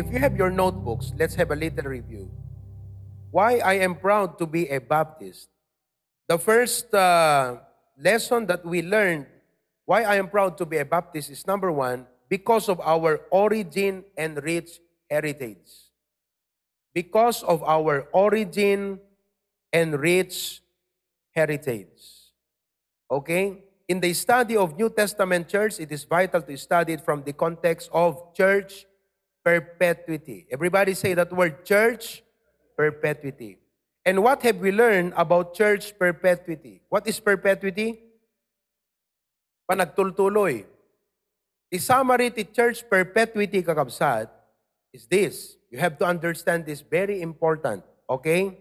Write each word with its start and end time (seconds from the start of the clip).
If 0.00 0.10
you 0.10 0.18
have 0.18 0.34
your 0.34 0.48
notebooks, 0.48 1.12
let's 1.18 1.34
have 1.34 1.50
a 1.50 1.54
little 1.54 1.84
review. 1.84 2.30
Why 3.30 3.58
I 3.58 3.84
am 3.84 3.94
proud 3.94 4.38
to 4.38 4.46
be 4.46 4.66
a 4.68 4.80
Baptist. 4.80 5.50
The 6.26 6.38
first 6.38 6.88
uh, 6.94 7.58
lesson 8.00 8.46
that 8.46 8.64
we 8.64 8.80
learned 8.80 9.26
why 9.84 10.04
I 10.04 10.16
am 10.16 10.28
proud 10.28 10.56
to 10.56 10.64
be 10.64 10.78
a 10.78 10.86
Baptist 10.86 11.28
is 11.28 11.46
number 11.46 11.70
one, 11.70 12.06
because 12.30 12.70
of 12.70 12.80
our 12.80 13.20
origin 13.28 14.04
and 14.16 14.42
rich 14.42 14.80
heritage. 15.10 15.68
Because 16.94 17.42
of 17.42 17.62
our 17.62 18.08
origin 18.14 19.00
and 19.70 20.00
rich 20.00 20.62
heritage. 21.32 22.32
Okay? 23.10 23.64
In 23.86 24.00
the 24.00 24.14
study 24.14 24.56
of 24.56 24.78
New 24.78 24.88
Testament 24.88 25.46
church, 25.46 25.78
it 25.78 25.92
is 25.92 26.04
vital 26.04 26.40
to 26.40 26.56
study 26.56 26.94
it 26.94 27.04
from 27.04 27.22
the 27.22 27.34
context 27.34 27.90
of 27.92 28.32
church 28.32 28.86
perpetuity. 29.50 30.46
Everybody 30.50 30.94
say 30.94 31.14
that 31.14 31.32
word 31.32 31.64
church 31.64 32.22
perpetuity. 32.76 33.58
And 34.06 34.22
what 34.22 34.42
have 34.42 34.56
we 34.56 34.70
learned 34.70 35.12
about 35.16 35.54
church 35.54 35.98
perpetuity? 35.98 36.82
What 36.88 37.06
is 37.06 37.18
perpetuity? 37.18 37.98
Panagtultuloy. 39.70 40.64
The 41.70 41.78
summary 41.78 42.30
to 42.30 42.44
church 42.44 42.88
perpetuity 42.88 43.62
kakabsat 43.62 44.30
is 44.92 45.06
this. 45.06 45.56
You 45.70 45.78
have 45.78 45.98
to 45.98 46.06
understand 46.06 46.66
this 46.66 46.80
very 46.80 47.22
important, 47.22 47.84
okay? 48.08 48.58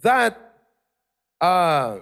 That 0.00 0.36
uh, 1.40 2.00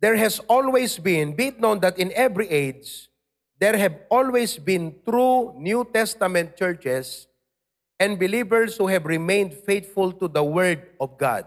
there 0.00 0.16
has 0.16 0.38
always 0.46 0.98
been, 0.98 1.34
be 1.34 1.48
it 1.48 1.58
known 1.58 1.80
that 1.80 1.98
in 1.98 2.12
every 2.14 2.48
age, 2.48 3.07
there 3.58 3.76
have 3.76 4.06
always 4.08 4.56
been 4.56 4.94
true 5.04 5.52
New 5.58 5.84
Testament 5.92 6.56
churches 6.56 7.26
and 7.98 8.18
believers 8.18 8.76
who 8.76 8.86
have 8.86 9.04
remained 9.04 9.52
faithful 9.52 10.12
to 10.12 10.28
the 10.28 10.42
Word 10.42 10.94
of 11.00 11.18
God. 11.18 11.44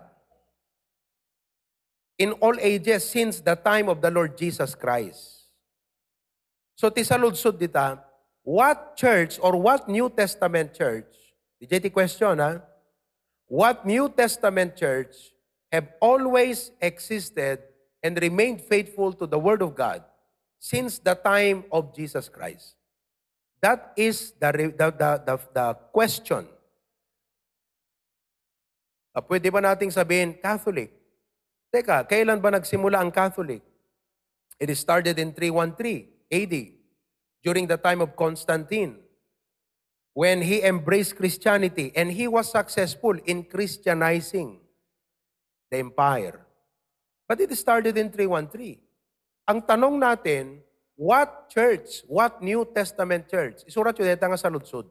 In 2.19 2.33
all 2.43 2.59
ages, 2.59 3.09
since 3.09 3.39
the 3.39 3.55
time 3.55 3.87
of 3.87 4.01
the 4.01 4.11
Lord 4.11 4.37
Jesus 4.37 4.75
Christ. 4.75 5.47
So, 6.75 6.91
tisaludsod 6.91 7.57
dita, 7.57 8.03
what 8.43 8.97
church 8.97 9.39
or 9.41 9.55
what 9.55 9.87
New 9.87 10.09
Testament 10.09 10.73
church, 10.73 11.07
DJ 11.63 11.91
question 11.91 12.39
ha, 12.39 12.59
what 13.47 13.85
New 13.85 14.09
Testament 14.09 14.75
church 14.75 15.15
have 15.71 15.87
always 16.01 16.71
existed 16.81 17.59
and 18.03 18.19
remained 18.21 18.61
faithful 18.61 19.13
to 19.13 19.25
the 19.25 19.39
Word 19.39 19.61
of 19.61 19.73
God 19.73 20.03
since 20.61 21.01
the 21.01 21.17
time 21.17 21.65
of 21.73 21.89
Jesus 21.97 22.29
Christ? 22.29 22.77
That 23.65 23.97
is 23.97 24.37
the, 24.37 24.71
the, 24.77 24.93
the, 24.93 25.11
the, 25.25 25.35
the 25.49 25.67
question. 25.89 26.45
Uh, 29.11 29.21
pwede 29.25 29.49
ba 29.49 29.59
nating 29.59 29.89
sabihin, 29.89 30.37
Catholic? 30.37 30.93
Teka, 31.73 32.05
kailan 32.05 32.37
ba 32.37 32.53
nagsimula 32.53 33.01
ang 33.01 33.09
Catholic? 33.09 33.65
It 34.61 34.69
started 34.77 35.17
in 35.17 35.33
313 35.33 36.29
AD, 36.29 36.53
during 37.41 37.65
the 37.65 37.77
time 37.81 38.01
of 38.05 38.13
Constantine, 38.13 39.01
when 40.13 40.41
he 40.41 40.61
embraced 40.61 41.17
Christianity 41.17 41.91
and 41.95 42.13
he 42.13 42.29
was 42.29 42.51
successful 42.53 43.17
in 43.25 43.43
Christianizing 43.43 44.61
the 45.71 45.77
empire. 45.81 46.45
But 47.27 47.41
it 47.41 47.49
started 47.57 47.97
in 47.97 48.11
313. 48.11 48.90
Ang 49.49 49.65
tanong 49.65 49.97
natin, 49.97 50.61
what 50.93 51.49
church, 51.49 52.05
what 52.05 52.37
New 52.45 52.61
Testament 52.69 53.25
church? 53.25 53.65
Isurat 53.65 53.97
yun 53.97 54.13
nga 54.13 54.37
sa 54.37 54.53
lutsod. 54.53 54.85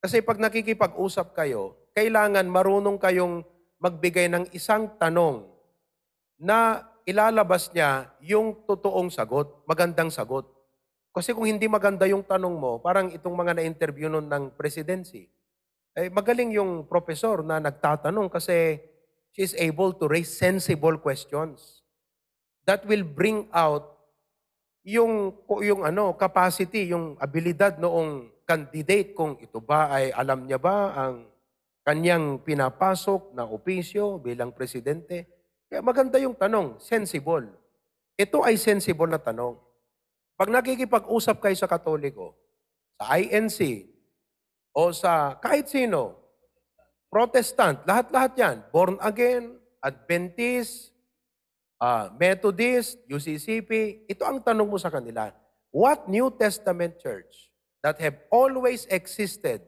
Kasi 0.00 0.22
pag 0.22 0.38
nakikipag-usap 0.38 1.34
kayo, 1.34 1.76
kailangan 1.92 2.46
marunong 2.46 2.96
kayong 2.96 3.42
magbigay 3.82 4.30
ng 4.30 4.48
isang 4.54 4.88
tanong 4.96 5.44
na 6.40 6.88
ilalabas 7.04 7.68
niya 7.74 8.08
yung 8.22 8.64
totoong 8.64 9.10
sagot, 9.10 9.66
magandang 9.66 10.08
sagot. 10.08 10.46
Kasi 11.10 11.34
kung 11.34 11.50
hindi 11.50 11.66
maganda 11.66 12.06
yung 12.06 12.22
tanong 12.22 12.54
mo, 12.54 12.78
parang 12.78 13.10
itong 13.10 13.34
mga 13.34 13.58
na-interview 13.58 14.06
nun 14.06 14.30
ng 14.30 14.54
presidency, 14.54 15.26
eh, 15.98 16.06
magaling 16.06 16.54
yung 16.54 16.86
professor 16.86 17.42
na 17.42 17.58
nagtatanong 17.58 18.30
kasi 18.30 18.78
she 19.34 19.42
is 19.42 19.58
able 19.58 19.90
to 19.90 20.06
raise 20.06 20.30
sensible 20.30 20.94
questions 21.02 21.82
that 22.70 22.86
will 22.86 23.02
bring 23.02 23.50
out 23.50 23.98
yung 24.86 25.34
yung 25.58 25.82
ano 25.82 26.14
capacity, 26.14 26.94
yung 26.94 27.18
abilidad 27.18 27.82
noong 27.82 28.30
candidate 28.46 29.10
kung 29.10 29.34
ito 29.42 29.58
ba 29.58 29.90
ay 29.90 30.14
alam 30.14 30.46
niya 30.46 30.62
ba 30.62 30.94
ang 30.94 31.26
kanyang 31.82 32.38
pinapasok 32.46 33.34
na 33.34 33.42
opisyo 33.42 34.22
bilang 34.22 34.54
presidente. 34.54 35.26
Kaya 35.66 35.82
maganda 35.82 36.22
yung 36.22 36.38
tanong, 36.38 36.78
sensible. 36.78 37.50
Ito 38.14 38.46
ay 38.46 38.54
sensible 38.54 39.10
na 39.10 39.18
tanong. 39.18 39.58
Pag 40.38 40.54
nakikipag-usap 40.54 41.42
kayo 41.42 41.56
sa 41.58 41.66
Katoliko, 41.66 42.38
sa 42.94 43.18
INC, 43.18 43.90
o 44.70 44.94
sa 44.94 45.34
kahit 45.42 45.66
sino, 45.66 46.14
Protestant, 47.10 47.82
lahat-lahat 47.90 48.32
yan, 48.38 48.56
born 48.70 48.94
again, 49.02 49.58
Adventist, 49.82 50.89
uh, 51.80 52.12
Methodist, 52.14 53.00
UCCP, 53.08 54.04
ito 54.06 54.22
ang 54.22 54.38
tanong 54.38 54.68
mo 54.68 54.76
sa 54.76 54.92
kanila. 54.92 55.32
What 55.72 56.06
New 56.06 56.28
Testament 56.36 57.00
church 57.00 57.50
that 57.80 57.96
have 57.98 58.20
always 58.28 58.84
existed, 58.92 59.64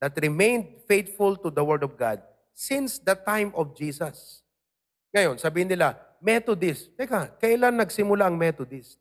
that 0.00 0.16
remained 0.16 0.80
faithful 0.88 1.36
to 1.44 1.52
the 1.52 1.62
Word 1.62 1.84
of 1.84 2.00
God 2.00 2.24
since 2.56 2.96
the 2.98 3.14
time 3.14 3.52
of 3.52 3.76
Jesus? 3.76 4.40
Ngayon, 5.12 5.36
sabihin 5.36 5.68
nila, 5.68 6.00
Methodist. 6.20 6.92
Teka, 6.96 7.36
kailan 7.40 7.76
nagsimula 7.76 8.28
ang 8.28 8.36
Methodist? 8.36 9.00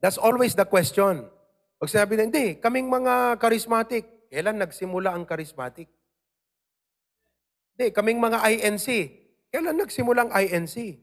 That's 0.00 0.16
always 0.16 0.56
the 0.56 0.64
question. 0.64 1.28
Pag 1.76 1.88
sinabi 1.92 2.16
na, 2.16 2.24
hindi, 2.24 2.56
kaming 2.56 2.88
mga 2.88 3.36
charismatic. 3.36 4.32
Kailan 4.32 4.56
nagsimula 4.56 5.12
ang 5.12 5.28
charismatic? 5.28 5.90
Hindi, 7.76 7.92
kaming 7.92 8.20
mga 8.22 8.38
INC. 8.48 8.88
Kailan 9.50 9.82
nagsimula 9.82 10.26
ang 10.26 10.32
INC? 10.32 11.02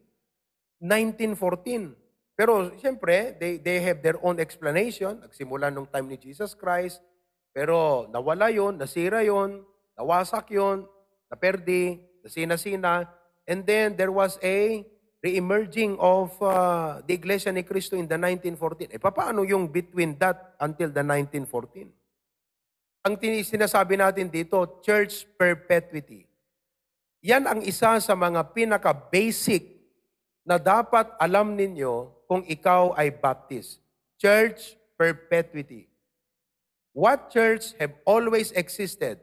1914. 0.80 1.96
Pero 2.38 2.72
siyempre, 2.80 3.36
they, 3.42 3.58
they 3.60 3.82
have 3.82 4.00
their 4.00 4.16
own 4.24 4.40
explanation. 4.40 5.20
Nagsimula 5.20 5.68
nung 5.74 5.90
time 5.90 6.16
ni 6.16 6.18
Jesus 6.22 6.56
Christ. 6.56 7.04
Pero 7.52 8.06
nawala 8.14 8.54
yon, 8.54 8.78
nasira 8.78 9.26
yon, 9.26 9.66
nawasak 9.98 10.54
yon, 10.54 10.86
naperdi, 11.28 11.98
nasina-sina. 12.22 13.10
And 13.50 13.66
then 13.66 13.98
there 13.98 14.14
was 14.14 14.38
a 14.46 14.86
re-emerging 15.24 15.98
of 15.98 16.38
uh, 16.38 17.02
the 17.02 17.18
Iglesia 17.18 17.50
ni 17.50 17.66
Cristo 17.66 17.98
in 17.98 18.06
the 18.06 18.20
1914. 18.22 18.94
Eh, 18.94 19.02
paano 19.02 19.42
yung 19.42 19.68
between 19.74 20.14
that 20.22 20.54
until 20.62 20.94
the 20.94 21.02
1914? 21.02 21.90
Ang 23.08 23.16
sinasabi 23.42 23.98
natin 23.98 24.28
dito, 24.28 24.84
church 24.84 25.26
perpetuity. 25.40 26.27
Yan 27.26 27.50
ang 27.50 27.62
isa 27.66 27.98
sa 27.98 28.14
mga 28.14 28.54
pinaka-basic 28.54 29.78
na 30.46 30.62
dapat 30.62 31.10
alam 31.18 31.58
ninyo 31.58 32.14
kung 32.30 32.46
ikaw 32.46 32.94
ay 32.94 33.10
Baptist. 33.10 33.82
Church 34.22 34.78
perpetuity. 34.96 35.90
What 36.94 37.30
church 37.30 37.78
have 37.78 37.94
always 38.06 38.50
existed? 38.54 39.22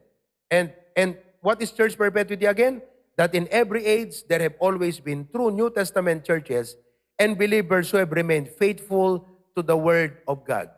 And, 0.50 0.70
and 0.94 1.18
what 1.42 1.58
is 1.58 1.74
church 1.74 1.98
perpetuity 1.98 2.46
again? 2.46 2.82
That 3.18 3.34
in 3.34 3.46
every 3.50 3.86
age, 3.86 4.26
there 4.26 4.42
have 4.42 4.54
always 4.58 4.98
been 4.98 5.26
true 5.30 5.50
New 5.50 5.70
Testament 5.70 6.22
churches 6.22 6.78
and 7.18 7.38
believers 7.38 7.90
who 7.90 7.98
have 7.98 8.10
remained 8.10 8.50
faithful 8.54 9.26
to 9.54 9.62
the 9.62 9.76
Word 9.76 10.18
of 10.26 10.42
God. 10.46 10.70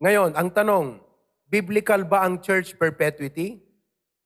Ngayon, 0.00 0.36
ang 0.36 0.48
tanong, 0.52 1.00
biblical 1.48 2.04
ba 2.04 2.24
ang 2.24 2.40
church 2.40 2.76
perpetuity? 2.76 3.60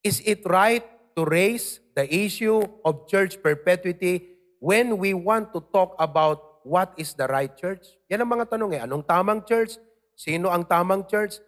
Is 0.02 0.22
it 0.22 0.46
right 0.46 0.86
to 1.14 1.22
raise 1.24 1.78
the 1.94 2.06
issue 2.10 2.62
of 2.82 3.06
church 3.06 3.38
perpetuity 3.38 4.34
when 4.58 4.98
we 4.98 5.14
want 5.14 5.54
to 5.54 5.62
talk 5.70 5.94
about 5.98 6.62
what 6.66 6.90
is 6.96 7.14
the 7.14 7.28
right 7.30 7.52
church? 7.54 7.86
Yan 8.10 8.24
ang 8.24 8.30
mga 8.34 8.50
tanong 8.50 8.72
eh. 8.74 8.80
Anong 8.82 9.04
tamang 9.06 9.44
church? 9.46 9.78
Sino 10.16 10.50
ang 10.50 10.66
tamang 10.66 11.06
church? 11.06 11.38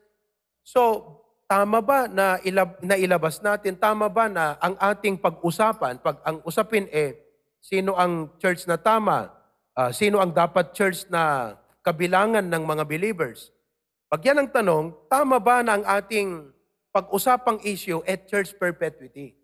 So, 0.67 1.03
tama 1.47 1.81
ba 1.81 2.07
na, 2.11 2.39
ilab, 2.43 2.79
na 2.83 2.99
ilabas 2.99 3.41
natin? 3.41 3.79
Tama 3.79 4.11
ba 4.11 4.27
na 4.27 4.59
ang 4.59 4.75
ating 4.79 5.19
pag-usapan, 5.19 6.03
pag 6.03 6.21
ang 6.27 6.43
usapin 6.43 6.91
eh, 6.91 7.17
sino 7.63 7.95
ang 7.95 8.35
church 8.43 8.67
na 8.67 8.77
tama? 8.77 9.31
Uh, 9.77 9.93
sino 9.93 10.19
ang 10.19 10.33
dapat 10.33 10.73
church 10.73 11.07
na 11.09 11.55
kabilangan 11.87 12.43
ng 12.43 12.63
mga 12.67 12.85
believers? 12.85 13.55
Pag 14.11 14.23
yan 14.23 14.39
ang 14.43 14.51
tanong, 14.51 14.85
tama 15.11 15.39
ba 15.39 15.63
na 15.63 15.79
ang 15.79 15.85
ating 15.85 16.51
pag-usapang 16.91 17.61
issue 17.63 18.01
at 18.09 18.25
church 18.25 18.57
perpetuity? 18.57 19.36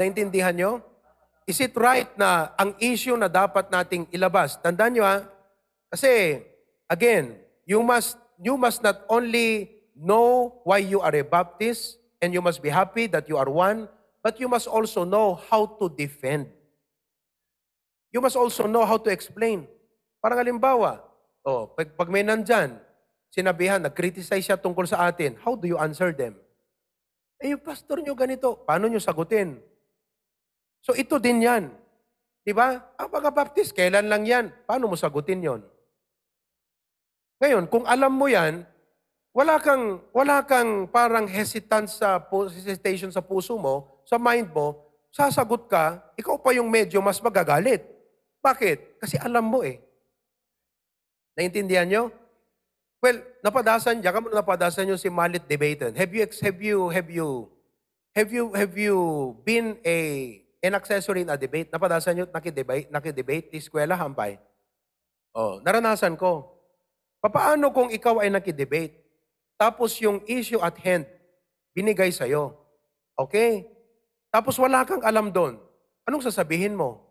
Naintindihan 0.00 0.56
nyo? 0.56 0.72
Is 1.44 1.60
it 1.60 1.76
right 1.76 2.08
na 2.16 2.56
ang 2.56 2.72
issue 2.80 3.12
na 3.20 3.28
dapat 3.28 3.68
nating 3.68 4.08
ilabas? 4.08 4.56
Tandaan 4.56 4.96
nyo 4.96 5.04
ha, 5.04 5.28
kasi 5.92 6.40
again, 6.88 7.36
you 7.68 7.84
must 7.84 8.16
you 8.40 8.56
must 8.56 8.80
not 8.80 9.04
only 9.12 9.68
know 9.92 10.56
why 10.64 10.80
you 10.80 11.04
are 11.04 11.12
a 11.12 11.20
Baptist 11.20 12.00
and 12.24 12.32
you 12.32 12.40
must 12.40 12.64
be 12.64 12.72
happy 12.72 13.12
that 13.12 13.28
you 13.28 13.36
are 13.36 13.52
one, 13.52 13.92
but 14.24 14.40
you 14.40 14.48
must 14.48 14.64
also 14.64 15.04
know 15.04 15.36
how 15.52 15.68
to 15.68 15.92
defend. 15.92 16.48
You 18.08 18.24
must 18.24 18.40
also 18.40 18.64
know 18.64 18.88
how 18.88 18.96
to 18.96 19.12
explain. 19.12 19.68
Parang 20.24 20.40
halimbawa, 20.40 21.04
oh, 21.44 21.68
pag, 21.76 21.92
pag 21.92 22.08
may 22.08 22.24
nandyan, 22.24 22.80
sinabihan, 23.28 23.80
nag-criticize 23.84 24.48
siya 24.48 24.56
tungkol 24.56 24.88
sa 24.88 25.08
atin, 25.08 25.36
how 25.44 25.52
do 25.52 25.68
you 25.68 25.76
answer 25.76 26.10
them? 26.10 26.36
Eh, 27.40 27.52
yung 27.52 27.62
pastor 27.62 28.00
nyo 28.00 28.12
ganito, 28.12 28.64
paano 28.64 28.88
nyo 28.88 29.00
sagutin? 29.00 29.60
So 30.80 30.96
ito 30.96 31.20
din 31.20 31.44
yan. 31.44 31.72
Di 32.40 32.56
ba? 32.56 32.80
Ang 32.96 33.08
mga 33.12 33.30
baptist, 33.30 33.76
kailan 33.76 34.08
lang 34.08 34.24
yan? 34.24 34.48
Paano 34.64 34.88
mo 34.88 34.96
sagutin 34.96 35.44
yon? 35.44 35.60
Ngayon, 37.40 37.68
kung 37.68 37.84
alam 37.88 38.12
mo 38.12 38.28
yan, 38.28 38.64
wala 39.32 39.56
kang, 39.62 40.02
wala 40.10 40.42
kang 40.44 40.90
parang 40.90 41.24
hesitant 41.24 41.88
sa, 41.88 42.20
hesitation 42.50 43.12
sa 43.14 43.22
puso 43.22 43.56
mo, 43.56 44.02
sa 44.04 44.18
mind 44.18 44.50
mo, 44.50 44.76
sasagot 45.14 45.70
ka, 45.70 46.02
ikaw 46.18 46.36
pa 46.36 46.50
yung 46.52 46.66
medyo 46.66 46.98
mas 46.98 47.22
magagalit. 47.22 47.86
Bakit? 48.40 49.00
Kasi 49.00 49.20
alam 49.20 49.46
mo 49.46 49.62
eh. 49.62 49.78
Naintindihan 51.38 51.86
nyo? 51.86 52.02
Well, 53.00 53.24
napadasan, 53.40 54.04
diyan 54.04 54.12
ka 54.12 54.20
mo 54.20 54.28
napadasan 54.28 54.92
yung 54.92 55.00
si 55.00 55.08
Malit 55.08 55.48
Debatan. 55.48 55.96
Have 55.96 56.12
you, 56.12 56.28
have 56.28 56.60
you, 56.60 56.78
have 56.92 57.08
you, 57.08 57.28
have 58.12 58.30
you, 58.32 58.44
have 58.52 58.74
you 58.76 58.96
been 59.40 59.80
a, 59.86 59.96
an 60.60 60.76
accessory 60.76 61.24
in 61.24 61.32
a 61.32 61.36
debate? 61.40 61.72
Napadasan 61.72 62.16
nyo, 62.16 62.24
nakidebate, 62.28 62.92
nakidebate, 62.92 63.48
di 63.48 63.58
eskwela, 63.58 63.96
hambay. 63.96 64.36
Oh, 65.32 65.58
naranasan 65.64 66.14
ko. 66.20 66.60
Papaano 67.20 67.72
kung 67.72 67.88
ikaw 67.92 68.20
ay 68.20 68.32
nakidebate? 68.32 68.96
Tapos 69.60 69.96
yung 70.00 70.24
issue 70.24 70.60
at 70.60 70.76
hand, 70.80 71.04
binigay 71.76 72.08
sa'yo. 72.08 72.56
Okay? 73.16 73.68
Tapos 74.32 74.56
wala 74.56 74.88
kang 74.88 75.04
alam 75.04 75.28
doon. 75.28 75.60
Anong 76.08 76.24
sasabihin 76.24 76.72
mo? 76.72 77.04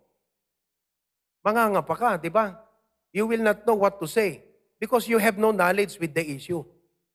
Mangangapa 1.45 1.93
ka, 1.93 2.11
di 2.17 2.33
ba? 2.33 2.57
You 3.13 3.29
will 3.29 3.45
not 3.45 3.63
know 3.69 3.77
what 3.77 4.01
to 4.01 4.09
say 4.09 4.41
because 4.81 5.05
you 5.05 5.21
have 5.21 5.37
no 5.37 5.53
knowledge 5.53 5.99
with 6.01 6.13
the 6.15 6.25
issue. 6.25 6.65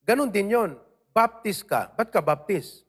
Ganon 0.05 0.31
din 0.31 0.53
yon. 0.53 0.79
Baptist 1.15 1.67
ka. 1.67 1.91
Ba't 1.95 2.11
ka 2.11 2.21
baptist? 2.21 2.84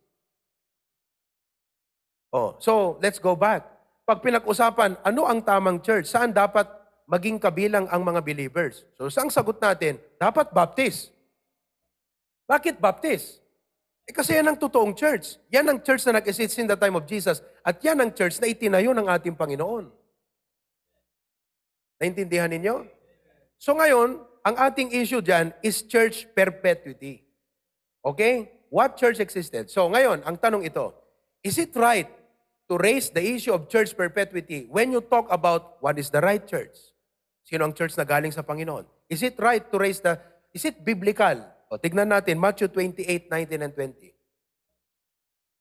Oh, 2.35 2.59
so 2.59 2.99
let's 2.99 3.15
go 3.15 3.31
back. 3.31 3.63
Pag 4.03 4.19
pinag-usapan, 4.19 4.99
ano 5.07 5.23
ang 5.23 5.39
tamang 5.39 5.79
church? 5.79 6.11
Saan 6.11 6.35
dapat 6.35 6.67
maging 7.07 7.39
kabilang 7.39 7.87
ang 7.87 8.03
mga 8.03 8.19
believers? 8.19 8.83
So, 8.99 9.07
saan 9.07 9.31
sagot 9.31 9.55
natin? 9.55 9.95
Dapat 10.19 10.51
baptist. 10.51 11.15
Bakit 12.43 12.75
baptist? 12.83 13.39
Eh 14.03 14.11
kasi 14.11 14.35
yan 14.35 14.51
ang 14.51 14.59
totoong 14.59 14.91
church. 14.91 15.39
Yan 15.47 15.65
ang 15.65 15.79
church 15.79 16.03
na 16.05 16.19
nag-exist 16.19 16.59
in 16.59 16.67
the 16.67 16.75
time 16.75 16.99
of 16.99 17.07
Jesus. 17.07 17.39
At 17.63 17.79
yan 17.79 18.03
ang 18.03 18.11
church 18.11 18.37
na 18.43 18.51
itinayo 18.51 18.91
ng 18.91 19.07
ating 19.07 19.33
Panginoon. 19.33 19.87
Naintindihan 22.03 22.51
ninyo? 22.51 22.83
So 23.57 23.79
ngayon, 23.79 24.19
ang 24.43 24.55
ating 24.59 24.91
issue 24.91 25.23
dyan 25.23 25.55
is 25.63 25.81
church 25.87 26.27
perpetuity. 26.35 27.23
Okay? 28.03 28.51
What 28.69 28.99
church 28.99 29.23
existed? 29.23 29.71
So 29.71 29.87
ngayon, 29.87 30.21
ang 30.27 30.35
tanong 30.37 30.67
ito, 30.67 30.91
is 31.41 31.55
it 31.57 31.71
right 31.73 32.24
to 32.65 32.77
raise 32.77 33.09
the 33.13 33.21
issue 33.21 33.53
of 33.53 33.69
church 33.69 33.93
perpetuity 33.93 34.65
when 34.69 34.91
you 34.91 35.01
talk 35.01 35.29
about 35.29 35.77
what 35.81 35.97
is 35.97 36.09
the 36.09 36.21
right 36.21 36.41
church? 36.45 36.73
Sino 37.45 37.65
ang 37.65 37.73
church 37.77 37.93
na 37.93 38.05
galing 38.05 38.33
sa 38.33 38.41
Panginoon? 38.41 38.89
Is 39.05 39.21
it 39.21 39.37
right 39.37 39.61
to 39.61 39.77
raise 39.77 40.01
the, 40.01 40.17
is 40.49 40.65
it 40.65 40.81
biblical? 40.81 41.45
O, 41.69 41.77
tignan 41.77 42.09
natin, 42.09 42.41
Matthew 42.41 42.69
28, 42.69 43.29
19 43.29 43.65
and 43.65 43.73
20. 43.73 44.13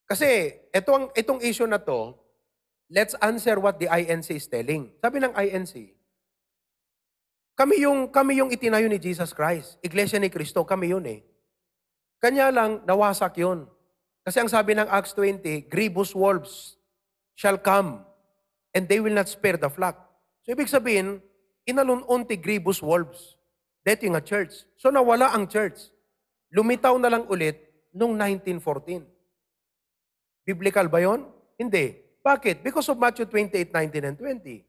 Kasi, 0.05 0.53
itong, 0.73 1.13
itong 1.17 1.41
issue 1.41 1.69
na 1.69 1.77
to, 1.81 2.13
let's 2.89 3.17
answer 3.21 3.57
what 3.57 3.77
the 3.77 3.89
INC 3.89 4.33
is 4.33 4.45
telling. 4.49 4.93
Sabi 5.01 5.17
ng 5.21 5.33
INC, 5.33 5.93
kami 7.57 7.85
yung, 7.85 8.09
kami 8.09 8.37
yung 8.41 8.49
itinayo 8.53 8.85
ni 8.85 9.01
Jesus 9.01 9.33
Christ. 9.33 9.81
Iglesia 9.81 10.21
ni 10.21 10.29
Kristo, 10.29 10.61
kami 10.65 10.93
yun 10.93 11.05
eh. 11.05 11.25
Kanya 12.21 12.49
lang, 12.49 12.81
nawasak 12.85 13.37
yun. 13.37 13.69
Kasi 14.25 14.41
ang 14.41 14.49
sabi 14.49 14.73
ng 14.73 14.89
Acts 14.89 15.13
20, 15.13 15.69
grievous 15.69 16.13
wolves 16.17 16.74
shall 17.35 17.59
come 17.59 18.01
and 18.73 18.87
they 18.87 18.99
will 19.03 19.13
not 19.13 19.27
spare 19.27 19.59
the 19.59 19.69
flock. 19.69 19.99
So 20.43 20.55
ibig 20.55 20.71
sabihin, 20.71 21.21
inalununti 21.67 22.39
grievous 22.39 22.81
wolves. 22.81 23.35
Dito 23.85 24.07
yung 24.07 24.17
church. 24.25 24.65
So 24.79 24.89
nawala 24.89 25.29
ang 25.35 25.45
church. 25.45 25.93
Lumitaw 26.49 26.97
na 26.97 27.11
lang 27.11 27.27
ulit 27.29 27.59
noong 27.93 28.17
1914. 28.17 29.05
Biblical 30.47 30.87
ba 30.89 31.03
yon? 31.03 31.27
Hindi. 31.59 32.01
Bakit? 32.25 32.65
Because 32.65 32.89
of 32.89 32.97
Matthew 32.97 33.29
28, 33.29 33.69
19 33.69 34.09
and 34.09 34.17
20. 34.17 34.65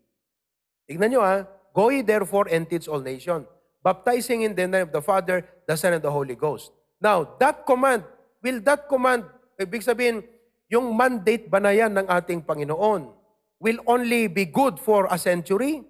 Tignan 0.87 1.09
nyo 1.09 1.23
ha. 1.25 1.49
Go 1.77 1.93
ye 1.93 2.01
therefore 2.01 2.49
and 2.49 2.65
teach 2.65 2.89
all 2.89 3.05
nations, 3.05 3.45
baptizing 3.85 4.49
in 4.49 4.57
the 4.57 4.65
name 4.65 4.89
of 4.89 4.93
the 4.97 5.05
Father, 5.05 5.45
the 5.69 5.77
Son, 5.77 5.93
and 5.93 6.01
the 6.01 6.09
Holy 6.09 6.33
Ghost. 6.33 6.73
Now, 6.97 7.37
that 7.37 7.69
command, 7.69 8.01
will 8.41 8.65
that 8.65 8.89
command, 8.89 9.29
ibig 9.61 9.85
sabihin, 9.85 10.25
yung 10.67 10.95
mandate 10.95 11.47
ba 11.47 11.63
na 11.63 11.71
yan 11.71 11.95
ng 11.95 12.07
ating 12.11 12.43
Panginoon, 12.43 13.15
will 13.63 13.81
only 13.87 14.27
be 14.27 14.47
good 14.47 14.79
for 14.83 15.07
a 15.11 15.19
century? 15.19 15.87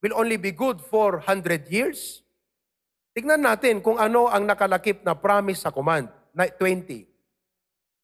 Will 0.00 0.16
only 0.16 0.40
be 0.40 0.52
good 0.52 0.80
for 0.80 1.20
100 1.20 1.68
years? 1.68 2.24
Tignan 3.12 3.44
natin 3.44 3.84
kung 3.84 4.00
ano 4.00 4.32
ang 4.32 4.48
nakalakip 4.48 5.04
na 5.04 5.12
promise 5.12 5.60
sa 5.60 5.74
command. 5.74 6.08
Na 6.32 6.48
20. 6.48 7.04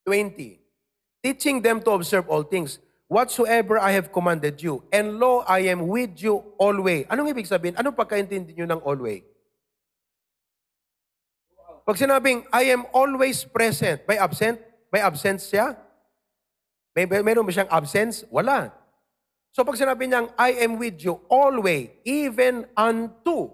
20. 0.05 0.61
Teaching 1.25 1.57
them 1.63 1.81
to 1.81 1.89
observe 1.97 2.29
all 2.29 2.45
things, 2.45 2.77
whatsoever 3.09 3.79
I 3.81 3.97
have 3.97 4.13
commanded 4.13 4.61
you, 4.61 4.85
and 4.93 5.17
lo, 5.17 5.41
I 5.47 5.71
am 5.73 5.89
with 5.89 6.21
you 6.21 6.43
always. 6.59 7.09
Anong 7.09 7.33
ibig 7.33 7.49
sabihin? 7.49 7.73
Anong 7.79 7.97
pagkaintindi 7.97 8.53
nyo 8.53 8.67
ng 8.69 8.81
always? 8.85 9.25
Pag 11.87 11.97
sinabing, 11.97 12.43
I 12.51 12.75
am 12.75 12.83
always 12.91 13.47
present, 13.47 14.03
may 14.05 14.19
absent? 14.19 14.59
May 14.91 14.99
absence 14.99 15.47
siya? 15.47 15.86
May, 16.97 17.05
meron 17.05 17.45
ba 17.45 17.53
siyang 17.53 17.69
absence? 17.69 18.25
Wala. 18.33 18.73
So 19.53 19.61
pag 19.61 19.77
sinabi 19.77 20.09
niyang, 20.09 20.33
I 20.33 20.65
am 20.65 20.81
with 20.81 20.97
you 20.97 21.21
always, 21.29 21.93
even 22.01 22.65
unto. 22.73 23.53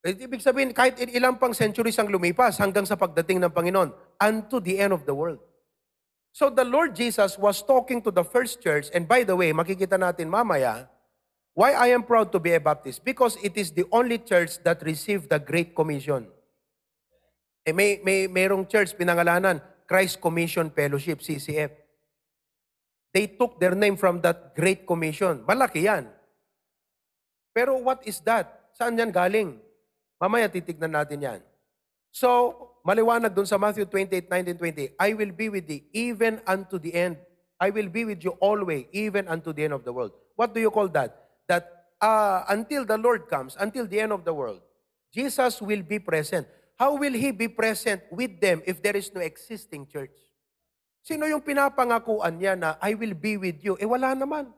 Eh, 0.00 0.24
Ibig 0.24 0.40
sabihin, 0.40 0.72
kahit 0.72 0.96
ilang 1.12 1.36
pang 1.36 1.52
centuries 1.52 2.00
ang 2.00 2.08
lumipas 2.08 2.56
hanggang 2.56 2.88
sa 2.88 2.96
pagdating 2.96 3.44
ng 3.44 3.52
Panginoon, 3.52 3.92
unto 4.16 4.64
the 4.64 4.80
end 4.80 4.96
of 4.96 5.04
the 5.04 5.12
world. 5.12 5.44
So 6.32 6.48
the 6.48 6.64
Lord 6.64 6.96
Jesus 6.96 7.36
was 7.36 7.60
talking 7.60 8.00
to 8.00 8.12
the 8.12 8.24
first 8.24 8.64
church, 8.64 8.88
and 8.96 9.04
by 9.04 9.20
the 9.20 9.36
way, 9.36 9.52
makikita 9.52 10.00
natin 10.00 10.32
mamaya, 10.32 10.88
why 11.52 11.76
I 11.76 11.92
am 11.92 12.00
proud 12.00 12.32
to 12.32 12.40
be 12.40 12.56
a 12.56 12.60
Baptist? 12.60 13.04
Because 13.04 13.36
it 13.44 13.60
is 13.60 13.72
the 13.72 13.84
only 13.92 14.20
church 14.24 14.56
that 14.64 14.80
received 14.80 15.28
the 15.28 15.40
Great 15.40 15.76
Commission. 15.76 16.32
Eh, 17.68 17.76
may, 17.76 18.00
may, 18.00 18.24
mayroong 18.24 18.64
church 18.64 18.96
pinangalanan, 18.96 19.60
Christ 19.84 20.16
Commission 20.16 20.72
Fellowship, 20.72 21.20
CCF. 21.20 21.85
They 23.16 23.32
took 23.32 23.56
their 23.56 23.72
name 23.72 23.96
from 23.96 24.20
that 24.20 24.52
Great 24.52 24.84
Commission. 24.84 25.40
Malaki 25.48 25.88
yan. 25.88 26.04
Pero 27.56 27.80
what 27.80 28.04
is 28.04 28.20
that? 28.28 28.68
Saan 28.76 28.92
yan 29.00 29.08
galing? 29.08 29.56
Mamaya 30.20 30.52
titignan 30.52 30.92
natin 30.92 31.24
yan. 31.24 31.40
So, 32.12 32.28
maliwanag 32.84 33.32
dun 33.32 33.48
sa 33.48 33.56
Matthew 33.56 33.88
28, 33.88 34.28
19, 34.28 35.00
20, 35.00 35.00
I 35.00 35.16
will 35.16 35.32
be 35.32 35.48
with 35.48 35.64
thee 35.64 35.88
even 35.96 36.44
unto 36.44 36.76
the 36.76 36.92
end. 36.92 37.16
I 37.56 37.72
will 37.72 37.88
be 37.88 38.04
with 38.04 38.20
you 38.20 38.36
always, 38.36 38.84
even 38.92 39.32
unto 39.32 39.56
the 39.56 39.64
end 39.64 39.72
of 39.72 39.88
the 39.88 39.96
world. 39.96 40.12
What 40.36 40.52
do 40.52 40.60
you 40.60 40.68
call 40.68 40.92
that? 40.92 41.40
That 41.48 41.88
uh, 42.04 42.44
until 42.52 42.84
the 42.84 43.00
Lord 43.00 43.32
comes, 43.32 43.56
until 43.56 43.88
the 43.88 43.96
end 43.96 44.12
of 44.12 44.28
the 44.28 44.36
world, 44.36 44.60
Jesus 45.08 45.64
will 45.64 45.80
be 45.80 45.96
present. 45.96 46.44
How 46.76 46.92
will 47.00 47.16
He 47.16 47.32
be 47.32 47.48
present 47.48 48.04
with 48.12 48.44
them 48.44 48.60
if 48.68 48.84
there 48.84 48.92
is 48.92 49.08
no 49.16 49.24
existing 49.24 49.88
church? 49.88 50.12
Sino 51.06 51.22
yung 51.30 51.38
pinapangakuan 51.38 52.34
niya 52.34 52.58
na, 52.58 52.74
I 52.82 52.98
will 52.98 53.14
be 53.14 53.38
with 53.38 53.62
you? 53.62 53.78
Eh, 53.78 53.86
wala 53.86 54.10
naman. 54.18 54.50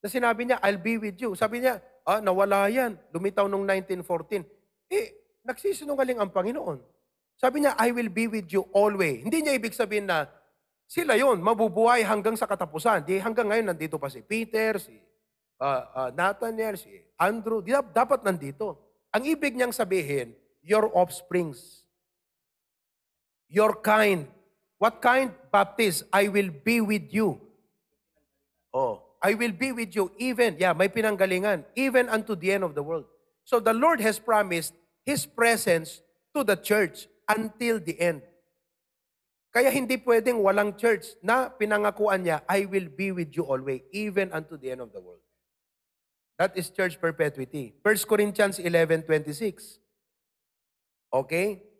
Na 0.00 0.08
sinabi 0.08 0.48
niya, 0.48 0.56
I'll 0.64 0.80
be 0.80 0.96
with 0.96 1.20
you. 1.20 1.36
Sabi 1.36 1.60
niya, 1.60 1.76
ah, 2.08 2.24
nawala 2.24 2.72
yan. 2.72 2.96
Lumitaw 3.12 3.44
nung 3.44 3.68
1914. 3.68 4.48
Eh, 4.88 5.12
nagsisinungaling 5.44 6.16
ang 6.16 6.32
Panginoon. 6.32 6.80
Sabi 7.36 7.60
niya, 7.60 7.76
I 7.76 7.92
will 7.92 8.08
be 8.08 8.32
with 8.32 8.48
you 8.48 8.64
always. 8.72 9.20
Hindi 9.20 9.44
niya 9.44 9.52
ibig 9.52 9.76
sabihin 9.76 10.08
na 10.08 10.24
sila 10.88 11.20
yon 11.20 11.44
mabubuhay 11.44 12.00
hanggang 12.00 12.40
sa 12.40 12.48
katapusan. 12.48 13.04
Di 13.04 13.20
hanggang 13.20 13.52
ngayon 13.52 13.76
nandito 13.76 14.00
pa 14.00 14.08
si 14.08 14.24
Peter, 14.24 14.80
si 14.80 14.96
uh, 15.60 15.82
uh, 15.92 16.10
Nathaniel, 16.16 16.80
si 16.80 16.88
Andrew. 17.20 17.60
Di, 17.60 17.76
dapat 17.92 18.24
nandito. 18.24 18.80
Ang 19.12 19.28
ibig 19.28 19.52
niyang 19.52 19.76
sabihin, 19.76 20.32
your 20.64 20.88
offsprings, 20.96 21.84
your 23.52 23.84
kind. 23.84 24.32
What 24.84 25.00
kind? 25.00 25.32
Baptist, 25.48 26.04
I 26.12 26.28
will 26.28 26.52
be 26.52 26.84
with 26.84 27.08
you. 27.08 27.40
Oh, 28.68 29.00
I 29.16 29.32
will 29.32 29.56
be 29.56 29.72
with 29.72 29.96
you 29.96 30.12
even, 30.20 30.60
yeah, 30.60 30.76
may 30.76 30.92
pinanggalingan, 30.92 31.64
even 31.72 32.12
unto 32.12 32.36
the 32.36 32.52
end 32.52 32.68
of 32.68 32.76
the 32.76 32.84
world. 32.84 33.08
So 33.48 33.64
the 33.64 33.72
Lord 33.72 34.04
has 34.04 34.20
promised 34.20 34.76
His 35.08 35.24
presence 35.24 36.04
to 36.36 36.44
the 36.44 36.60
church 36.60 37.08
until 37.24 37.80
the 37.80 37.96
end. 37.96 38.20
Kaya 39.56 39.72
hindi 39.72 39.96
pwedeng 39.96 40.44
walang 40.44 40.76
church 40.76 41.16
na 41.24 41.48
pinangakuan 41.48 42.20
niya, 42.20 42.44
I 42.44 42.68
will 42.68 42.92
be 42.92 43.08
with 43.08 43.32
you 43.32 43.48
always, 43.48 43.80
even 43.88 44.36
unto 44.36 44.60
the 44.60 44.68
end 44.68 44.84
of 44.84 44.92
the 44.92 45.00
world. 45.00 45.24
That 46.36 46.52
is 46.60 46.68
church 46.68 47.00
perpetuity. 47.00 47.72
1 47.80 48.04
Corinthians 48.04 48.60
11:26. 48.60 49.80
Okay? 51.08 51.72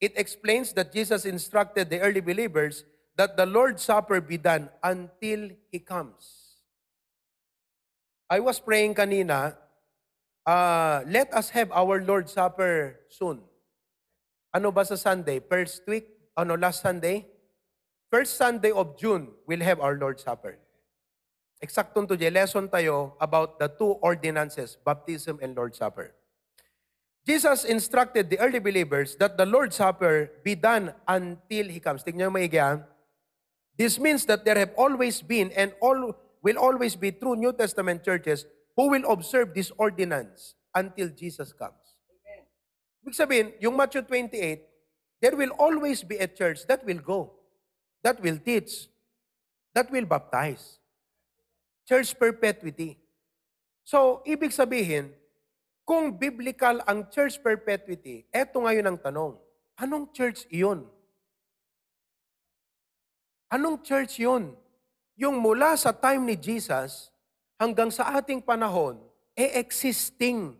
It 0.00 0.16
explains 0.16 0.72
that 0.74 0.92
Jesus 0.92 1.24
instructed 1.24 1.90
the 1.90 2.00
early 2.00 2.20
believers 2.20 2.84
that 3.16 3.36
the 3.36 3.44
Lord's 3.44 3.84
Supper 3.84 4.20
be 4.20 4.38
done 4.38 4.70
until 4.82 5.50
He 5.70 5.78
comes. 5.78 6.56
I 8.30 8.40
was 8.40 8.60
praying 8.60 8.94
kanina, 8.94 9.56
uh, 10.46 11.02
let 11.06 11.34
us 11.34 11.50
have 11.50 11.70
our 11.72 12.00
Lord's 12.00 12.32
Supper 12.32 12.96
soon. 13.08 13.42
Ano 14.54 14.72
ba 14.72 14.84
sa 14.84 14.94
Sunday? 14.94 15.38
First 15.38 15.84
week? 15.86 16.08
Ano, 16.34 16.56
last 16.56 16.80
Sunday? 16.80 17.26
First 18.10 18.34
Sunday 18.34 18.72
of 18.72 18.98
June, 18.98 19.28
we'll 19.46 19.62
have 19.62 19.78
our 19.78 19.94
Lord's 19.94 20.24
Supper. 20.24 20.58
Eksaktong 21.60 22.08
to 22.08 22.16
lesson 22.32 22.66
tayo 22.66 23.12
about 23.20 23.60
the 23.60 23.68
two 23.68 24.00
ordinances, 24.00 24.80
baptism 24.80 25.38
and 25.42 25.54
Lord's 25.54 25.76
Supper. 25.76 26.16
Jesus 27.30 27.62
instructed 27.62 28.26
the 28.26 28.42
early 28.42 28.58
believers 28.58 29.14
that 29.22 29.38
the 29.38 29.46
Lord's 29.46 29.78
Supper 29.78 30.34
be 30.42 30.58
done 30.58 30.90
until 31.06 31.70
He 31.70 31.78
comes. 31.78 32.02
Tingnan 32.02 32.34
mo 32.34 32.42
maigi 32.42 32.58
ah. 32.58 32.82
This 33.78 34.02
means 34.02 34.26
that 34.26 34.42
there 34.42 34.58
have 34.58 34.74
always 34.74 35.22
been 35.22 35.54
and 35.54 35.70
all 35.78 36.18
will 36.42 36.58
always 36.58 36.98
be 36.98 37.14
true 37.14 37.38
New 37.38 37.54
Testament 37.54 38.02
churches 38.02 38.50
who 38.74 38.90
will 38.90 39.06
observe 39.06 39.54
this 39.54 39.70
ordinance 39.78 40.58
until 40.74 41.06
Jesus 41.06 41.54
comes. 41.54 41.78
Ibig 43.06 43.14
sabihin, 43.14 43.46
yung 43.62 43.78
Matthew 43.78 44.02
28, 44.02 44.66
there 45.22 45.38
will 45.38 45.54
always 45.54 46.02
be 46.02 46.18
a 46.18 46.26
church 46.26 46.66
that 46.66 46.82
will 46.82 46.98
go, 46.98 47.30
that 48.02 48.18
will 48.18 48.42
teach, 48.42 48.90
that 49.70 49.86
will 49.86 50.04
baptize. 50.04 50.82
Church 51.86 52.10
perpetuity. 52.18 52.98
So, 53.86 54.18
ibig 54.26 54.50
sabihin, 54.50 55.14
kung 55.90 56.14
biblical 56.14 56.78
ang 56.86 57.10
church 57.10 57.42
perpetuity, 57.42 58.22
eto 58.30 58.62
ngayon 58.62 58.94
ang 58.94 58.98
tanong, 59.02 59.34
anong 59.74 60.06
church 60.14 60.46
iyon? 60.46 60.86
Anong 63.50 63.82
church 63.82 64.22
yun? 64.22 64.54
Yung 65.18 65.42
mula 65.42 65.74
sa 65.74 65.90
time 65.90 66.22
ni 66.22 66.38
Jesus 66.38 67.10
hanggang 67.58 67.90
sa 67.90 68.14
ating 68.14 68.38
panahon, 68.38 69.02
e 69.34 69.58
existing 69.58 70.54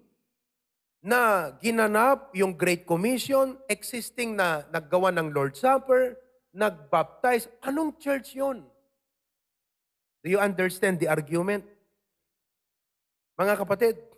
na 0.98 1.54
ginanap 1.62 2.34
yung 2.34 2.50
Great 2.50 2.82
Commission, 2.82 3.54
existing 3.70 4.34
na 4.34 4.66
naggawa 4.74 5.14
ng 5.14 5.30
Lord's 5.30 5.62
Supper, 5.62 6.18
nagbaptize. 6.50 7.46
Anong 7.62 7.94
church 8.02 8.34
yun? 8.34 8.66
Do 10.26 10.26
you 10.26 10.42
understand 10.42 10.98
the 10.98 11.06
argument? 11.06 11.62
Mga 13.38 13.54
kapatid, 13.62 14.09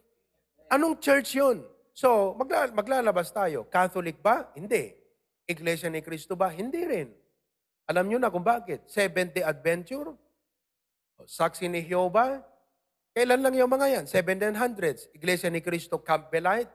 anong 0.73 0.97
church 0.97 1.37
yun? 1.37 1.61
So, 1.93 2.33
magla- 2.41 2.73
maglalabas 2.73 3.29
tayo. 3.29 3.69
Catholic 3.69 4.25
ba? 4.25 4.49
Hindi. 4.57 4.97
Iglesia 5.45 5.93
ni 5.93 6.01
Cristo 6.01 6.33
ba? 6.33 6.49
Hindi 6.49 6.81
rin. 6.89 7.09
Alam 7.85 8.09
nyo 8.09 8.19
na 8.19 8.33
kung 8.33 8.41
bakit. 8.43 8.89
Seventh-day 8.89 9.45
Adventure? 9.45 10.17
Saksi 11.29 11.69
ni 11.69 11.85
Jehovah? 11.85 12.41
Kailan 13.13 13.45
lang 13.45 13.53
yung 13.53 13.69
mga 13.69 13.87
yan? 14.01 14.05
1700s. 14.09 15.13
Iglesia 15.13 15.53
ni 15.53 15.61
Cristo 15.61 16.01
Campbellite? 16.01 16.73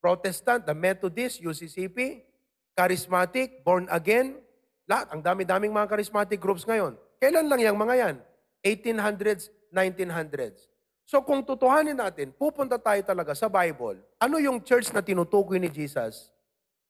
Protestant, 0.00 0.64
the 0.64 0.72
Methodist, 0.72 1.44
UCCP? 1.44 2.24
Charismatic, 2.72 3.60
Born 3.60 3.90
Again? 3.92 4.40
Lahat. 4.88 5.12
Ang 5.12 5.20
dami-daming 5.20 5.74
mga 5.74 5.90
charismatic 5.92 6.40
groups 6.40 6.64
ngayon. 6.64 6.96
Kailan 7.20 7.44
lang 7.44 7.60
yung 7.60 7.76
mga 7.76 7.94
yan? 7.98 8.16
1800s, 8.64 9.52
1900s. 9.68 10.70
So 11.08 11.24
kung 11.24 11.40
tutuhanin 11.40 11.96
natin, 11.96 12.36
pupunta 12.36 12.76
tayo 12.76 13.00
talaga 13.00 13.32
sa 13.32 13.48
Bible. 13.48 13.96
Ano 14.20 14.36
yung 14.36 14.60
church 14.60 14.92
na 14.92 15.00
tinutukoy 15.00 15.56
ni 15.56 15.72
Jesus? 15.72 16.28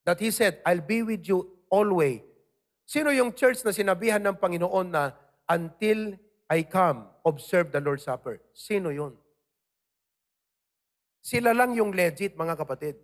That 0.03 0.19
He 0.19 0.35
said, 0.35 0.59
I'll 0.67 0.83
be 0.83 1.07
with 1.07 1.23
you 1.23 1.47
always. 1.71 2.27
Sino 2.83 3.15
yung 3.15 3.31
church 3.31 3.63
na 3.63 3.71
sinabihan 3.71 4.19
ng 4.19 4.35
Panginoon 4.35 4.91
na 4.91 5.15
until 5.47 6.19
I 6.51 6.67
come, 6.67 7.07
observe 7.23 7.71
the 7.71 7.79
Lord's 7.79 8.11
Supper? 8.11 8.43
Sino 8.51 8.91
yun? 8.91 9.15
Sila 11.23 11.55
lang 11.55 11.79
yung 11.79 11.95
legit, 11.95 12.35
mga 12.35 12.59
kapatid. 12.59 12.99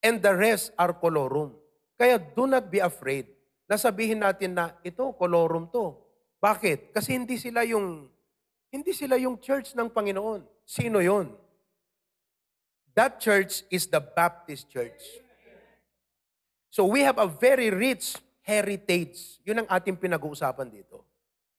And 0.00 0.16
the 0.24 0.32
rest 0.32 0.72
are 0.80 0.96
colorum. 0.96 1.52
Kaya 2.00 2.16
do 2.16 2.48
not 2.48 2.72
be 2.72 2.80
afraid 2.80 3.28
na 3.68 3.76
sabihin 3.76 4.24
natin 4.24 4.56
na 4.56 4.72
ito, 4.80 5.12
colorum 5.12 5.68
to. 5.68 5.92
Bakit? 6.40 6.96
Kasi 6.96 7.20
hindi 7.20 7.36
sila 7.36 7.68
yung 7.68 8.08
hindi 8.70 8.94
sila 8.94 9.18
yung 9.18 9.36
church 9.38 9.74
ng 9.74 9.90
Panginoon. 9.90 10.46
Sino 10.62 11.02
yon? 11.02 11.34
That 12.94 13.18
church 13.18 13.66
is 13.70 13.90
the 13.90 13.98
Baptist 13.98 14.70
church. 14.70 15.02
So 16.70 16.86
we 16.86 17.02
have 17.02 17.18
a 17.18 17.26
very 17.26 17.70
rich 17.70 18.14
heritage. 18.46 19.42
Yun 19.42 19.66
ang 19.66 19.68
ating 19.70 19.98
pinag-uusapan 19.98 20.70
dito. 20.70 21.02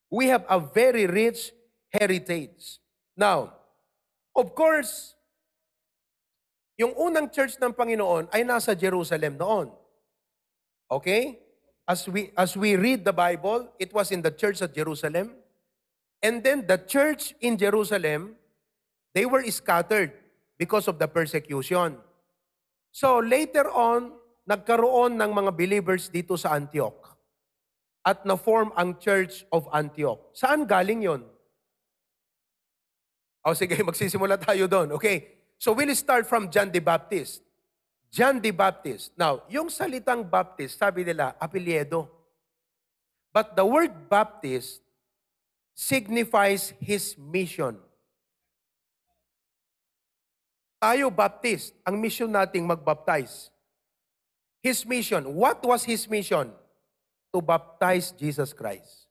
We 0.08 0.32
have 0.32 0.48
a 0.48 0.60
very 0.60 1.08
rich 1.08 1.52
heritage. 1.92 2.80
Now, 3.16 3.52
of 4.36 4.56
course, 4.56 5.16
yung 6.80 6.96
unang 6.96 7.28
church 7.32 7.60
ng 7.60 7.76
Panginoon 7.76 8.32
ay 8.32 8.48
nasa 8.48 8.72
Jerusalem 8.72 9.36
noon. 9.36 9.68
Okay? 10.88 11.40
As 11.84 12.08
we 12.08 12.32
as 12.40 12.56
we 12.56 12.80
read 12.80 13.04
the 13.04 13.16
Bible, 13.16 13.68
it 13.76 13.92
was 13.92 14.16
in 14.16 14.24
the 14.24 14.32
church 14.32 14.64
at 14.64 14.72
Jerusalem. 14.72 15.41
And 16.22 16.46
then 16.46 16.70
the 16.70 16.78
church 16.78 17.34
in 17.42 17.58
Jerusalem, 17.58 18.38
they 19.14 19.26
were 19.26 19.42
scattered 19.50 20.14
because 20.58 20.88
of 20.88 21.02
the 21.02 21.10
persecution. 21.10 21.98
So 22.94 23.18
later 23.18 23.66
on, 23.74 24.14
nagkaroon 24.46 25.18
ng 25.18 25.32
mga 25.34 25.52
believers 25.58 26.14
dito 26.14 26.38
sa 26.38 26.54
Antioch. 26.54 27.18
At 28.06 28.26
na-form 28.26 28.74
ang 28.78 28.98
Church 28.98 29.46
of 29.50 29.66
Antioch. 29.74 30.22
Saan 30.34 30.66
galing 30.66 31.06
yon? 31.06 31.22
O 33.42 33.54
sige, 33.58 33.78
magsisimula 33.90 34.38
tayo 34.38 34.70
doon. 34.70 34.94
Okay. 34.98 35.42
So 35.62 35.74
we'll 35.74 35.94
start 35.94 36.26
from 36.26 36.50
John 36.50 36.74
the 36.74 36.82
Baptist. 36.82 37.46
John 38.10 38.42
the 38.42 38.52
Baptist. 38.52 39.14
Now, 39.16 39.46
yung 39.48 39.70
salitang 39.70 40.26
Baptist, 40.26 40.82
sabi 40.82 41.06
nila, 41.06 41.38
apelyedo. 41.38 42.10
But 43.32 43.56
the 43.56 43.64
word 43.64 44.12
Baptist 44.12 44.84
signifies 45.74 46.74
his 46.80 47.16
mission. 47.18 47.78
Tayo 50.82 51.14
Baptist, 51.14 51.78
ang 51.86 52.02
mission 52.02 52.26
nating 52.26 52.66
magbaptize. 52.66 53.54
His 54.66 54.82
mission. 54.86 55.26
What 55.38 55.62
was 55.62 55.86
his 55.86 56.10
mission? 56.10 56.50
To 57.34 57.40
baptize 57.42 58.10
Jesus 58.14 58.54
Christ. 58.54 59.06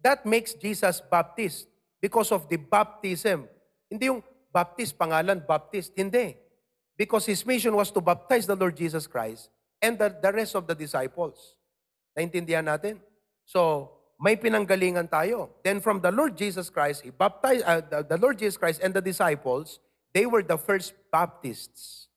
That 0.00 0.24
makes 0.24 0.54
Jesus 0.54 1.00
Baptist 1.04 1.68
because 2.00 2.32
of 2.32 2.48
the 2.48 2.56
baptism. 2.56 3.48
Hindi 3.90 4.08
yung 4.08 4.24
Baptist, 4.48 4.96
pangalan 4.96 5.44
Baptist. 5.44 5.92
Hindi. 5.92 6.36
Because 6.96 7.26
his 7.26 7.44
mission 7.44 7.76
was 7.76 7.92
to 7.92 8.00
baptize 8.00 8.46
the 8.46 8.56
Lord 8.56 8.76
Jesus 8.76 9.06
Christ 9.06 9.50
and 9.80 9.98
the, 9.98 10.08
the 10.10 10.32
rest 10.32 10.56
of 10.56 10.66
the 10.66 10.74
disciples. 10.74 11.54
Naintindihan 12.16 12.66
natin? 12.66 12.98
So, 13.44 13.92
may 14.18 14.34
pinanggalingan 14.34 15.06
tayo. 15.06 15.54
Then 15.62 15.78
from 15.78 16.02
the 16.02 16.10
Lord 16.10 16.34
Jesus 16.34 16.68
Christ, 16.68 17.06
he 17.06 17.10
baptized, 17.14 17.62
uh, 17.62 17.80
the, 17.80 18.02
the 18.02 18.18
Lord 18.18 18.38
Jesus 18.38 18.58
Christ 18.58 18.82
and 18.82 18.92
the 18.92 19.00
disciples, 19.00 19.78
they 20.12 20.26
were 20.26 20.42
the 20.42 20.58
first 20.58 20.92
Baptists. 21.14 22.10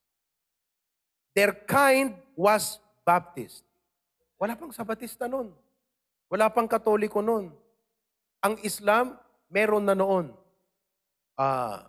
Their 1.38 1.54
kind 1.54 2.18
was 2.36 2.82
Baptist. 3.06 3.64
Wala 4.42 4.58
pang 4.58 4.74
Sabatista 4.74 5.30
noon. 5.30 5.54
Wala 6.28 6.50
pang 6.50 6.68
Katoliko 6.68 7.22
noon. 7.22 7.54
Ang 8.42 8.58
Islam, 8.66 9.16
meron 9.48 9.86
na 9.86 9.94
noon. 9.94 10.34
Ah, 11.38 11.86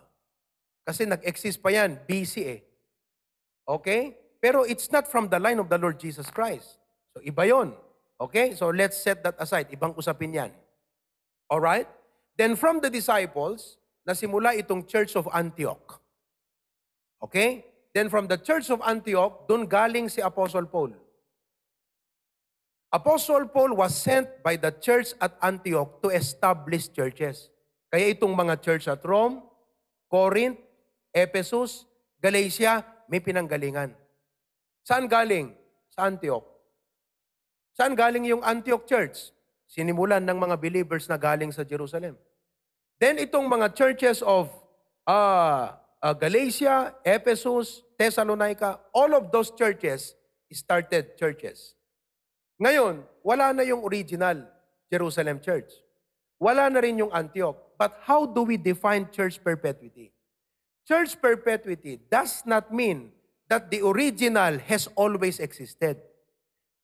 kasi 0.85 1.09
nag-exist 1.09 1.57
pa 1.57 1.73
yan, 1.73 1.97
BC 2.05 2.33
eh. 2.45 2.61
Okay? 3.65 4.13
Pero 4.37 4.67
it's 4.67 4.91
not 4.93 5.09
from 5.09 5.31
the 5.31 5.39
line 5.39 5.57
of 5.57 5.71
the 5.71 5.79
Lord 5.79 5.97
Jesus 5.97 6.29
Christ. 6.29 6.77
So 7.15 7.23
iba 7.25 7.47
yon. 7.47 7.73
Okay? 8.23 8.55
So 8.55 8.71
let's 8.71 8.95
set 8.95 9.19
that 9.27 9.35
aside. 9.35 9.67
Ibang 9.67 9.99
usapin 9.99 10.31
yan. 10.31 10.51
Alright? 11.51 11.91
Then 12.39 12.55
from 12.55 12.79
the 12.79 12.89
disciples, 12.89 13.77
nasimula 14.07 14.55
itong 14.55 14.87
Church 14.87 15.19
of 15.19 15.27
Antioch. 15.35 15.99
Okay? 17.19 17.67
Then 17.91 18.07
from 18.07 18.25
the 18.31 18.39
Church 18.39 18.71
of 18.71 18.79
Antioch, 18.81 19.45
doon 19.45 19.67
galing 19.67 20.07
si 20.07 20.23
Apostle 20.23 20.65
Paul. 20.65 20.95
Apostle 22.93 23.49
Paul 23.49 23.73
was 23.73 23.97
sent 23.97 24.29
by 24.45 24.53
the 24.53 24.69
church 24.69 25.17
at 25.17 25.33
Antioch 25.41 25.97
to 26.05 26.13
establish 26.13 26.93
churches. 26.93 27.49
Kaya 27.89 28.13
itong 28.13 28.37
mga 28.37 28.61
church 28.61 28.85
at 28.85 29.01
Rome, 29.01 29.41
Corinth, 30.05 30.61
Ephesus, 31.09 31.89
Galatia, 32.21 32.85
may 33.09 33.17
pinanggalingan. 33.17 33.97
Saan 34.85 35.09
galing? 35.09 35.57
Sa 35.89 36.05
Antioch. 36.05 36.52
Saan 37.73 37.97
galing 37.97 38.29
yung 38.29 38.45
Antioch 38.45 38.85
Church? 38.85 39.33
Sinimulan 39.65 40.21
ng 40.21 40.37
mga 40.37 40.55
believers 40.61 41.09
na 41.09 41.17
galing 41.17 41.49
sa 41.49 41.65
Jerusalem. 41.65 42.13
Then 43.01 43.17
itong 43.17 43.49
mga 43.49 43.73
churches 43.73 44.21
of 44.21 44.53
uh, 45.09 45.73
uh, 45.97 46.13
Galatia, 46.13 46.93
Ephesus, 47.01 47.81
Thessalonica, 47.97 48.77
all 48.93 49.17
of 49.17 49.33
those 49.33 49.49
churches 49.49 50.13
started 50.53 51.17
churches. 51.17 51.73
Ngayon, 52.61 53.01
wala 53.25 53.49
na 53.57 53.65
yung 53.65 53.81
original 53.81 54.45
Jerusalem 54.93 55.41
church. 55.41 55.73
Wala 56.37 56.69
na 56.69 56.77
rin 56.77 57.01
yung 57.01 57.09
Antioch. 57.09 57.57
But 57.73 57.97
how 58.05 58.29
do 58.29 58.45
we 58.45 58.61
define 58.61 59.09
church 59.09 59.41
perpetuity? 59.41 60.13
Church 60.85 61.17
perpetuity 61.17 61.97
does 62.11 62.45
not 62.45 62.69
mean 62.69 63.09
that 63.49 63.73
the 63.73 63.81
original 63.81 64.61
has 64.69 64.85
always 64.93 65.41
existed. 65.41 65.97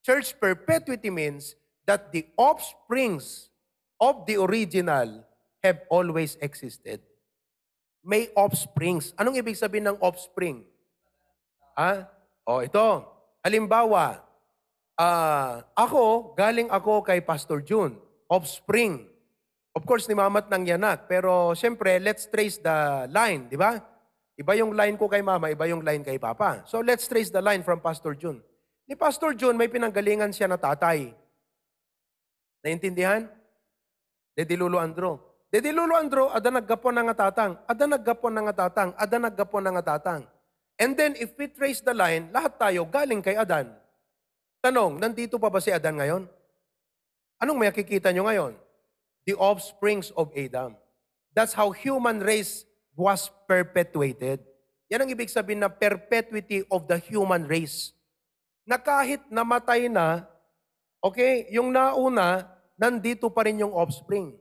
Church 0.10 0.34
perpetuity 0.42 1.14
means 1.14 1.54
that 1.86 2.10
the 2.10 2.26
offsprings 2.34 3.54
of 4.02 4.26
the 4.26 4.42
original 4.42 5.22
have 5.62 5.86
always 5.86 6.34
existed. 6.42 6.98
May 8.02 8.34
offsprings. 8.34 9.14
Anong 9.22 9.38
ibig 9.38 9.54
sabihin 9.54 9.86
ng 9.86 10.02
offspring? 10.02 10.66
Ah, 11.78 12.10
oh, 12.42 12.66
ito. 12.66 13.06
Halimbawa, 13.46 14.26
ah, 14.98 15.62
ako, 15.78 16.34
galing 16.34 16.74
ako 16.74 17.06
kay 17.06 17.22
Pastor 17.22 17.62
June, 17.62 17.94
offspring. 18.26 19.06
Of 19.78 19.86
course, 19.86 20.10
ni 20.10 20.18
Mamat 20.18 20.50
nang 20.50 20.66
yanak. 20.66 21.06
Pero 21.06 21.54
siyempre, 21.54 22.02
let's 22.02 22.26
trace 22.26 22.58
the 22.58 23.06
line, 23.14 23.46
di 23.46 23.62
ba? 23.62 23.78
Iba 24.34 24.58
yung 24.58 24.74
line 24.74 24.98
ko 24.98 25.06
kay 25.06 25.22
Mama, 25.22 25.54
iba 25.54 25.70
yung 25.70 25.86
line 25.86 26.02
kay 26.02 26.18
Papa. 26.18 26.66
So 26.66 26.82
let's 26.82 27.06
trace 27.06 27.30
the 27.30 27.46
line 27.46 27.62
from 27.62 27.78
Pastor 27.78 28.18
June. 28.18 28.42
Ni 28.90 28.98
Pastor 28.98 29.38
June, 29.38 29.54
may 29.54 29.70
pinanggalingan 29.70 30.34
siya 30.34 30.50
na 30.50 30.58
tatay. 30.58 31.14
Naintindihan? 32.66 33.30
Dedilulo 34.34 34.82
Andro. 34.82 35.46
Dedilulo 35.54 35.94
Andro, 35.94 36.34
ada 36.34 36.50
naggapon 36.50 36.98
na 36.98 37.06
nga 37.06 37.30
tatang. 37.30 37.54
Ada 37.70 37.86
naggapon 37.86 38.34
na 38.34 38.42
nga 38.50 38.56
tatang. 38.66 38.90
Ada 38.98 39.18
naggapon 39.22 39.62
na 39.62 39.72
nga 39.78 39.86
tatang. 39.94 40.26
And 40.82 40.98
then, 40.98 41.14
if 41.22 41.38
we 41.38 41.46
trace 41.54 41.86
the 41.86 41.94
line, 41.94 42.34
lahat 42.34 42.58
tayo 42.58 42.90
galing 42.90 43.22
kay 43.22 43.38
Adan. 43.38 43.70
Tanong, 44.58 44.98
nandito 44.98 45.38
pa 45.38 45.54
ba 45.54 45.62
si 45.62 45.70
Adan 45.70 46.02
ngayon? 46.02 46.26
Anong 47.38 47.62
may 47.62 47.70
nakikita 47.70 48.10
nyo 48.10 48.26
ngayon? 48.26 48.58
The 49.30 49.38
offsprings 49.38 50.10
of 50.18 50.34
Adam. 50.34 50.74
That's 51.38 51.54
how 51.54 51.70
human 51.70 52.26
race 52.26 52.66
was 52.98 53.30
perpetuated. 53.46 54.42
Yan 54.90 55.06
ang 55.06 55.14
ibig 55.14 55.30
sabihin 55.30 55.62
na 55.62 55.70
perpetuity 55.70 56.66
of 56.74 56.90
the 56.90 56.98
human 56.98 57.46
race. 57.46 57.94
Na 58.70 58.78
kahit 58.78 59.26
namatay 59.34 59.90
na, 59.90 60.30
okay, 61.02 61.50
yung 61.50 61.74
nauna, 61.74 62.46
nandito 62.78 63.26
pa 63.34 63.50
rin 63.50 63.66
yung 63.66 63.74
offspring. 63.74 64.38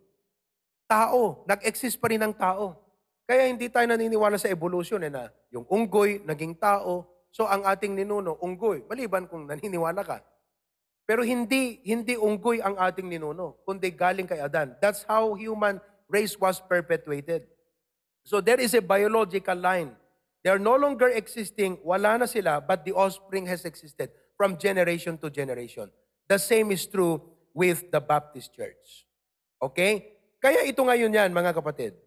Tao, 0.85 1.49
nag-exist 1.49 1.97
pa 1.97 2.13
rin 2.13 2.21
ang 2.21 2.37
tao. 2.37 2.77
Kaya 3.25 3.49
hindi 3.49 3.73
tayo 3.73 3.89
naniniwala 3.89 4.37
sa 4.37 4.53
evolution 4.53 5.01
eh 5.01 5.09
na 5.09 5.33
yung 5.49 5.65
unggoy 5.65 6.21
naging 6.29 6.61
tao, 6.61 7.09
so 7.33 7.49
ang 7.49 7.65
ating 7.65 7.97
ninuno, 7.97 8.37
unggoy. 8.45 8.85
Maliban 8.85 9.25
kung 9.25 9.49
naniniwala 9.49 10.05
ka. 10.05 10.21
Pero 11.09 11.25
hindi 11.25 11.81
hindi 11.89 12.13
unggoy 12.21 12.61
ang 12.61 12.77
ating 12.77 13.09
ninuno, 13.09 13.65
kundi 13.65 13.89
galing 13.97 14.29
kay 14.29 14.45
Adan. 14.45 14.77
That's 14.77 15.09
how 15.09 15.33
human 15.41 15.81
race 16.05 16.37
was 16.37 16.61
perpetuated. 16.61 17.49
So 18.29 18.45
there 18.45 18.61
is 18.61 18.77
a 18.77 18.85
biological 18.85 19.57
line. 19.57 19.97
They 20.45 20.53
are 20.53 20.61
no 20.61 20.77
longer 20.77 21.09
existing, 21.09 21.81
wala 21.81 22.21
na 22.21 22.29
sila, 22.29 22.61
but 22.61 22.85
the 22.85 22.93
offspring 22.93 23.49
has 23.49 23.65
existed 23.65 24.13
from 24.39 24.55
generation 24.55 25.19
to 25.19 25.27
generation. 25.29 25.91
The 26.31 26.39
same 26.39 26.71
is 26.71 26.87
true 26.87 27.19
with 27.51 27.91
the 27.91 27.99
Baptist 27.99 28.55
Church. 28.55 29.11
Okay? 29.59 30.15
Kaya 30.39 30.63
ito 30.63 30.79
ngayon 30.87 31.11
yan, 31.11 31.35
mga 31.35 31.51
kapatid. 31.51 31.99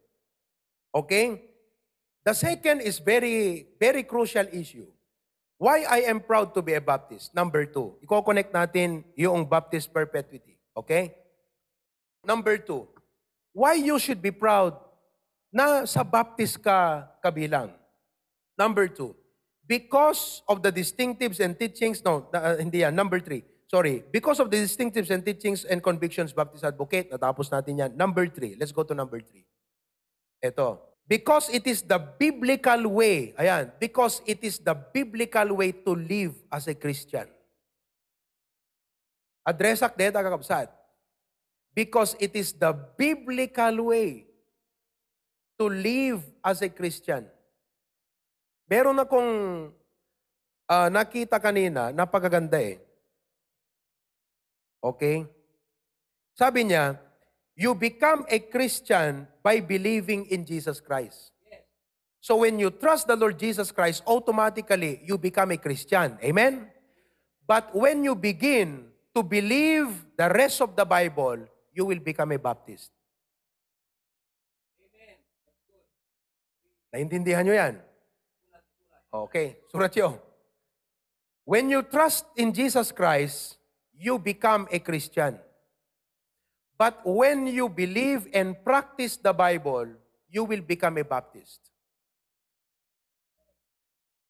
Okay? 0.95 1.51
The 2.23 2.31
second 2.31 2.79
is 2.79 3.03
very, 3.03 3.67
very 3.75 4.07
crucial 4.07 4.47
issue. 4.55 4.87
Why 5.59 5.83
I 5.83 6.07
am 6.07 6.23
proud 6.23 6.55
to 6.55 6.63
be 6.63 6.73
a 6.73 6.81
Baptist? 6.81 7.35
Number 7.35 7.67
two, 7.67 7.99
i-connect 8.01 8.55
natin 8.55 9.03
yung 9.13 9.43
Baptist 9.45 9.91
perpetuity. 9.91 10.57
Okay? 10.73 11.13
Number 12.23 12.57
two, 12.57 12.87
why 13.51 13.75
you 13.75 13.99
should 13.99 14.23
be 14.23 14.31
proud 14.31 14.79
na 15.51 15.83
sa 15.83 16.01
Baptist 16.07 16.63
ka 16.63 17.03
kabilang. 17.19 17.75
Number 18.55 18.87
two, 18.87 19.13
because 19.67 20.41
of 20.47 20.61
the 20.63 20.71
distinctives 20.71 21.39
and 21.39 21.57
teachings, 21.57 22.03
no, 22.03 22.27
uh, 22.33 22.57
hindi 22.57 22.79
yan. 22.79 22.95
Number 22.95 23.19
three, 23.19 23.43
sorry, 23.67 24.03
because 24.11 24.39
of 24.39 24.51
the 24.51 24.57
distinctives 24.57 25.09
and 25.09 25.25
teachings 25.25 25.65
and 25.65 25.81
convictions 25.81 26.33
Baptist 26.33 26.63
Advocate, 26.63 27.11
natapos 27.11 27.51
natin 27.51 27.79
yan. 27.79 27.91
Number 27.95 28.27
three, 28.27 28.55
let's 28.59 28.71
go 28.71 28.83
to 28.83 28.93
number 28.93 29.19
three. 29.21 29.45
Ito, 30.41 30.81
because 31.07 31.49
it 31.53 31.67
is 31.67 31.81
the 31.81 31.99
biblical 31.99 32.87
way, 32.87 33.33
ayan, 33.37 33.71
because 33.79 34.21
it 34.25 34.41
is 34.41 34.57
the 34.57 34.73
biblical 34.73 35.55
way 35.55 35.71
to 35.71 35.91
live 35.93 36.33
as 36.51 36.67
a 36.67 36.73
Christian. 36.73 37.29
Adresak 39.47 39.97
de 39.97 40.11
kakabsat. 40.11 40.69
Because 41.73 42.15
it 42.19 42.35
is 42.35 42.51
the 42.51 42.73
biblical 42.73 43.91
way 43.91 44.27
to 45.57 45.69
live 45.69 46.21
as 46.43 46.61
a 46.61 46.69
Christian. 46.69 47.25
Meron 48.71 48.95
akong 49.03 49.31
uh, 50.71 50.87
nakita 50.87 51.43
kanina, 51.43 51.91
napakaganda 51.91 52.55
eh. 52.55 52.79
Okay? 54.79 55.27
Sabi 56.31 56.71
niya, 56.71 56.95
you 57.59 57.75
become 57.75 58.23
a 58.31 58.39
Christian 58.39 59.27
by 59.43 59.59
believing 59.59 60.23
in 60.31 60.47
Jesus 60.47 60.79
Christ. 60.79 61.35
So 62.23 62.47
when 62.47 62.55
you 62.63 62.71
trust 62.71 63.11
the 63.11 63.17
Lord 63.19 63.35
Jesus 63.35 63.75
Christ, 63.75 64.07
automatically 64.07 65.03
you 65.03 65.19
become 65.19 65.51
a 65.51 65.59
Christian. 65.59 66.15
Amen? 66.23 66.71
But 67.43 67.75
when 67.75 68.07
you 68.07 68.15
begin 68.15 68.87
to 69.11 69.19
believe 69.19 69.91
the 70.15 70.31
rest 70.31 70.63
of 70.63 70.79
the 70.79 70.87
Bible, 70.87 71.43
you 71.75 71.83
will 71.83 71.99
become 71.99 72.31
a 72.31 72.39
Baptist. 72.39 72.87
Naintindihan 76.95 77.43
nyo 77.43 77.55
yan? 77.55 77.75
Okay, 79.11 79.59
surat 79.67 79.91
yun. 79.91 80.15
When 81.43 81.67
you 81.67 81.83
trust 81.83 82.23
in 82.39 82.55
Jesus 82.55 82.95
Christ, 82.95 83.59
you 83.91 84.15
become 84.15 84.71
a 84.71 84.79
Christian. 84.79 85.35
But 86.79 87.03
when 87.03 87.45
you 87.51 87.67
believe 87.67 88.31
and 88.31 88.55
practice 88.63 89.19
the 89.19 89.35
Bible, 89.35 89.91
you 90.31 90.47
will 90.47 90.63
become 90.63 90.95
a 90.95 91.03
Baptist. 91.03 91.59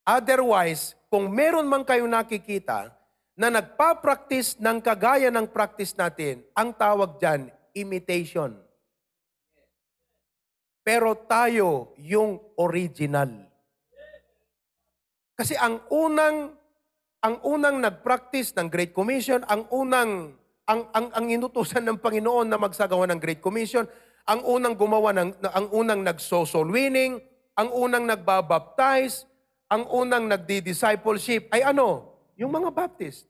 Otherwise, 0.02 0.98
kung 1.14 1.30
meron 1.30 1.70
man 1.70 1.86
kayo 1.86 2.10
nakikita 2.10 2.90
na 3.38 3.54
nagpa-practice 3.54 4.58
ng 4.58 4.82
kagaya 4.82 5.30
ng 5.30 5.46
practice 5.46 5.94
natin, 5.94 6.42
ang 6.58 6.74
tawag 6.74 7.22
dyan, 7.22 7.54
imitation. 7.78 8.58
Pero 10.82 11.14
tayo 11.30 11.94
yung 12.02 12.42
original. 12.58 13.51
Kasi 15.42 15.58
ang 15.58 15.82
unang 15.90 16.54
ang 17.26 17.36
unang 17.42 17.82
nag-practice 17.82 18.54
ng 18.54 18.70
Great 18.70 18.94
Commission, 18.94 19.42
ang 19.50 19.66
unang 19.74 20.38
ang 20.70 20.86
ang 20.94 21.10
ang 21.18 21.26
inutusan 21.26 21.82
ng 21.82 21.98
Panginoon 21.98 22.46
na 22.46 22.62
magsagawa 22.62 23.10
ng 23.10 23.18
Great 23.18 23.42
Commission, 23.42 23.90
ang 24.30 24.46
unang 24.46 24.78
gumawa 24.78 25.10
ng 25.18 25.42
ang 25.50 25.66
unang 25.74 26.06
nagso-soul 26.06 26.70
winning, 26.70 27.18
ang 27.58 27.74
unang 27.74 28.06
nagbabaptize, 28.06 29.26
ang 29.66 29.90
unang 29.90 30.30
nagdi-discipleship 30.30 31.50
ay 31.50 31.66
ano? 31.66 32.14
Yung 32.38 32.54
mga 32.54 32.70
Baptist. 32.70 33.26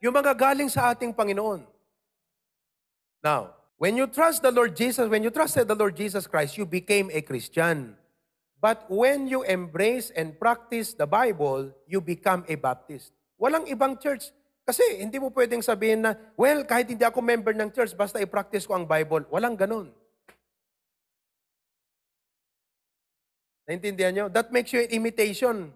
Yung 0.00 0.16
mga 0.16 0.32
galing 0.32 0.72
sa 0.72 0.88
ating 0.96 1.12
Panginoon. 1.12 1.68
Now, 3.20 3.60
When 3.82 3.98
you 3.98 4.06
trust 4.06 4.46
the 4.46 4.54
Lord 4.54 4.78
Jesus, 4.78 5.10
when 5.10 5.26
you 5.26 5.34
trusted 5.34 5.66
the 5.66 5.74
Lord 5.74 5.98
Jesus 5.98 6.30
Christ, 6.30 6.54
you 6.54 6.62
became 6.62 7.10
a 7.10 7.18
Christian. 7.18 7.98
But 8.62 8.86
when 8.86 9.26
you 9.26 9.42
embrace 9.42 10.14
and 10.14 10.38
practice 10.38 10.94
the 10.94 11.02
Bible, 11.02 11.74
you 11.90 11.98
become 11.98 12.46
a 12.46 12.54
Baptist. 12.54 13.10
Walang 13.34 13.66
ibang 13.66 13.98
church. 13.98 14.30
Kasi 14.62 15.02
hindi 15.02 15.18
mo 15.18 15.34
pwedeng 15.34 15.58
sabihin 15.66 16.06
na, 16.06 16.14
well, 16.38 16.62
kahit 16.62 16.86
hindi 16.86 17.02
ako 17.02 17.18
member 17.18 17.50
ng 17.50 17.74
church, 17.74 17.90
basta 17.98 18.22
i-practice 18.22 18.62
ko 18.62 18.78
ang 18.78 18.86
Bible. 18.86 19.26
Walang 19.34 19.58
ganun. 19.58 19.90
Naintindihan 23.66 24.14
nyo? 24.14 24.26
That 24.30 24.54
makes 24.54 24.70
you 24.70 24.86
an 24.86 24.94
imitation. 24.94 25.74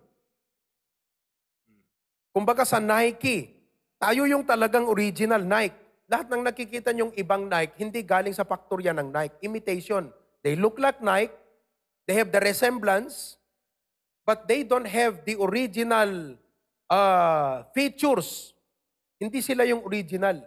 Kumbaga 2.31 2.62
sa 2.62 2.79
Nike, 2.79 3.51
tayo 3.99 4.31
yung 4.31 4.46
talagang 4.46 4.87
original 4.87 5.42
Nike 5.42 5.87
lahat 6.07 6.31
ng 6.31 6.42
nakikita 6.46 6.94
nyong 6.94 7.18
ibang 7.18 7.51
Nike, 7.51 7.83
hindi 7.83 8.07
galing 8.07 8.31
sa 8.31 8.46
faktorya 8.46 8.94
ng 8.94 9.11
Nike. 9.11 9.42
Imitation. 9.42 10.07
They 10.38 10.55
look 10.55 10.79
like 10.79 11.03
Nike. 11.03 11.35
They 12.07 12.14
have 12.14 12.31
the 12.31 12.40
resemblance. 12.40 13.37
but 14.27 14.51
they 14.51 14.66
don't 14.66 14.90
have 14.90 15.23
the 15.23 15.38
original 15.38 16.35
uh, 16.90 17.62
features. 17.71 18.53
Hindi 19.23 19.38
sila 19.38 19.62
yung 19.62 19.87
original. 19.87 20.42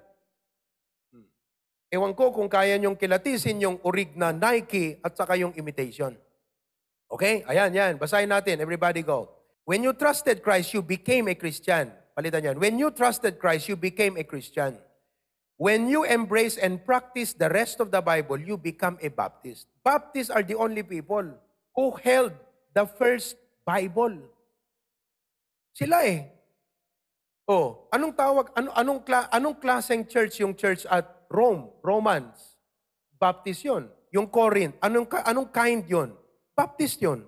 Hmm. 1.15 1.25
Ewan 1.87 2.11
ko 2.11 2.35
kung 2.35 2.51
kaya 2.51 2.75
niyong 2.75 2.99
kilatisin 2.99 3.63
yung 3.63 3.79
orig 3.87 4.19
na 4.19 4.35
Nike 4.35 4.99
at 4.99 5.15
saka 5.15 5.39
yung 5.39 5.55
imitation. 5.55 6.11
Okay? 7.07 7.47
Ayan, 7.47 7.71
yan. 7.71 7.93
Basahin 7.95 8.29
natin. 8.29 8.59
Everybody 8.59 9.01
go. 9.01 9.31
When 9.63 9.81
you 9.81 9.95
trusted 9.95 10.43
Christ, 10.43 10.75
you 10.75 10.83
became 10.83 11.31
a 11.31 11.35
Christian. 11.39 11.89
Palitan 12.13 12.51
yan. 12.51 12.57
When 12.59 12.75
you 12.75 12.91
trusted 12.91 13.39
Christ, 13.39 13.71
you 13.71 13.79
became 13.79 14.19
a 14.19 14.27
Christian. 14.27 14.75
When 15.55 15.87
you 15.87 16.03
embrace 16.03 16.59
and 16.59 16.83
practice 16.83 17.31
the 17.31 17.47
rest 17.47 17.79
of 17.79 17.95
the 17.95 18.03
Bible, 18.03 18.37
you 18.37 18.59
become 18.59 18.99
a 18.99 19.07
Baptist. 19.07 19.71
Baptists 19.83 20.29
are 20.29 20.43
the 20.43 20.55
only 20.55 20.83
people 20.83 21.35
who 21.79 21.95
held 22.03 22.35
the 22.75 22.83
first 22.83 23.39
Bible. 23.63 24.19
Sila 25.71 26.03
eh. 26.03 26.27
Oh, 27.47 27.87
anong 27.95 28.11
tawag 28.19 28.51
ano 28.51 28.75
anong 28.75 28.99
anong 29.31 29.55
klaseng 29.55 30.03
church 30.03 30.43
yung 30.43 30.51
church 30.51 30.83
at 30.91 31.07
Rome, 31.31 31.71
Romans? 31.79 32.59
Baptist 33.15 33.63
'yon. 33.63 33.87
Yung 34.11 34.27
Corinth, 34.27 34.75
anong 34.83 35.07
anong 35.23 35.47
kind 35.55 35.87
'yon? 35.87 36.11
Baptist 36.51 36.99
'yon. 36.99 37.23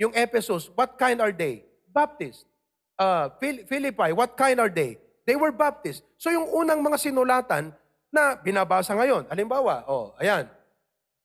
Yung 0.00 0.16
Ephesus, 0.16 0.72
what 0.72 0.96
kind 0.96 1.20
are 1.20 1.30
they? 1.30 1.68
Baptist. 1.92 2.48
Uh, 2.96 3.28
Phil- 3.36 3.68
Philippi, 3.68 4.16
what 4.16 4.32
kind 4.32 4.56
are 4.64 4.72
they? 4.72 4.96
They 5.28 5.36
were 5.36 5.52
Baptist. 5.52 6.02
So 6.16 6.32
yung 6.32 6.48
unang 6.48 6.80
mga 6.80 6.98
sinulatan 6.98 7.76
na 8.08 8.34
binabasa 8.34 8.96
ngayon, 8.96 9.28
halimbawa, 9.30 9.84
oh, 9.86 10.16
ayan, 10.18 10.50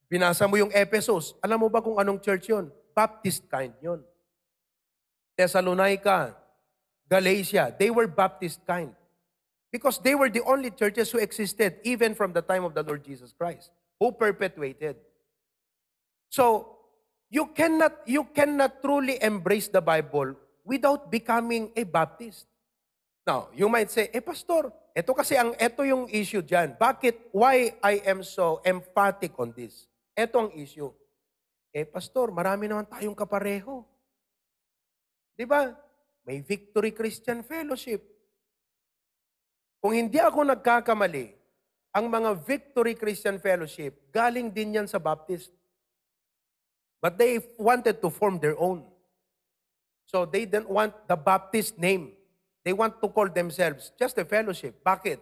binasa 0.08 0.48
mo 0.48 0.56
yung 0.56 0.72
Ephesus, 0.72 1.36
alam 1.44 1.60
mo 1.60 1.68
ba 1.68 1.84
kung 1.84 2.00
anong 2.00 2.20
church 2.24 2.52
yon? 2.52 2.72
Baptist 2.96 3.46
kind 3.52 3.76
yon. 3.80 4.02
Thessalonica, 5.38 6.34
Galatia, 7.06 7.72
they 7.78 7.94
were 7.94 8.08
Baptist 8.08 8.66
kind. 8.66 8.92
Because 9.72 10.00
they 10.00 10.16
were 10.16 10.32
the 10.32 10.44
only 10.44 10.72
churches 10.72 11.12
who 11.12 11.20
existed 11.20 11.78
even 11.84 12.16
from 12.16 12.34
the 12.34 12.42
time 12.42 12.64
of 12.64 12.74
the 12.74 12.82
Lord 12.84 13.04
Jesus 13.04 13.36
Christ, 13.36 13.70
who 14.00 14.12
perpetuated. 14.12 14.96
So, 16.30 16.78
you 17.30 17.48
cannot, 17.52 18.04
you 18.08 18.24
cannot 18.24 18.82
truly 18.82 19.22
embrace 19.22 19.68
the 19.68 19.82
Bible 19.82 20.36
without 20.64 21.12
becoming 21.12 21.72
a 21.76 21.84
Baptist. 21.84 22.48
Now, 23.28 23.48
you 23.56 23.68
might 23.68 23.92
say, 23.92 24.10
eh 24.12 24.24
pastor, 24.24 24.72
ito 24.96 25.12
kasi 25.12 25.36
ang 25.36 25.52
ito 25.56 25.84
yung 25.84 26.08
issue 26.12 26.44
diyan. 26.44 26.80
Bakit 26.80 27.32
why 27.36 27.76
I 27.84 28.00
am 28.08 28.24
so 28.24 28.64
emphatic 28.64 29.36
on 29.40 29.52
this? 29.52 29.87
Ito 30.18 30.50
ang 30.50 30.52
issue. 30.58 30.90
Eh 31.70 31.86
pastor, 31.86 32.34
marami 32.34 32.66
naman 32.66 32.90
tayong 32.90 33.14
kapareho. 33.14 33.86
'Di 35.38 35.46
ba? 35.46 35.78
May 36.26 36.42
Victory 36.42 36.90
Christian 36.90 37.46
Fellowship. 37.46 38.02
Kung 39.78 39.94
hindi 39.94 40.18
ako 40.18 40.42
nagkakamali, 40.42 41.38
ang 41.94 42.10
mga 42.10 42.34
Victory 42.42 42.98
Christian 42.98 43.38
Fellowship, 43.38 44.10
galing 44.10 44.50
din 44.50 44.82
yan 44.82 44.90
sa 44.90 44.98
Baptist. 44.98 45.54
But 46.98 47.22
they 47.22 47.38
wanted 47.62 48.02
to 48.02 48.10
form 48.10 48.42
their 48.42 48.58
own. 48.58 48.82
So 50.10 50.26
they 50.26 50.50
didn't 50.50 50.68
want 50.68 50.98
the 51.06 51.14
Baptist 51.14 51.78
name. 51.78 52.18
They 52.66 52.74
want 52.74 53.00
to 53.00 53.08
call 53.08 53.30
themselves 53.30 53.94
just 53.96 54.18
a 54.18 54.26
fellowship. 54.26 54.82
Bakit? 54.82 55.22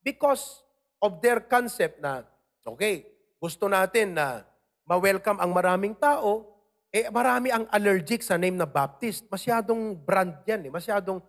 Because 0.00 0.62
of 1.02 1.18
their 1.20 1.42
concept 1.42 2.00
na, 2.00 2.22
okay, 2.64 3.17
gusto 3.38 3.70
natin 3.70 4.18
na 4.18 4.42
ma-welcome 4.82 5.38
ang 5.38 5.50
maraming 5.54 5.94
tao, 5.94 6.46
eh 6.90 7.06
marami 7.08 7.54
ang 7.54 7.70
allergic 7.70 8.26
sa 8.26 8.34
name 8.34 8.58
na 8.58 8.66
Baptist. 8.66 9.26
Masyadong 9.30 9.94
brand 9.94 10.42
yan 10.48 10.66
eh. 10.66 10.72
Masyadong, 10.72 11.22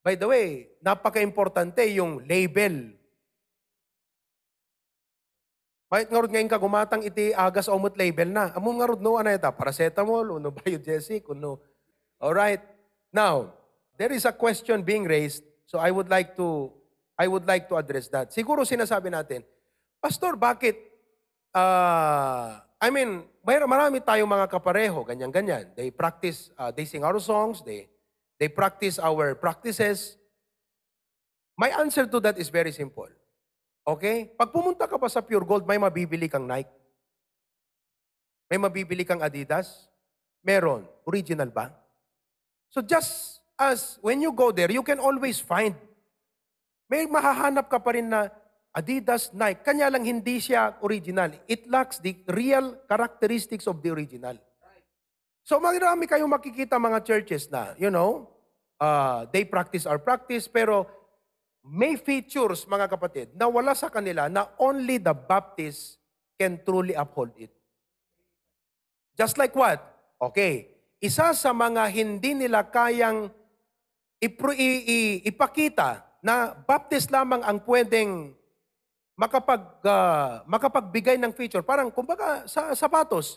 by 0.00 0.16
the 0.16 0.26
way, 0.26 0.46
napaka-importante 0.80 1.84
yung 1.92 2.24
label. 2.24 2.96
Kahit 5.90 6.06
nga 6.06 6.22
rin 6.22 6.30
ngayon 6.30 6.50
ka, 6.50 6.62
gumatang 6.62 7.02
iti 7.02 7.34
agas 7.34 7.66
omot 7.66 7.98
label 7.98 8.30
na. 8.30 8.54
Among 8.54 8.78
nga 8.78 8.88
rin 8.94 9.02
no, 9.02 9.18
ano 9.18 9.28
ito, 9.28 9.50
paracetamol, 9.50 10.38
uno 10.38 10.54
biogesic, 10.62 11.26
uno. 11.28 11.58
Alright. 12.22 12.62
Now, 13.10 13.50
there 13.98 14.14
is 14.14 14.22
a 14.22 14.30
question 14.30 14.86
being 14.86 15.02
raised, 15.02 15.42
so 15.66 15.82
I 15.82 15.90
would 15.90 16.06
like 16.06 16.38
to 16.38 16.70
I 17.20 17.28
would 17.28 17.44
like 17.44 17.68
to 17.68 17.76
address 17.76 18.08
that. 18.08 18.32
Siguro 18.32 18.64
sinasabi 18.64 19.12
natin, 19.12 19.44
Pastor, 20.00 20.40
bakit 20.40 20.89
uh, 21.54 22.60
I 22.80 22.88
mean, 22.88 23.28
may 23.44 23.60
marami 23.60 24.00
tayong 24.00 24.28
mga 24.28 24.46
kapareho, 24.48 25.04
ganyan-ganyan. 25.04 25.76
They 25.76 25.92
practice, 25.92 26.48
uh, 26.56 26.72
they 26.72 26.88
sing 26.88 27.04
our 27.04 27.18
songs, 27.20 27.60
they 27.60 27.90
they 28.40 28.48
practice 28.48 28.96
our 28.96 29.36
practices. 29.36 30.16
My 31.60 31.68
answer 31.76 32.08
to 32.08 32.18
that 32.24 32.40
is 32.40 32.48
very 32.48 32.72
simple. 32.72 33.12
Okay? 33.84 34.32
Pag 34.32 34.48
pumunta 34.48 34.88
ka 34.88 34.96
pa 34.96 35.12
sa 35.12 35.20
Pure 35.20 35.44
Gold, 35.44 35.68
may 35.68 35.76
mabibili 35.76 36.24
kang 36.24 36.48
Nike. 36.48 36.72
May 38.48 38.56
mabibili 38.56 39.04
kang 39.04 39.20
Adidas. 39.20 39.92
Meron. 40.40 40.88
Original 41.04 41.52
ba? 41.52 41.68
So 42.72 42.80
just 42.80 43.44
as 43.60 44.00
when 44.00 44.24
you 44.24 44.32
go 44.32 44.56
there, 44.56 44.72
you 44.72 44.80
can 44.80 44.96
always 44.96 45.36
find. 45.36 45.76
May 46.88 47.04
mahahanap 47.04 47.68
ka 47.68 47.76
pa 47.76 47.92
rin 47.92 48.08
na 48.08 48.32
Adidas, 48.70 49.34
Nike. 49.34 49.66
Kanya 49.66 49.90
lang 49.90 50.06
hindi 50.06 50.38
siya 50.38 50.78
original. 50.86 51.34
It 51.50 51.66
lacks 51.66 51.98
the 51.98 52.14
real 52.30 52.78
characteristics 52.86 53.66
of 53.66 53.82
the 53.82 53.90
original. 53.90 54.38
So 55.42 55.58
marami 55.58 56.06
kayong 56.06 56.30
makikita 56.30 56.78
mga 56.78 57.02
churches 57.02 57.50
na, 57.50 57.74
you 57.74 57.90
know, 57.90 58.30
uh, 58.78 59.26
they 59.34 59.42
practice 59.42 59.90
our 59.90 59.98
practice, 59.98 60.46
pero 60.46 60.86
may 61.66 61.98
features, 61.98 62.64
mga 62.70 62.86
kapatid, 62.86 63.34
na 63.34 63.50
wala 63.50 63.74
sa 63.74 63.90
kanila 63.90 64.30
na 64.30 64.46
only 64.62 65.02
the 65.02 65.12
Baptist 65.12 65.98
can 66.38 66.62
truly 66.62 66.94
uphold 66.94 67.34
it. 67.34 67.50
Just 69.18 69.36
like 69.36 69.52
what? 69.58 69.82
Okay, 70.16 70.70
isa 71.02 71.34
sa 71.34 71.50
mga 71.50 71.90
hindi 71.90 72.32
nila 72.46 72.70
kayang 72.70 73.28
ipakita 74.20 76.06
na 76.22 76.54
Baptist 76.54 77.10
lamang 77.10 77.42
ang 77.42 77.60
pwedeng 77.64 78.38
makapag, 79.20 79.60
ah, 79.84 80.40
makapagbigay 80.48 81.20
ng 81.20 81.36
feature. 81.36 81.60
Parang, 81.60 81.92
kumbaga, 81.92 82.48
sa 82.48 82.72
sapatos, 82.72 83.36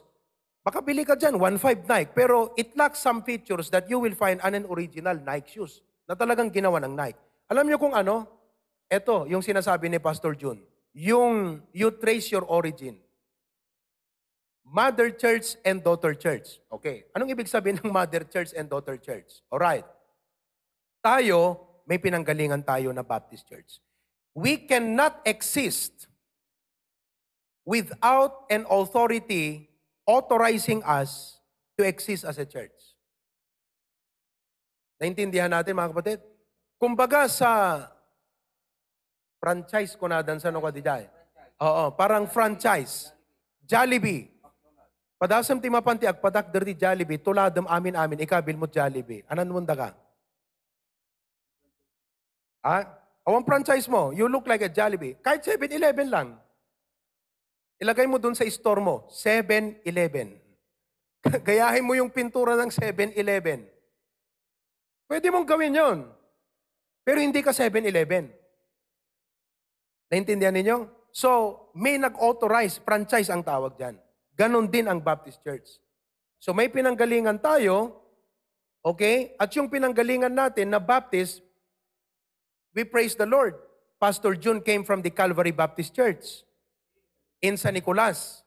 makabili 0.64 1.04
ka 1.04 1.20
dyan, 1.20 1.36
1.5 1.36 1.84
Nike, 1.84 2.16
pero 2.16 2.56
it 2.56 2.72
lacks 2.80 3.04
some 3.04 3.20
features 3.28 3.68
that 3.68 3.84
you 3.92 4.00
will 4.00 4.16
find 4.16 4.40
on 4.40 4.56
an 4.56 4.64
original 4.72 5.20
Nike 5.20 5.60
shoes 5.60 5.84
na 6.08 6.16
talagang 6.16 6.48
ginawa 6.48 6.80
ng 6.80 6.96
Nike. 6.96 7.20
Alam 7.52 7.68
niyo 7.68 7.76
kung 7.76 7.92
ano? 7.92 8.24
Ito, 8.88 9.28
yung 9.28 9.44
sinasabi 9.44 9.92
ni 9.92 10.00
Pastor 10.00 10.40
June. 10.40 10.64
Yung 10.96 11.60
you 11.76 11.92
trace 12.00 12.32
your 12.32 12.48
origin. 12.48 12.96
Mother 14.64 15.12
Church 15.12 15.60
and 15.68 15.84
Daughter 15.84 16.16
Church. 16.16 16.64
Okay. 16.72 17.06
Anong 17.12 17.36
ibig 17.36 17.52
sabihin 17.52 17.78
ng 17.84 17.92
Mother 17.92 18.24
Church 18.24 18.56
and 18.56 18.72
Daughter 18.72 18.96
Church? 18.96 19.44
Alright. 19.52 19.86
Tayo, 21.04 21.60
may 21.84 22.00
pinanggalingan 22.00 22.64
tayo 22.64 22.96
na 22.96 23.04
Baptist 23.04 23.44
Church. 23.44 23.84
We 24.34 24.58
cannot 24.58 25.22
exist 25.30 26.10
without 27.64 28.50
an 28.50 28.66
authority 28.66 29.70
authorizing 30.10 30.82
us 30.84 31.38
to 31.78 31.86
exist 31.86 32.26
as 32.26 32.42
a 32.42 32.46
church. 32.46 32.74
Naintindihan 34.98 35.54
natin 35.54 35.78
mga 35.78 35.94
kapatid? 35.94 36.20
Kumbaga 36.82 37.30
sa 37.30 37.86
franchise 39.38 39.94
ko 40.00 40.10
na 40.10 40.26
dan 40.26 40.42
sa 40.42 40.50
ano 40.50 40.64
ka 40.64 40.72
di 40.74 40.82
jay. 40.82 41.06
Oo, 41.62 41.94
parang 41.94 42.26
franchise. 42.26 43.12
Jollibee. 43.64 44.32
Padasam 45.20 45.60
ti 45.62 45.72
mapanti 45.72 46.04
agpadak 46.04 46.52
derti 46.52 46.76
Jollibee, 46.76 47.22
tuladam 47.22 47.64
amin 47.72 47.96
amin, 47.96 48.20
ikabil 48.20 48.60
mo 48.60 48.68
Jollibee. 48.68 49.24
Anan 49.32 49.48
munda 49.48 49.72
ka? 49.72 49.90
Ah, 52.64 53.03
awang 53.28 53.44
franchise 53.48 53.88
mo, 53.88 54.12
you 54.12 54.28
look 54.28 54.48
like 54.48 54.64
a 54.64 54.72
Jollibee. 54.72 55.20
Kahit 55.20 55.44
7-Eleven 55.44 56.08
lang. 56.12 56.28
Ilagay 57.80 58.08
mo 58.08 58.16
dun 58.22 58.36
sa 58.36 58.48
store 58.48 58.80
mo, 58.80 59.08
7-Eleven. 59.12 60.40
Gayahin 61.48 61.84
mo 61.84 61.96
yung 61.96 62.12
pintura 62.12 62.56
ng 62.56 62.72
7-Eleven. 62.72 63.68
Pwede 65.08 65.28
mong 65.32 65.48
gawin 65.48 65.76
yon. 65.76 66.00
Pero 67.04 67.20
hindi 67.20 67.44
ka 67.44 67.52
7-Eleven. 67.52 68.32
Naintindihan 70.08 70.56
ninyo? 70.56 70.78
So, 71.14 71.30
may 71.78 72.02
nag-authorize, 72.02 72.82
franchise 72.82 73.30
ang 73.30 73.46
tawag 73.46 73.78
dyan. 73.78 74.00
Ganon 74.34 74.66
din 74.66 74.90
ang 74.90 74.98
Baptist 74.98 75.44
Church. 75.46 75.78
So, 76.42 76.58
may 76.58 76.74
pinanggalingan 76.74 77.38
tayo, 77.38 78.02
okay? 78.82 79.38
At 79.38 79.54
yung 79.54 79.70
pinanggalingan 79.70 80.34
natin 80.34 80.74
na 80.74 80.82
Baptist, 80.82 81.46
we 82.74 82.84
praise 82.84 83.14
the 83.16 83.26
Lord. 83.30 83.56
Pastor 84.02 84.36
June 84.36 84.60
came 84.60 84.84
from 84.84 85.00
the 85.00 85.14
Calvary 85.14 85.56
Baptist 85.56 85.96
Church 85.96 86.44
in 87.40 87.56
San 87.56 87.78
Nicolas. 87.78 88.44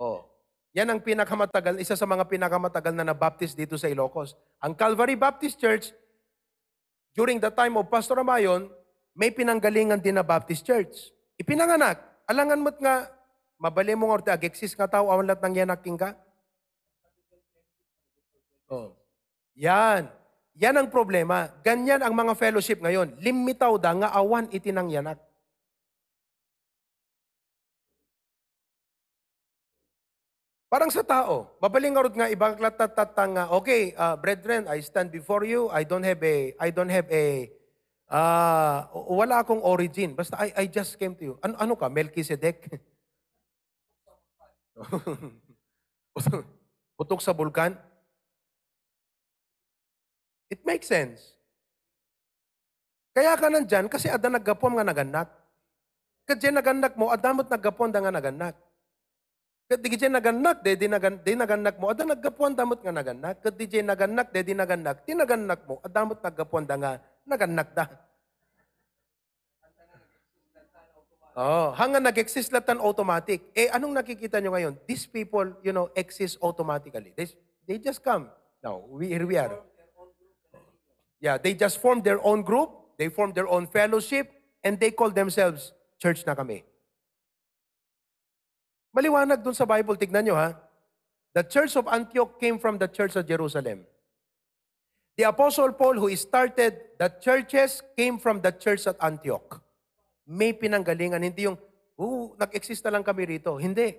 Oh. 0.00 0.24
Yan 0.72 0.88
ang 0.88 1.02
pinakamatagal, 1.02 1.76
isa 1.82 1.98
sa 1.98 2.06
mga 2.06 2.24
pinakamatagal 2.24 2.94
na 2.94 3.04
nabaptist 3.04 3.58
dito 3.58 3.74
sa 3.76 3.90
Ilocos. 3.90 4.38
Ang 4.62 4.78
Calvary 4.78 5.18
Baptist 5.18 5.58
Church, 5.58 5.90
during 7.12 7.42
the 7.42 7.50
time 7.50 7.74
of 7.76 7.90
Pastor 7.90 8.16
Amayon, 8.22 8.70
may 9.12 9.34
pinanggalingan 9.34 9.98
din 9.98 10.14
na 10.14 10.24
Baptist 10.24 10.62
Church. 10.62 11.10
Ipinanganak. 11.34 11.98
Alangan 12.30 12.62
mo't 12.62 12.78
nga, 12.78 13.10
mabali 13.58 13.98
mo 13.98 14.06
nga 14.08 14.16
orte, 14.22 14.30
ageksis 14.30 14.76
nga 14.78 14.86
tao, 14.86 15.10
awan 15.10 15.26
lahat 15.26 15.42
ng 15.42 15.54
yanaking 15.66 15.98
ka. 15.98 16.14
Oh. 18.70 18.94
Yan. 19.58 20.12
Yan 20.58 20.74
ang 20.74 20.90
problema. 20.90 21.54
Ganyan 21.62 22.02
ang 22.02 22.10
mga 22.18 22.34
fellowship 22.34 22.82
ngayon. 22.82 23.14
Limitaw 23.22 23.78
da 23.78 23.94
nga 23.94 24.10
awan 24.10 24.50
itinang 24.50 24.90
yanak. 24.90 25.22
Parang 30.68 30.92
sa 30.92 31.00
tao, 31.00 31.56
mabaling 31.64 31.96
nga 31.96 32.04
rod 32.04 32.12
nga 32.12 32.28
ibang 32.28 32.60
latatatang 32.60 33.40
nga, 33.40 33.48
okay, 33.56 33.96
uh, 33.96 34.20
brethren, 34.20 34.68
I 34.68 34.84
stand 34.84 35.08
before 35.08 35.40
you, 35.48 35.72
I 35.72 35.80
don't 35.80 36.04
have 36.04 36.20
a, 36.20 36.52
I 36.60 36.68
don't 36.68 36.92
have 36.92 37.08
a, 37.08 37.48
uh, 38.12 38.84
wala 38.92 39.40
akong 39.40 39.64
origin. 39.64 40.12
Basta 40.12 40.36
I, 40.36 40.52
I 40.52 40.64
just 40.68 41.00
came 41.00 41.16
to 41.16 41.24
you. 41.24 41.34
Ano, 41.40 41.56
ano 41.56 41.72
ka, 41.72 41.88
Melchizedek? 41.88 42.68
Putok 47.00 47.24
sa 47.24 47.32
bulkan? 47.32 47.87
It 50.48 50.64
makes 50.64 50.88
sense. 50.88 51.36
Kaya 53.12 53.36
ka 53.36 53.52
nandyan 53.52 53.86
kasi 53.88 54.08
ada 54.08 54.32
naggapom 54.32 54.76
nga 54.76 54.86
naganak. 54.86 55.28
Kadya 56.28 56.52
naganak 56.52 56.92
mo, 56.96 57.08
adamot 57.08 57.48
naggapon 57.48 57.88
da 57.88 58.04
nga 58.04 58.12
naganak. 58.12 58.56
Kadya 59.68 60.08
naganak, 60.08 60.64
de 60.64 60.80
di, 60.80 60.88
nagan, 60.88 61.20
naganak 61.20 61.76
mo, 61.76 61.92
ada 61.92 62.04
naggapuan 62.08 62.56
damot 62.56 62.80
nga 62.80 62.88
naganak. 62.88 63.36
Kadya 63.44 63.84
naganak, 63.84 64.32
de 64.32 64.40
di 64.40 64.56
naganak, 64.56 64.96
di 65.04 65.12
naganak 65.12 65.60
mo, 65.68 65.76
adamot 65.84 66.20
naggapuan 66.24 66.64
da 66.64 66.76
nga 66.80 66.92
naganak 67.28 67.68
da. 67.76 67.84
Oh, 71.38 71.70
hanga 71.76 72.02
nag-exist 72.02 72.50
latan 72.50 72.82
automatic. 72.82 73.54
Eh, 73.54 73.70
anong 73.70 73.94
nakikita 73.94 74.42
nyo 74.42 74.56
ngayon? 74.56 74.74
These 74.88 75.06
people, 75.06 75.54
you 75.62 75.70
know, 75.70 75.86
exist 75.94 76.34
automatically. 76.42 77.14
They, 77.14 77.30
they 77.62 77.78
just 77.78 78.02
come. 78.02 78.26
Now, 78.58 78.82
we, 78.90 79.06
here 79.06 79.22
we 79.22 79.38
are. 79.38 79.54
Yeah, 81.20 81.38
they 81.38 81.54
just 81.54 81.82
form 81.82 82.02
their 82.02 82.22
own 82.22 82.42
group, 82.42 82.70
they 82.96 83.08
form 83.08 83.32
their 83.32 83.48
own 83.48 83.66
fellowship, 83.66 84.30
and 84.62 84.78
they 84.78 84.90
call 84.90 85.10
themselves 85.10 85.72
church 85.98 86.22
na 86.26 86.34
kami. 86.34 86.62
Maliwanag 88.94 89.42
dun 89.42 89.54
sa 89.54 89.66
Bible, 89.66 89.98
tignan 89.98 90.26
nyo 90.26 90.34
ha. 90.38 90.54
The 91.34 91.42
church 91.44 91.76
of 91.76 91.86
Antioch 91.86 92.40
came 92.40 92.58
from 92.58 92.78
the 92.78 92.88
church 92.88 93.14
of 93.14 93.26
Jerusalem. 93.26 93.84
The 95.18 95.26
Apostle 95.26 95.74
Paul 95.74 95.98
who 95.98 96.10
started 96.14 96.94
the 96.98 97.10
churches 97.18 97.82
came 97.98 98.18
from 98.22 98.40
the 98.40 98.54
church 98.54 98.86
at 98.86 98.96
Antioch. 99.02 99.58
May 100.26 100.54
pinanggalingan, 100.54 101.22
hindi 101.22 101.50
yung, 101.50 101.58
oh, 101.98 102.34
nag-exist 102.38 102.86
na 102.86 102.94
lang 102.98 103.02
kami 103.02 103.26
rito. 103.26 103.58
Hindi. 103.58 103.98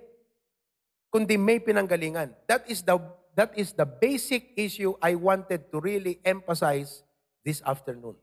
Kundi 1.12 1.36
may 1.36 1.60
pinanggalingan. 1.60 2.32
That 2.48 2.64
is 2.70 2.80
the 2.80 2.96
that 3.34 3.52
is 3.58 3.72
the 3.74 3.84
basic 3.86 4.54
issue 4.56 4.94
I 5.02 5.14
wanted 5.14 5.70
to 5.74 5.80
really 5.80 6.22
emphasize 6.24 7.02
this 7.44 7.64
afternoon. 7.64 8.16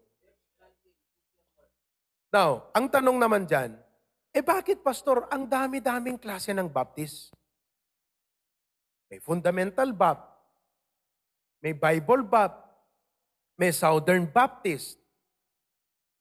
Now, 2.33 2.69
ang 2.75 2.91
tanong 2.91 3.17
naman 3.17 3.47
dyan, 3.47 3.73
eh 4.35 4.43
bakit 4.43 4.83
pastor, 4.83 5.25
ang 5.31 5.47
dami-daming 5.47 6.19
klase 6.19 6.53
ng 6.53 6.67
baptist? 6.67 7.33
May 9.07 9.23
fundamental 9.23 9.95
bap, 9.95 10.19
may 11.63 11.71
Bible 11.71 12.27
bap, 12.27 12.67
may 13.57 13.73
Southern 13.73 14.29
Baptist. 14.29 15.01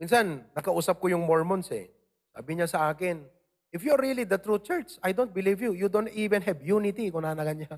Minsan, 0.01 0.49
nakausap 0.57 0.97
ko 0.97 1.13
yung 1.13 1.29
Mormons 1.29 1.69
eh. 1.75 1.93
Sabi 2.33 2.57
niya 2.57 2.69
sa 2.69 2.89
akin, 2.89 3.21
if 3.73 3.85
you're 3.85 4.01
really 4.01 4.25
the 4.25 4.41
true 4.41 4.61
church, 4.61 4.97
I 5.05 5.13
don't 5.13 5.33
believe 5.33 5.61
you. 5.61 5.77
You 5.77 5.93
don't 5.93 6.09
even 6.17 6.41
have 6.47 6.65
unity 6.65 7.13
kung 7.13 7.29
nanagan 7.29 7.65
niya. 7.65 7.77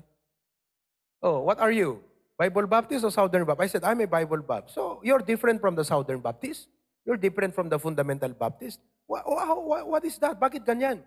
Oh, 1.19 1.43
what 1.43 1.59
are 1.59 1.75
you? 1.75 1.99
Bible 2.39 2.71
Baptist 2.71 3.03
or 3.03 3.11
Southern 3.11 3.43
Baptist? 3.43 3.67
I 3.67 3.71
said, 3.75 3.83
I'm 3.83 3.99
a 3.99 4.07
Bible 4.07 4.39
Baptist. 4.39 4.79
So, 4.79 5.03
you're 5.03 5.19
different 5.19 5.59
from 5.59 5.75
the 5.75 5.83
Southern 5.83 6.23
Baptist? 6.23 6.71
You're 7.03 7.19
different 7.19 7.51
from 7.51 7.67
the 7.67 7.75
Fundamental 7.75 8.31
Baptist? 8.31 8.79
What, 9.11 9.27
what, 9.27 9.83
what 9.83 10.03
is 10.07 10.15
that? 10.23 10.39
Bakit 10.39 10.63
ganyan? 10.63 11.03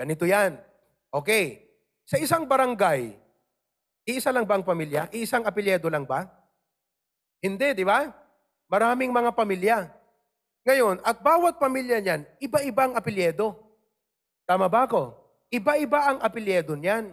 Ganito 0.00 0.24
yan. 0.24 0.56
Okay. 1.12 1.68
Sa 2.08 2.16
isang 2.16 2.48
barangay, 2.48 3.12
iisa 4.08 4.32
lang 4.32 4.48
ba 4.48 4.56
ang 4.56 4.64
pamilya? 4.64 5.12
Iisang 5.12 5.44
apelyido 5.44 5.92
lang 5.92 6.08
ba? 6.08 6.24
Hindi, 7.44 7.76
di 7.76 7.84
ba? 7.84 8.08
Maraming 8.72 9.12
mga 9.12 9.36
pamilya. 9.36 9.84
Ngayon, 10.64 11.04
at 11.04 11.20
bawat 11.20 11.60
pamilya 11.60 12.00
niyan, 12.00 12.24
iba-ibang 12.40 12.96
apelyido. 12.96 13.52
Tama 14.48 14.64
ba 14.64 14.88
ako? 14.88 15.12
Iba-iba 15.52 16.08
ang 16.08 16.18
apelyido 16.24 16.72
niyan. 16.72 17.12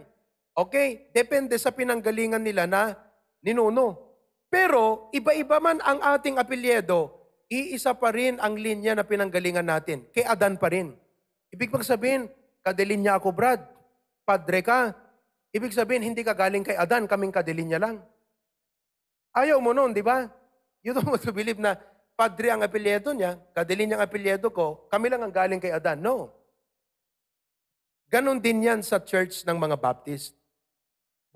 Okay? 0.56 1.12
Depende 1.12 1.60
sa 1.60 1.68
pinanggalingan 1.68 2.40
nila 2.40 2.64
na 2.64 2.96
ninuno. 3.46 3.94
Pero, 4.50 5.06
iba-iba 5.14 5.62
man 5.62 5.78
ang 5.86 6.02
ating 6.02 6.42
apelyido, 6.42 7.14
iisa 7.46 7.94
pa 7.94 8.10
rin 8.10 8.42
ang 8.42 8.58
linya 8.58 8.98
na 8.98 9.06
pinanggalingan 9.06 9.66
natin. 9.66 10.02
Kay 10.10 10.26
Adan 10.26 10.58
pa 10.58 10.74
rin. 10.74 10.98
Ibig 11.54 11.70
bang 11.70 11.86
sabihin, 11.86 12.22
kadelinya 12.66 13.14
ako, 13.14 13.30
Brad. 13.30 13.62
Padre 14.26 14.66
ka. 14.66 14.90
Ibig 15.54 15.70
sabihin, 15.70 16.02
hindi 16.02 16.26
ka 16.26 16.34
galing 16.34 16.66
kay 16.66 16.74
Adan, 16.74 17.06
kaming 17.06 17.30
kadelinya 17.30 17.78
lang. 17.78 18.02
Ayaw 19.30 19.62
mo 19.62 19.70
nun, 19.70 19.94
di 19.94 20.02
ba? 20.02 20.26
You 20.82 20.90
don't 20.90 21.06
want 21.06 21.22
to 21.22 21.30
believe 21.30 21.62
na 21.62 21.78
padre 22.16 22.48
ang 22.48 22.64
apelyedo 22.64 23.12
niya, 23.12 23.36
kadelinya 23.52 24.00
ang 24.00 24.08
apelyedo 24.08 24.48
ko, 24.48 24.88
kami 24.88 25.12
lang 25.12 25.20
ang 25.20 25.30
galing 25.30 25.60
kay 25.60 25.70
Adan. 25.70 26.00
No. 26.00 26.32
Ganon 28.08 28.40
din 28.40 28.64
yan 28.64 28.80
sa 28.80 28.96
church 28.96 29.44
ng 29.44 29.58
mga 29.60 29.76
Baptist. 29.76 30.32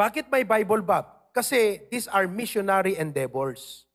Bakit 0.01 0.33
may 0.33 0.49
Bible 0.49 0.81
Bap? 0.81 1.20
Kasi 1.31 1.87
these 1.91 2.07
are 2.11 2.27
missionary 2.27 2.99
endeavors. 2.99 3.87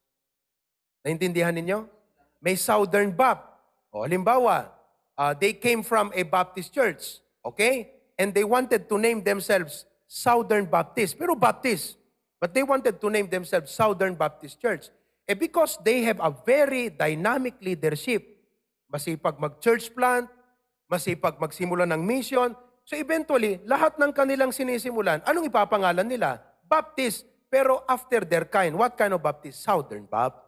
Naintindihan 1.06 1.54
ninyo? 1.54 1.86
May 2.42 2.56
Southern 2.56 3.12
Bap. 3.12 3.60
O, 3.92 4.04
halimbawa, 4.04 4.72
uh, 5.18 5.34
they 5.36 5.54
came 5.54 5.84
from 5.84 6.12
a 6.16 6.24
Baptist 6.24 6.74
church. 6.74 7.20
Okay? 7.44 7.92
And 8.18 8.34
they 8.34 8.44
wanted 8.44 8.88
to 8.88 8.96
name 8.98 9.24
themselves 9.24 9.86
Southern 10.08 10.66
Baptist. 10.66 11.20
Pero 11.20 11.36
Baptist. 11.36 12.00
But 12.40 12.54
they 12.54 12.64
wanted 12.64 13.00
to 13.00 13.08
name 13.10 13.28
themselves 13.28 13.72
Southern 13.72 14.16
Baptist 14.16 14.62
Church. 14.62 14.92
Eh 15.26 15.34
because 15.34 15.82
they 15.82 16.06
have 16.06 16.22
a 16.22 16.30
very 16.30 16.94
dynamic 16.94 17.58
leadership. 17.58 18.22
Masipag 18.86 19.42
mag-church 19.42 19.90
plant, 19.98 20.30
masipag 20.86 21.42
magsimula 21.42 21.90
ng 21.90 22.06
mission. 22.06 22.54
So 22.86 22.94
eventually, 22.94 23.58
lahat 23.66 23.98
ng 23.98 24.14
kanilang 24.14 24.54
sinisimulan, 24.54 25.26
anong 25.26 25.50
ipapangalan 25.50 26.06
nila? 26.06 26.38
Baptist. 26.66 27.24
Pero 27.48 27.86
after 27.88 28.26
their 28.26 28.50
kind. 28.50 28.76
What 28.76 28.98
kind 29.00 29.14
of 29.16 29.22
Baptist? 29.22 29.64
Southern 29.64 30.10
Baptist. 30.10 30.44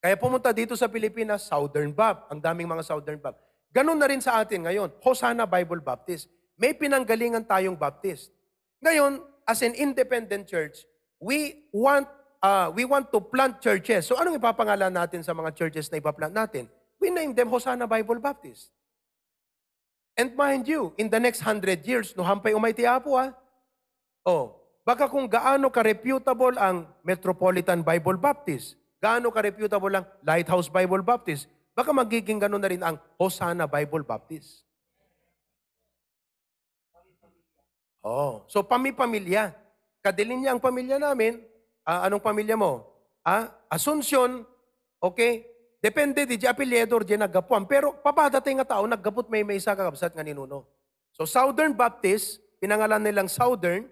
Kaya 0.00 0.16
pumunta 0.16 0.48
dito 0.52 0.72
sa 0.76 0.88
Pilipinas, 0.88 1.44
Southern 1.44 1.92
Baptist. 1.92 2.28
Ang 2.32 2.40
daming 2.40 2.68
mga 2.68 2.84
Southern 2.84 3.20
Baptist. 3.20 3.46
Ganun 3.70 4.00
na 4.00 4.10
rin 4.10 4.18
sa 4.18 4.42
atin 4.42 4.66
ngayon. 4.66 4.90
Hosanna 5.04 5.46
Bible 5.46 5.78
Baptist. 5.84 6.26
May 6.58 6.74
pinanggalingan 6.74 7.46
tayong 7.46 7.78
Baptist. 7.78 8.34
Ngayon, 8.82 9.22
as 9.46 9.62
an 9.62 9.76
independent 9.76 10.48
church, 10.48 10.84
we 11.20 11.68
want 11.70 12.08
uh, 12.42 12.72
we 12.72 12.88
want 12.88 13.12
to 13.12 13.20
plant 13.20 13.60
churches. 13.60 14.08
So 14.08 14.16
anong 14.16 14.40
ipapangalan 14.40 14.90
natin 14.90 15.20
sa 15.20 15.36
mga 15.36 15.54
churches 15.54 15.92
na 15.92 16.00
ipaplant 16.00 16.34
natin? 16.34 16.66
We 17.00 17.08
name 17.08 17.32
them 17.32 17.48
Hosanna 17.48 17.88
Bible 17.88 18.20
Baptist. 18.20 18.72
And 20.16 20.36
mind 20.36 20.68
you, 20.68 20.92
in 21.00 21.08
the 21.08 21.20
next 21.20 21.40
hundred 21.40 21.86
years, 21.86 22.12
no 22.12 22.24
hampay 22.26 22.52
umayti 22.52 22.84
apo 22.84 23.16
ha. 23.16 23.32
Oh, 24.24 24.60
baka 24.84 25.08
kung 25.08 25.24
gaano 25.24 25.72
ka-reputable 25.72 26.60
ang 26.60 26.84
Metropolitan 27.00 27.80
Bible 27.80 28.20
Baptist, 28.20 28.76
gaano 29.00 29.32
ka-reputable 29.32 29.96
ang 29.96 30.04
Lighthouse 30.20 30.68
Bible 30.68 31.00
Baptist, 31.00 31.48
baka 31.72 31.94
magiging 31.94 32.36
gano'n 32.36 32.60
na 32.60 32.70
rin 32.70 32.82
ang 32.84 33.00
Hosanna 33.16 33.64
Bible 33.64 34.04
Baptist. 34.04 34.68
Oh, 38.00 38.48
so 38.48 38.64
pami-pamilya. 38.64 39.52
Kadilin 40.00 40.40
niya 40.44 40.56
ang 40.56 40.62
pamilya 40.62 40.96
namin. 40.96 41.40
Ah, 41.84 42.08
anong 42.08 42.24
pamilya 42.24 42.56
mo? 42.56 42.88
Ah, 43.20 43.52
Asunsyon. 43.68 44.48
Okay? 45.00 45.44
Depende 45.80 46.28
di 46.28 46.36
apelyido 46.44 47.00
di 47.00 47.16
naggapuan. 47.16 47.64
Pero 47.64 47.96
papadatay 48.00 48.52
nga 48.60 48.76
tao, 48.76 48.84
naggapot 48.84 49.28
may 49.32 49.44
may 49.44 49.56
isa 49.60 49.72
kakabsat 49.72 50.12
nga 50.12 50.24
ninuno. 50.24 50.68
So 51.12 51.24
Southern 51.24 51.72
Baptist, 51.72 52.40
pinangalan 52.60 53.00
nilang 53.00 53.28
Southern, 53.28 53.88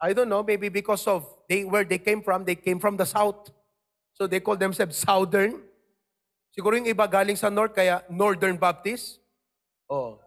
I 0.00 0.12
don't 0.12 0.28
know, 0.28 0.42
maybe 0.42 0.68
because 0.68 1.06
of 1.08 1.24
they 1.48 1.64
where 1.64 1.84
they 1.84 1.98
came 1.98 2.20
from, 2.20 2.44
they 2.44 2.54
came 2.54 2.78
from 2.78 2.96
the 2.96 3.08
South. 3.08 3.48
So 4.12 4.26
they 4.26 4.40
call 4.40 4.56
themselves 4.56 4.96
Southern. 5.00 5.60
Siguro 6.52 6.76
yung 6.76 6.88
iba 6.88 7.04
galing 7.04 7.36
sa 7.36 7.48
North, 7.52 7.76
kaya 7.76 8.04
Northern 8.08 8.56
Baptist. 8.56 9.20
Oh. 9.88 10.20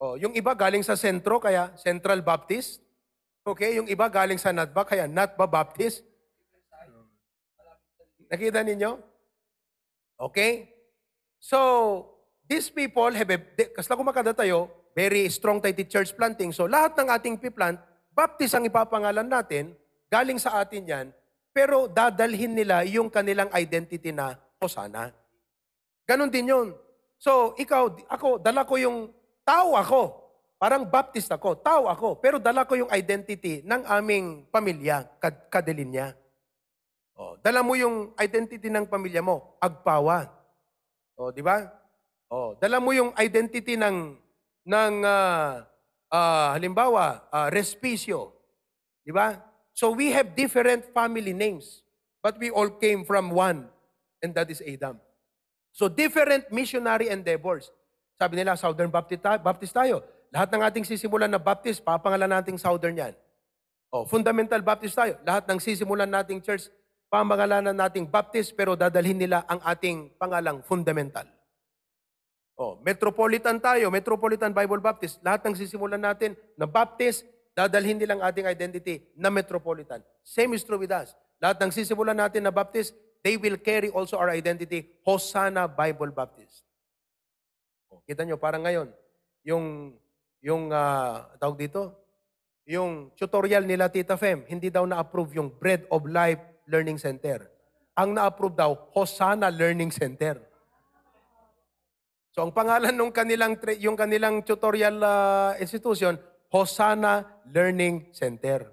Oh, 0.00 0.16
yung 0.16 0.32
iba 0.32 0.56
galing 0.56 0.80
sa 0.80 0.96
sentro, 0.96 1.36
kaya 1.36 1.76
Central 1.76 2.24
Baptist. 2.24 2.80
Okay, 3.44 3.76
yung 3.76 3.84
iba 3.88 4.08
galing 4.08 4.40
sa 4.40 4.52
Natba, 4.52 4.88
kaya 4.88 5.04
Natba 5.04 5.44
Baptist. 5.44 6.00
Nakita 8.32 8.64
ninyo? 8.64 8.96
Okay? 10.16 10.72
So, 11.36 12.08
these 12.48 12.72
people 12.72 13.12
have 13.12 13.28
a, 13.28 13.36
de- 13.36 13.72
kasla 13.76 13.98
kumakada 13.98 14.32
tayo, 14.32 14.72
very 14.96 15.28
strong 15.28 15.60
tayo 15.60 15.76
church 15.84 16.16
planting. 16.16 16.52
So, 16.52 16.64
lahat 16.64 16.96
ng 16.96 17.08
ating 17.10 17.36
piplant, 17.36 17.80
Baptist 18.20 18.52
ang 18.52 18.68
ipapangalan 18.68 19.24
natin, 19.24 19.72
galing 20.12 20.36
sa 20.36 20.60
atin 20.60 20.84
yan, 20.84 21.06
pero 21.56 21.88
dadalhin 21.88 22.52
nila 22.52 22.84
yung 22.84 23.08
kanilang 23.08 23.48
identity 23.56 24.12
na 24.12 24.36
Hosanna. 24.60 25.08
Ganon 26.04 26.28
din 26.28 26.52
yun. 26.52 26.76
So, 27.16 27.56
ikaw, 27.56 27.88
ako, 28.12 28.36
dala 28.36 28.68
ko 28.68 28.76
yung 28.76 29.08
tao 29.40 29.72
ako. 29.72 30.20
Parang 30.60 30.84
Baptist 30.84 31.32
ako, 31.32 31.64
tao 31.64 31.88
ako. 31.88 32.20
Pero 32.20 32.36
dala 32.36 32.68
ko 32.68 32.76
yung 32.76 32.92
identity 32.92 33.64
ng 33.64 33.88
aming 33.88 34.44
pamilya, 34.52 35.08
kad 35.16 35.48
kadilinya. 35.48 36.12
Oh, 37.16 37.40
dala 37.40 37.64
mo 37.64 37.72
yung 37.72 38.12
identity 38.20 38.68
ng 38.68 38.84
pamilya 38.84 39.24
mo, 39.24 39.56
agpawa. 39.64 40.28
Oh, 41.16 41.32
di 41.32 41.40
ba? 41.40 41.72
Oh, 42.28 42.52
dala 42.60 42.84
mo 42.84 42.92
yung 42.92 43.16
identity 43.16 43.80
ng 43.80 44.12
ng 44.68 44.94
ah, 45.08 45.64
ah, 46.10 46.58
halimbawa, 46.58 47.24
ah, 47.30 47.48
Respicio. 47.48 48.34
Di 49.06 49.14
ba? 49.14 49.40
So 49.72 49.94
we 49.94 50.12
have 50.12 50.36
different 50.36 50.84
family 50.92 51.32
names, 51.32 51.80
but 52.20 52.36
we 52.36 52.52
all 52.52 52.68
came 52.68 53.06
from 53.06 53.32
one, 53.32 53.70
and 54.20 54.34
that 54.36 54.50
is 54.50 54.60
Adam. 54.60 55.00
So 55.72 55.88
different 55.88 56.50
missionary 56.52 57.08
endeavors. 57.08 57.70
Sabi 58.20 58.36
nila, 58.36 58.58
Southern 58.58 58.92
Baptist, 58.92 59.24
Baptist 59.24 59.72
tayo. 59.72 60.04
Lahat 60.28 60.52
ng 60.52 60.60
ating 60.60 60.84
sisimulan 60.84 61.30
na 61.30 61.40
Baptist, 61.40 61.80
papangalan 61.80 62.28
nating 62.28 62.60
Southern 62.60 62.94
yan. 62.98 63.14
Oh, 63.90 64.06
Fundamental 64.06 64.60
Baptist 64.62 64.94
tayo. 64.94 65.16
Lahat 65.24 65.48
ng 65.48 65.58
sisimulan 65.58 66.06
nating 66.06 66.44
church, 66.44 66.68
pamangalanan 67.10 67.74
nating 67.74 68.06
Baptist, 68.06 68.54
pero 68.54 68.78
dadalhin 68.78 69.18
nila 69.18 69.42
ang 69.50 69.58
ating 69.66 70.14
pangalang 70.14 70.62
fundamental. 70.62 71.26
Oh, 72.60 72.76
Metropolitan 72.84 73.56
tayo, 73.56 73.88
Metropolitan 73.88 74.52
Bible 74.52 74.84
Baptist. 74.84 75.16
Lahat 75.24 75.40
ng 75.48 75.56
sisimulan 75.56 75.96
natin 75.96 76.36
na 76.60 76.68
Baptist, 76.68 77.24
dadalhin 77.56 77.96
nilang 77.96 78.20
ating 78.20 78.44
identity 78.44 79.00
na 79.16 79.32
Metropolitan. 79.32 80.04
Same 80.20 80.52
is 80.52 80.60
true 80.60 80.76
with 80.76 80.92
us. 80.92 81.16
Lahat 81.40 81.56
ng 81.56 81.72
sisimulan 81.72 82.12
natin 82.12 82.44
na 82.44 82.52
Baptist, 82.52 82.92
they 83.24 83.40
will 83.40 83.56
carry 83.56 83.88
also 83.88 84.20
our 84.20 84.28
identity, 84.28 84.92
Hosanna 85.08 85.64
Bible 85.64 86.12
Baptist. 86.12 86.68
Oh, 87.88 88.04
kita 88.04 88.28
nyo, 88.28 88.36
parang 88.36 88.60
ngayon, 88.60 88.92
yung, 89.40 89.96
yung 90.44 90.68
ah, 90.68 91.32
tawag 91.40 91.64
dito, 91.64 91.96
yung 92.68 93.08
tutorial 93.16 93.64
nila 93.64 93.88
Tita 93.88 94.20
Fem, 94.20 94.44
hindi 94.44 94.68
daw 94.68 94.84
na-approve 94.84 95.40
yung 95.40 95.48
Bread 95.48 95.88
of 95.88 96.04
Life 96.04 96.44
Learning 96.68 97.00
Center. 97.00 97.48
Ang 97.96 98.20
na-approve 98.20 98.52
daw, 98.52 98.76
Hosanna 98.92 99.48
Learning 99.48 99.88
Center. 99.88 100.49
So 102.30 102.46
ang 102.46 102.54
pangalan 102.54 102.94
ng 102.94 103.10
kanilang 103.10 103.58
yung 103.82 103.98
kanilang 103.98 104.46
tutorial 104.46 105.02
ah, 105.02 105.52
institution, 105.58 106.14
Hosanna 106.50 107.42
Learning 107.50 108.14
Center. 108.14 108.70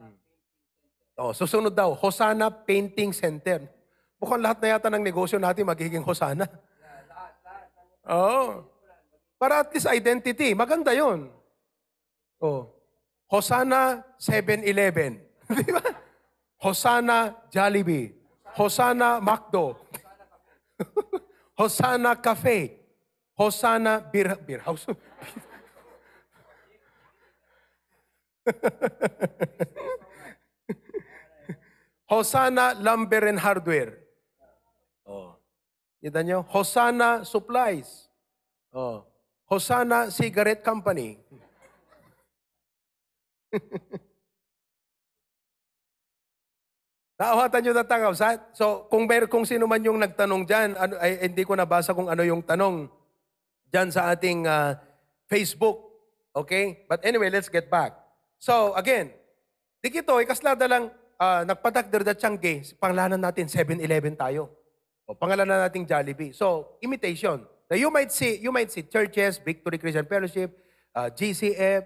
Hmm. 0.00 0.16
Oh, 1.20 1.32
susunod 1.36 1.76
daw, 1.76 1.92
Hosanna 1.92 2.48
Painting 2.48 3.12
Center. 3.12 3.68
Mukhang 4.16 4.42
lahat 4.42 4.58
na 4.64 4.68
yata 4.76 4.88
ng 4.88 5.04
negosyo 5.04 5.36
natin 5.36 5.68
magiging 5.68 6.02
Hosanna. 6.02 6.48
Oh. 8.08 8.64
Para 9.38 9.62
at 9.62 9.70
least 9.70 9.86
identity. 9.86 10.56
Maganda 10.56 10.90
'yon. 10.96 11.28
Oh. 12.40 12.72
Hosanna 13.28 14.00
7-Eleven. 14.16 15.20
Di 15.68 15.68
ba? 15.68 15.84
Hosanna 16.64 17.36
Jollibee. 17.52 18.08
Hosanna 18.56 19.20
McDo. 19.20 19.76
Hosanna 21.58 22.14
Cafe. 22.14 22.78
Hosanna 23.34 24.00
Beer, 24.12 24.36
beer 24.46 24.60
House. 24.60 24.86
Hosanna 32.06 32.74
Lumber 32.80 33.26
and 33.26 33.38
Hardware. 33.38 33.98
Oh. 35.06 35.34
Kita 35.98 36.22
nyo? 36.22 36.46
Hosanna 36.46 37.26
Supplies. 37.26 38.08
Oh. 38.72 39.04
Hosanna 39.50 40.10
Cigarette 40.14 40.62
Company. 40.62 41.18
Naawatan 47.18 47.60
nyo 47.66 47.72
na 47.74 47.82
tangaw. 47.82 48.14
So, 48.54 48.86
kung, 48.86 49.10
mer 49.10 49.26
kung 49.26 49.42
sino 49.42 49.66
man 49.66 49.82
yung 49.82 49.98
nagtanong 49.98 50.46
dyan, 50.46 50.78
ano, 50.78 50.94
ay, 51.02 51.26
hindi 51.26 51.42
ko 51.42 51.58
nabasa 51.58 51.90
kung 51.90 52.06
ano 52.06 52.22
yung 52.22 52.46
tanong 52.46 52.86
dyan 53.74 53.90
sa 53.90 54.14
ating 54.14 54.46
ah, 54.46 54.78
Facebook. 55.26 55.82
Okay? 56.30 56.86
But 56.86 57.02
anyway, 57.02 57.26
let's 57.26 57.50
get 57.50 57.66
back. 57.66 57.98
So, 58.38 58.70
again, 58.78 59.10
di 59.82 59.90
kito, 59.90 60.14
ikaslada 60.22 60.70
lang, 60.70 60.94
uh, 61.18 61.42
nagpadagder 61.42 62.06
da 62.06 62.14
tiyangge, 62.14 62.78
pangalanan 62.78 63.18
natin 63.18 63.50
7-Eleven 63.50 64.14
tayo. 64.14 64.54
O, 65.02 65.18
pangalanan 65.18 65.66
natin 65.66 65.82
Jollibee. 65.82 66.30
So, 66.30 66.78
imitation. 66.78 67.42
Now, 67.66 67.74
you 67.74 67.90
might 67.90 68.14
see, 68.14 68.38
you 68.38 68.54
might 68.54 68.70
see 68.70 68.86
churches, 68.86 69.42
Victory 69.42 69.82
Christian 69.82 70.06
Fellowship, 70.06 70.54
uh, 70.94 71.10
GCF, 71.10 71.82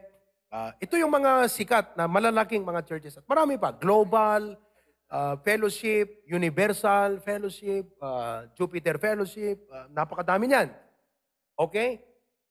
uh, 0.52 0.76
ito 0.76 1.00
yung 1.00 1.08
mga 1.08 1.48
sikat 1.48 1.96
na 1.96 2.04
malalaking 2.04 2.60
mga 2.60 2.84
churches. 2.84 3.16
At 3.16 3.24
marami 3.24 3.56
pa, 3.56 3.72
Global, 3.72 4.60
uh, 5.12 5.36
Fellowship, 5.44 6.24
Universal 6.24 7.20
Fellowship, 7.20 7.92
uh, 8.00 8.48
Jupiter 8.56 8.96
Fellowship, 8.96 9.68
uh, 9.68 9.86
napakadami 9.92 10.48
niyan. 10.48 10.72
Okay? 11.60 12.00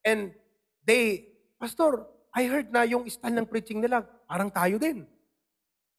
And 0.06 0.32
they, 0.86 1.34
Pastor, 1.58 2.06
I 2.32 2.45
heard 2.45 2.69
na 2.69 2.86
yung 2.86 3.10
style 3.10 3.36
ng 3.41 3.50
preaching 3.50 3.82
nila, 3.82 4.06
parang 4.30 4.54
tayo 4.54 4.78
din. 4.78 5.04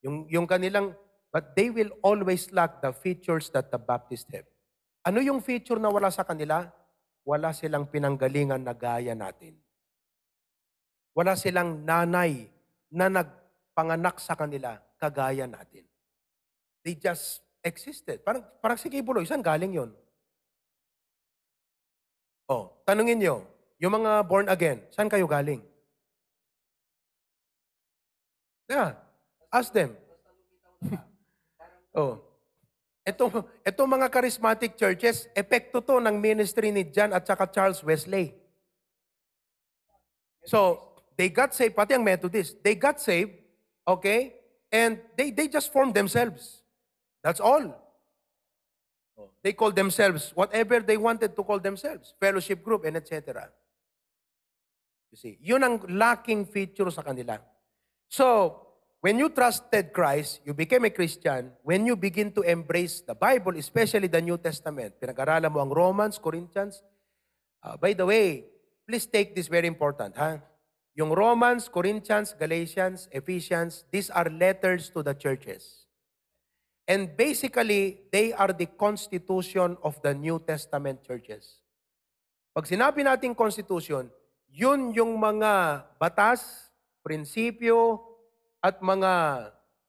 Yung, 0.00 0.24
yung 0.30 0.46
kanilang, 0.46 0.94
but 1.34 1.52
they 1.58 1.68
will 1.68 1.90
always 2.00 2.48
lack 2.54 2.80
the 2.80 2.94
features 2.94 3.50
that 3.50 3.68
the 3.74 3.78
Baptist 3.78 4.30
have. 4.32 4.46
Ano 5.02 5.18
yung 5.18 5.42
feature 5.42 5.82
na 5.82 5.90
wala 5.90 6.08
sa 6.14 6.22
kanila? 6.22 6.70
Wala 7.26 7.50
silang 7.54 7.90
pinanggalingan 7.90 8.62
na 8.62 8.74
gaya 8.74 9.14
natin. 9.14 9.58
Wala 11.12 11.36
silang 11.36 11.84
nanay 11.84 12.48
na 12.88 13.06
nagpanganak 13.12 14.16
sa 14.18 14.34
kanila 14.34 14.80
kagaya 14.96 15.44
natin. 15.46 15.91
They 16.82 16.98
just 16.98 17.42
existed. 17.62 18.26
Parang, 18.26 18.42
parang 18.58 18.78
si 18.78 18.90
Kibuloy, 18.90 19.22
saan 19.22 19.42
galing 19.42 19.70
yon? 19.70 19.90
Oh, 22.50 22.74
tanungin 22.82 23.22
nyo, 23.22 23.46
yung 23.78 24.02
mga 24.02 24.26
born 24.26 24.50
again, 24.50 24.82
saan 24.90 25.06
kayo 25.06 25.24
galing? 25.30 25.62
Yeah, 28.66 28.98
ask 29.50 29.70
them. 29.70 29.94
oh. 31.98 32.18
Ito, 33.02 33.50
ito 33.66 33.80
mga 33.82 34.06
charismatic 34.14 34.78
churches, 34.78 35.26
epekto 35.34 35.82
to 35.82 35.98
ng 35.98 36.22
ministry 36.22 36.70
ni 36.70 36.86
John 36.86 37.10
at 37.10 37.26
saka 37.26 37.50
Charles 37.50 37.82
Wesley. 37.82 38.30
So, 40.46 40.78
they 41.18 41.26
got 41.26 41.50
saved, 41.50 41.74
pati 41.74 41.98
ang 41.98 42.06
Methodist, 42.06 42.62
they 42.62 42.78
got 42.78 43.02
saved, 43.02 43.34
okay? 43.82 44.38
And 44.70 45.02
they, 45.18 45.34
they 45.34 45.50
just 45.50 45.74
formed 45.74 45.98
themselves. 45.98 46.61
That's 47.22 47.40
all. 47.40 47.70
Oh, 49.16 49.30
They 49.42 49.52
call 49.52 49.70
themselves 49.70 50.32
whatever 50.34 50.80
they 50.80 50.96
wanted 50.96 51.36
to 51.36 51.42
call 51.42 51.60
themselves, 51.60 52.14
fellowship 52.18 52.62
group 52.62 52.84
and 52.84 52.96
etc. 52.96 53.48
You 55.12 55.16
see, 55.16 55.38
yun 55.40 55.62
ang 55.62 55.84
lacking 55.92 56.46
feature 56.48 56.90
sa 56.90 57.04
kanila. 57.04 57.38
So, 58.08 58.58
when 59.04 59.18
you 59.18 59.28
trusted 59.28 59.92
Christ, 59.92 60.40
you 60.44 60.54
became 60.54 60.84
a 60.86 60.90
Christian, 60.90 61.52
when 61.62 61.84
you 61.84 61.96
begin 61.96 62.32
to 62.32 62.42
embrace 62.42 63.02
the 63.02 63.14
Bible, 63.14 63.56
especially 63.56 64.08
the 64.08 64.22
New 64.22 64.38
Testament, 64.38 64.96
pinag-aralan 64.96 65.52
mo 65.52 65.60
ang 65.60 65.74
Romans, 65.74 66.16
Corinthians, 66.16 66.80
uh, 67.60 67.76
by 67.76 67.92
the 67.92 68.06
way, 68.06 68.48
please 68.88 69.04
take 69.04 69.36
this 69.36 69.48
very 69.48 69.68
important, 69.68 70.16
ha? 70.16 70.40
Yung 70.94 71.12
Romans, 71.12 71.68
Corinthians, 71.68 72.36
Galatians, 72.36 73.08
Ephesians, 73.12 73.84
these 73.90 74.08
are 74.08 74.28
letters 74.28 74.88
to 74.88 75.02
the 75.02 75.12
churches. 75.12 75.81
And 76.92 77.08
basically, 77.08 78.04
they 78.12 78.36
are 78.36 78.52
the 78.52 78.68
constitution 78.68 79.80
of 79.80 79.96
the 80.04 80.12
New 80.12 80.36
Testament 80.44 81.00
churches. 81.00 81.64
Pag 82.52 82.68
sinabi 82.68 83.00
nating 83.00 83.32
constitution, 83.32 84.12
yun 84.52 84.92
yung 84.92 85.16
mga 85.16 85.88
batas, 85.96 86.68
prinsipyo, 87.00 87.96
at 88.60 88.84
mga 88.84 89.08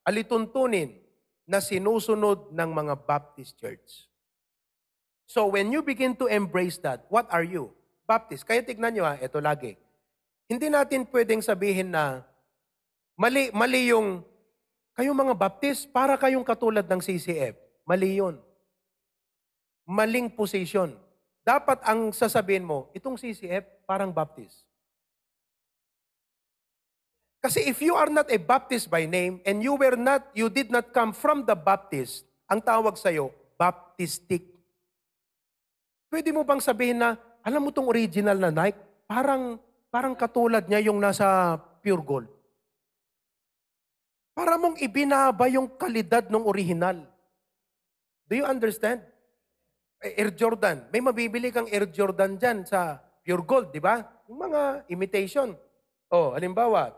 alituntunin 0.07 0.95
na 1.43 1.59
sinusunod 1.59 2.55
ng 2.55 2.69
mga 2.71 2.95
Baptist 3.03 3.59
church. 3.59 4.07
So 5.27 5.51
when 5.51 5.75
you 5.75 5.83
begin 5.83 6.15
to 6.23 6.31
embrace 6.31 6.79
that, 6.87 7.03
what 7.11 7.27
are 7.35 7.43
you? 7.43 7.75
Baptist. 8.07 8.47
Kaya 8.47 8.63
tignan 8.63 8.95
nyo 8.95 9.03
ha, 9.03 9.19
ito 9.19 9.43
lagi. 9.43 9.75
Hindi 10.47 10.71
natin 10.71 11.03
pwedeng 11.11 11.43
sabihin 11.43 11.91
na 11.91 12.23
mali, 13.19 13.51
mali 13.51 13.91
yung, 13.91 14.23
kayong 14.93 15.17
mga 15.17 15.33
Baptist, 15.37 15.89
para 15.89 16.17
kayong 16.17 16.45
katulad 16.45 16.85
ng 16.85 17.01
CCF. 17.01 17.57
Mali 17.83 18.21
yun. 18.21 18.37
Maling 19.83 20.31
position. 20.31 20.95
Dapat 21.43 21.83
ang 21.83 22.15
sasabihin 22.15 22.63
mo, 22.63 22.87
itong 22.95 23.19
CCF, 23.19 23.83
parang 23.83 24.15
Baptist. 24.15 24.63
Kasi 27.43 27.67
if 27.67 27.83
you 27.83 27.99
are 27.99 28.07
not 28.07 28.31
a 28.31 28.39
Baptist 28.39 28.87
by 28.87 29.03
name 29.03 29.43
and 29.43 29.59
you 29.59 29.75
were 29.75 29.99
not, 29.99 30.23
you 30.31 30.47
did 30.47 30.71
not 30.71 30.95
come 30.95 31.11
from 31.11 31.43
the 31.43 31.51
Baptist, 31.51 32.23
ang 32.47 32.63
tawag 32.63 32.95
sa'yo, 32.95 33.35
Baptistic. 33.59 34.47
Pwede 36.07 36.31
mo 36.31 36.47
bang 36.47 36.63
sabihin 36.63 37.03
na, 37.03 37.19
alam 37.43 37.67
mo 37.67 37.75
tong 37.75 37.91
original 37.91 38.39
na 38.39 38.47
Nike, 38.47 38.79
parang, 39.03 39.59
parang 39.91 40.15
katulad 40.15 40.63
niya 40.71 40.87
yung 40.87 41.03
nasa 41.03 41.59
pure 41.83 41.99
gold. 41.99 42.32
Para 44.33 44.57
mong 44.57 44.81
ibinaba 44.81 45.45
yung 45.45 45.69
kalidad 45.77 46.25
ng 46.25 46.43
original. 46.49 47.05
Do 48.25 48.33
you 48.33 48.45
understand? 48.49 49.05
Eh, 50.01 50.17
Air 50.17 50.33
Jordan. 50.33 50.89
May 50.89 51.05
mabibili 51.05 51.53
kang 51.53 51.69
Air 51.69 51.85
Jordan 51.93 52.35
dyan 52.35 52.65
sa 52.65 52.97
pure 53.21 53.45
gold, 53.45 53.69
di 53.69 53.79
ba? 53.79 54.01
Yung 54.25 54.41
mga 54.41 54.89
imitation. 54.89 55.53
Oh, 56.09 56.33
halimbawa, 56.33 56.91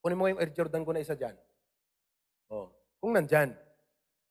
kunin 0.00 0.18
mo 0.18 0.30
yung 0.30 0.38
Air 0.38 0.54
Jordan 0.54 0.86
ko 0.86 0.94
na 0.94 1.02
isa 1.02 1.18
dyan. 1.18 1.34
Oh, 2.48 2.70
kung 3.02 3.12
nandyan. 3.18 3.52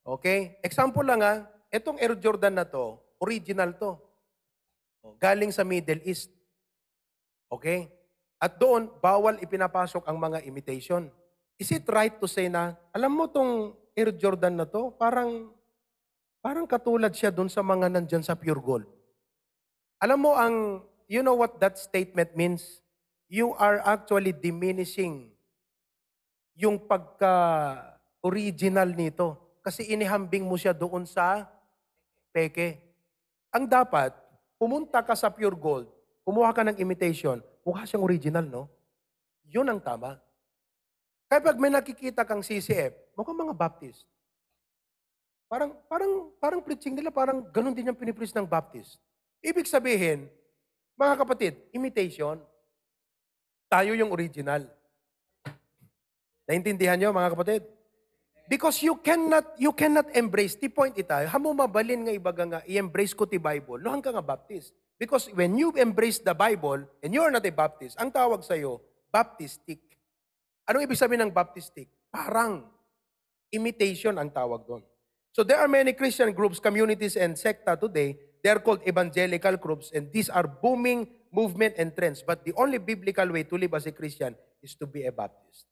Okay? 0.08 0.58
Example 0.64 1.03
lang 1.03 1.22
ha, 1.22 1.43
itong 1.70 1.99
Air 1.99 2.16
Jordan 2.16 2.55
na 2.55 2.66
to, 2.66 2.97
original 3.20 3.76
to. 3.76 3.99
Oh, 5.03 5.14
galing 5.20 5.51
sa 5.51 5.68
Middle 5.68 6.01
East. 6.08 6.32
Okay? 7.51 7.91
At 8.39 8.55
doon, 8.55 8.89
bawal 9.03 9.38
ipinapasok 9.43 10.08
ang 10.08 10.18
mga 10.18 10.45
imitation. 10.47 11.12
Is 11.58 11.74
it 11.74 11.89
right 11.89 12.14
to 12.22 12.30
say 12.30 12.53
na, 12.53 12.78
alam 12.93 13.18
mo 13.18 13.26
tong 13.26 13.74
Air 13.97 14.14
Jordan 14.14 14.62
na 14.62 14.70
to, 14.70 14.93
parang, 14.93 15.49
parang 16.38 16.70
katulad 16.70 17.10
siya 17.10 17.34
doon 17.34 17.49
sa 17.49 17.66
mga 17.66 17.89
nandyan 17.89 18.22
sa 18.22 18.38
pure 18.38 18.62
gold. 18.62 18.86
Alam 19.97 20.30
mo 20.30 20.38
ang, 20.38 20.86
you 21.10 21.26
know 21.26 21.34
what 21.34 21.58
that 21.58 21.82
statement 21.82 22.38
means? 22.38 22.86
You 23.26 23.58
are 23.58 23.82
actually 23.82 24.38
diminishing 24.38 25.34
yung 26.53 26.78
pagka-original 26.86 28.93
nito. 28.93 29.41
Kasi 29.66 29.89
inihambing 29.89 30.45
mo 30.45 30.62
siya 30.62 30.78
doon 30.78 31.10
sa 31.10 31.49
peke. 32.30 32.78
Ang 33.49 33.66
dapat, 33.66 34.14
pumunta 34.62 35.01
ka 35.01 35.18
sa 35.18 35.34
pure 35.34 35.58
gold, 35.58 35.89
kumuha 36.22 36.53
ka 36.53 36.62
ng 36.70 36.78
imitation, 36.78 37.41
mukha 37.66 37.82
siyang 37.89 38.05
original, 38.05 38.45
no? 38.45 38.70
Yun 39.49 39.74
ang 39.74 39.82
tama. 39.82 40.22
Kaya 41.28 41.43
pag 41.43 41.59
may 41.59 41.71
nakikita 41.71 42.23
kang 42.23 42.39
CCF, 42.39 42.95
mukhang 43.11 43.36
mga 43.36 43.55
Baptist. 43.55 44.07
Parang, 45.47 45.75
parang, 45.88 46.11
parang 46.39 46.61
preaching 46.63 46.95
nila, 46.95 47.11
parang 47.11 47.43
ganun 47.51 47.75
din 47.75 47.91
yung 47.91 47.99
pinipreach 47.99 48.36
ng 48.36 48.47
Baptist. 48.47 48.99
Ibig 49.43 49.67
sabihin, 49.67 50.28
mga 50.95 51.13
kapatid, 51.19 51.53
imitation. 51.75 52.39
Tayo 53.67 53.91
yung 53.95 54.11
original. 54.11 54.67
Naintindihan 56.47 56.95
nyo, 56.95 57.11
mga 57.11 57.36
kapatid? 57.36 57.63
Because 58.47 58.80
you 58.80 58.95
cannot 59.03 59.43
you 59.59 59.75
cannot 59.75 60.07
embrace 60.15 60.55
ti 60.55 60.71
point 60.71 60.95
ita 60.95 61.28
hamo 61.28 61.51
mabalin 61.51 62.07
nga 62.07 62.15
ibaga 62.15 62.43
nga 62.47 62.59
i-embrace 62.63 63.11
ko 63.11 63.28
ti 63.28 63.36
Bible 63.36 63.84
no 63.84 63.91
hangka 63.91 64.15
nga 64.15 64.23
Baptist 64.23 64.71
because 64.95 65.28
when 65.36 65.59
you 65.59 65.75
embrace 65.75 66.23
the 66.23 66.32
Bible 66.32 66.88
and 67.03 67.11
you 67.11 67.19
are 67.19 67.28
not 67.28 67.43
a 67.43 67.51
Baptist 67.51 67.99
ang 67.99 68.07
tawag 68.07 68.47
sa 68.47 68.55
iyo 68.55 68.80
Baptistic 69.11 69.84
anong 70.68 70.84
ibig 70.86 70.99
sabihin 70.99 71.26
ng 71.28 71.34
Baptistic? 71.34 71.88
Parang 72.11 72.68
imitation 73.51 74.15
ang 74.20 74.30
tawag 74.30 74.68
doon. 74.68 74.84
So 75.32 75.41
there 75.45 75.57
are 75.61 75.70
many 75.70 75.93
Christian 75.93 76.34
groups 76.36 76.59
communities 76.59 77.15
and 77.15 77.38
secta 77.39 77.80
today. 77.80 78.20
They 78.43 78.51
are 78.53 78.61
called 78.61 78.84
evangelical 78.86 79.57
groups 79.57 79.89
and 79.95 80.11
these 80.11 80.30
are 80.30 80.45
booming 80.45 81.07
movement 81.32 81.78
and 81.78 81.93
trends. 81.93 82.22
But 82.26 82.43
the 82.43 82.53
only 82.57 82.78
biblical 82.78 83.30
way 83.32 83.43
to 83.45 83.55
live 83.55 83.74
as 83.74 83.86
a 83.86 83.93
Christian 83.93 84.36
is 84.61 84.74
to 84.82 84.86
be 84.86 85.05
a 85.05 85.13
Baptist. 85.13 85.65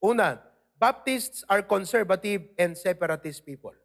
Una 0.00 0.40
Baptists 0.80 1.44
are 1.44 1.60
conservative 1.60 2.56
and 2.56 2.72
separatist 2.72 3.44
people. 3.44 3.76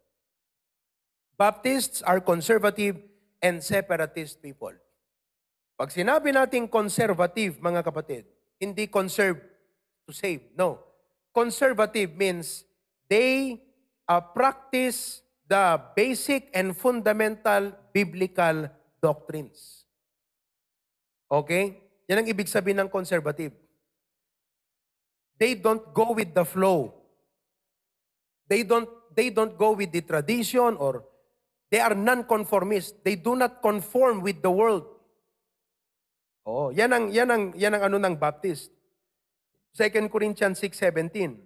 Baptists 1.36 2.00
are 2.00 2.24
conservative 2.24 2.96
and 3.44 3.60
separatist 3.60 4.40
people. 4.40 4.72
Pag 5.76 5.92
sinabi 5.92 6.32
nating 6.32 6.72
conservative, 6.72 7.60
mga 7.60 7.84
kapatid, 7.84 8.24
hindi 8.56 8.88
conserve 8.88 9.44
to 10.06 10.14
save. 10.14 10.40
No. 10.56 10.78
Conservative 11.34 12.14
means 12.16 12.64
they 13.10 13.60
uh, 14.08 14.22
practice 14.22 15.20
the 15.46 15.78
basic 15.94 16.48
and 16.54 16.74
fundamental 16.74 17.74
biblical 17.92 18.70
doctrines. 19.02 19.84
Okay? 21.30 21.82
Yan 22.06 22.22
ang 22.22 22.28
ibig 22.30 22.46
sabihin 22.46 22.86
ng 22.86 22.90
conservative. 22.90 23.50
They 25.36 25.58
don't 25.58 25.82
go 25.92 26.14
with 26.16 26.32
the 26.32 26.46
flow. 26.46 26.94
They 28.46 28.62
don't 28.62 28.88
they 29.12 29.28
don't 29.28 29.58
go 29.58 29.74
with 29.74 29.90
the 29.90 30.00
tradition 30.00 30.78
or 30.78 31.04
they 31.68 31.82
are 31.82 31.98
non-conformist. 31.98 33.02
They 33.02 33.18
do 33.18 33.34
not 33.34 33.60
conform 33.60 34.22
with 34.22 34.40
the 34.40 34.48
world. 34.54 34.86
Oh, 36.46 36.70
yan 36.70 36.94
ang 36.94 37.10
yan 37.10 37.28
ang 37.28 37.42
yan 37.58 37.74
ang 37.74 37.82
ano 37.90 37.96
ng 37.98 38.14
Baptist. 38.16 38.75
2 39.76 40.08
Corinthians 40.08 40.58
6:17. 40.60 41.38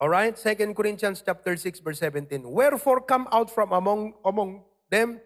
All 0.00 0.08
right? 0.08 0.36
2 0.36 0.74
Corinthians 0.74 1.22
chapter 1.24 1.56
6 1.56 1.80
verse 1.80 1.98
17. 1.98 2.50
Wherefore 2.50 3.00
come 3.00 3.28
out 3.32 3.50
from 3.50 3.72
among 3.72 4.14
among 4.24 4.62
them 4.90 5.20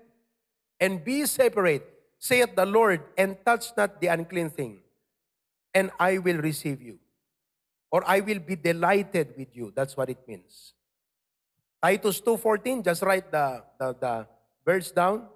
and 0.78 1.02
be 1.02 1.26
separate, 1.26 1.82
saith 2.18 2.54
the 2.54 2.66
Lord, 2.66 3.02
and 3.18 3.36
touch 3.44 3.72
not 3.76 4.00
the 4.00 4.08
unclean 4.08 4.50
thing, 4.50 4.84
and 5.74 5.90
I 5.98 6.18
will 6.18 6.38
receive 6.38 6.80
you 6.80 7.00
or 7.90 8.02
I 8.06 8.20
will 8.20 8.40
be 8.40 8.56
delighted 8.56 9.34
with 9.36 9.56
you. 9.56 9.72
That's 9.74 9.96
what 9.96 10.10
it 10.10 10.18
means. 10.26 10.74
Titus 11.82 12.20
2.14, 12.20 12.84
just 12.84 13.02
write 13.02 13.30
the, 13.30 13.62
the, 13.78 13.96
the 13.98 14.26
verse 14.64 14.90
down. 14.90 15.28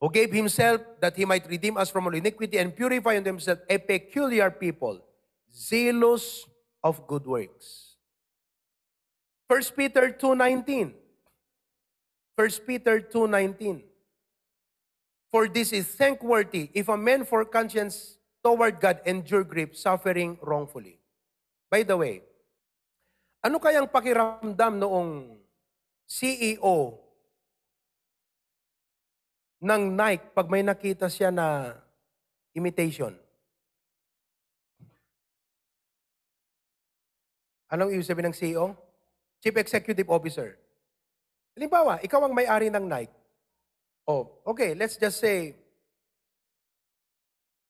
Who 0.00 0.10
gave 0.10 0.32
himself 0.32 0.80
that 1.00 1.16
he 1.16 1.24
might 1.24 1.46
redeem 1.46 1.76
us 1.76 1.90
from 1.90 2.06
all 2.06 2.14
iniquity 2.14 2.56
and 2.58 2.74
purify 2.74 3.16
unto 3.16 3.28
himself 3.28 3.58
a 3.68 3.76
peculiar 3.76 4.50
people, 4.50 5.00
zealous 5.52 6.46
of 6.82 7.06
good 7.06 7.26
works. 7.26 7.96
1 9.50 9.74
Peter 9.76 10.14
2.19. 10.14 10.94
1 12.38 12.66
Peter 12.66 13.00
2.19. 13.02 13.82
For 15.30 15.46
this 15.46 15.70
is 15.70 15.86
thankworthy 15.94 16.70
if 16.74 16.88
a 16.88 16.96
man 16.96 17.24
for 17.24 17.44
conscience 17.44 18.18
toward 18.42 18.80
God 18.80 18.98
endure 19.06 19.44
grief, 19.44 19.76
suffering 19.76 20.38
wrongfully. 20.42 20.98
By 21.70 21.86
the 21.86 21.94
way, 21.94 22.22
ano 23.44 23.62
kayang 23.62 23.86
pakiramdam 23.86 24.80
noong 24.80 25.38
CEO 26.08 26.98
ng 29.62 29.82
Nike 29.94 30.26
pag 30.34 30.50
may 30.50 30.66
nakita 30.66 31.06
siya 31.06 31.30
na 31.30 31.78
imitation? 32.56 33.14
Anong 37.70 37.94
ibig 37.94 38.06
sabihin 38.06 38.34
ng 38.34 38.36
CEO? 38.36 38.74
Chief 39.38 39.54
Executive 39.54 40.10
Officer. 40.10 40.58
Halimbawa, 41.54 42.02
ikaw 42.02 42.26
ang 42.26 42.34
may-ari 42.34 42.68
ng 42.68 42.82
Nike. 42.82 43.14
Oh, 44.10 44.42
okay, 44.42 44.74
let's 44.74 44.98
just 44.98 45.22
say, 45.22 45.54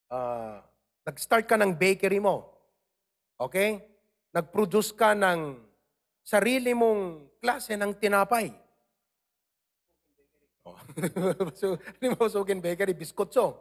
uh, 0.08 0.64
nag-start 1.04 1.44
ka 1.44 1.60
ng 1.60 1.76
bakery 1.76 2.16
mo. 2.16 2.48
Okay? 3.36 3.84
Nag-produce 4.32 4.96
ka 4.96 5.12
ng 5.12 5.60
sarili 6.24 6.72
mong 6.72 7.28
klase 7.40 7.76
ng 7.76 7.92
tinapay. 7.96 8.48
Oh. 10.64 10.76
so, 11.60 11.76
mo, 12.16 12.24
Sukin 12.28 12.60
Bakery, 12.60 12.92
biskotso. 12.92 13.56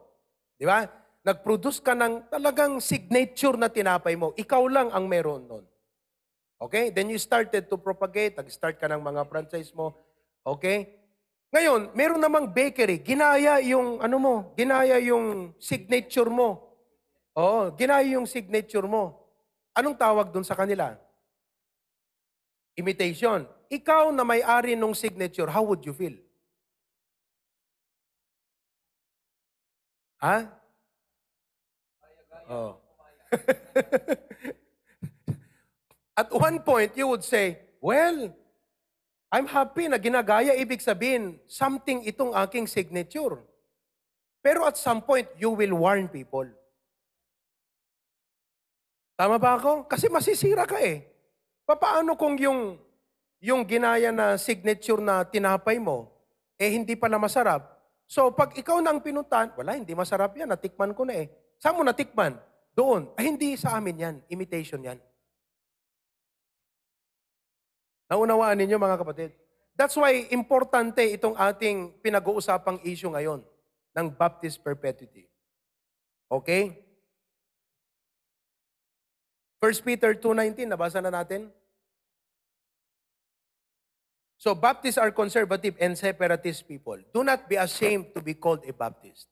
Di 0.59 0.67
ba? 0.67 0.83
Nag-produce 1.23 1.79
ka 1.79 1.95
ng 1.95 2.31
talagang 2.31 2.79
signature 2.83 3.55
na 3.55 3.71
tinapay 3.71 4.15
mo. 4.15 4.35
Ikaw 4.35 4.63
lang 4.67 4.87
ang 4.91 5.07
meron 5.07 5.47
nun. 5.47 5.65
Okay? 6.59 6.91
Then 6.91 7.07
you 7.07 7.17
started 7.17 7.71
to 7.71 7.75
propagate. 7.79 8.35
Nag-start 8.35 8.75
ka 8.77 8.91
ng 8.91 8.99
mga 8.99 9.23
franchise 9.31 9.71
mo. 9.71 9.95
Okay? 10.43 10.99
Ngayon, 11.49 11.95
meron 11.95 12.21
namang 12.21 12.51
bakery. 12.51 12.99
Ginaya 13.01 13.57
yung, 13.63 13.97
ano 14.03 14.17
mo, 14.19 14.33
ginaya 14.53 14.99
yung 15.01 15.55
signature 15.57 16.29
mo. 16.29 16.69
Oo, 17.33 17.71
ginaya 17.73 18.05
yung 18.05 18.27
signature 18.27 18.85
mo. 18.85 19.17
Anong 19.73 19.95
tawag 19.95 20.29
dun 20.29 20.43
sa 20.43 20.53
kanila? 20.53 20.93
Imitation. 22.75 23.47
Ikaw 23.71 24.11
na 24.11 24.27
may-ari 24.27 24.75
nung 24.75 24.93
signature, 24.93 25.47
how 25.47 25.63
would 25.63 25.81
you 25.87 25.95
feel? 25.95 26.13
Ha? 30.19 30.51
Oh. 32.49 32.75
At 36.19 36.27
one 36.35 36.59
point, 36.59 36.91
you 36.99 37.07
would 37.07 37.23
say, 37.23 37.63
well, 37.79 38.27
I'm 39.31 39.47
happy 39.47 39.87
na 39.87 39.95
ginagaya, 39.95 40.51
ibig 40.51 40.83
sabihin, 40.83 41.39
something 41.47 42.03
itong 42.03 42.35
aking 42.35 42.67
signature. 42.67 43.39
Pero 44.43 44.67
at 44.67 44.75
some 44.75 44.99
point, 44.99 45.31
you 45.39 45.55
will 45.55 45.79
warn 45.79 46.11
people. 46.11 46.43
Tama 49.15 49.39
ba 49.39 49.55
ako? 49.55 49.87
Kasi 49.87 50.11
masisira 50.11 50.67
ka 50.67 50.75
eh. 50.83 51.07
Paano 51.63 52.19
kung 52.19 52.35
yung, 52.35 52.75
yung 53.39 53.63
ginaya 53.63 54.11
na 54.11 54.35
signature 54.35 54.99
na 54.99 55.23
tinapay 55.23 55.79
mo, 55.79 56.11
eh 56.59 56.67
hindi 56.67 56.99
pala 56.99 57.15
masarap? 57.15 57.79
So 58.07 58.31
pag 58.35 58.59
ikaw 58.59 58.83
na 58.83 58.91
ang 58.91 58.99
pinuntan, 58.99 59.55
wala, 59.55 59.75
hindi 59.75 59.95
masarap 59.95 60.35
yan, 60.35 60.51
natikman 60.51 60.91
ko 60.91 61.07
na 61.07 61.15
eh. 61.15 61.31
Saan 61.59 61.79
mo 61.79 61.83
natikman? 61.87 62.35
Doon. 62.75 63.11
Ay 63.15 63.31
hindi 63.31 63.55
sa 63.55 63.79
amin 63.79 64.03
yan, 64.03 64.15
imitation 64.31 64.83
yan. 64.83 64.99
Naunawaan 68.09 68.57
ninyo 68.57 68.81
mga 68.81 68.97
kapatid? 68.97 69.29
That's 69.77 69.95
why 69.95 70.27
importante 70.33 71.05
itong 71.13 71.37
ating 71.37 72.01
pinag-uusapang 72.01 72.81
issue 72.83 73.07
ngayon 73.07 73.45
ng 73.95 74.07
Baptist 74.11 74.59
Perpetuity. 74.59 75.29
Okay? 76.27 76.89
1 79.61 79.85
Peter 79.85 80.17
2.19, 80.17 80.67
nabasa 80.67 80.99
na 80.99 81.13
natin? 81.13 81.53
So 84.39 84.55
Baptists 84.55 84.97
are 84.97 85.11
conservative 85.11 85.75
and 85.83 85.99
separatist 85.99 86.63
people. 86.63 86.97
Do 87.11 87.27
not 87.27 87.45
be 87.51 87.59
ashamed 87.59 88.15
to 88.15 88.23
be 88.23 88.33
called 88.33 88.63
a 88.63 88.71
Baptist. 88.71 89.27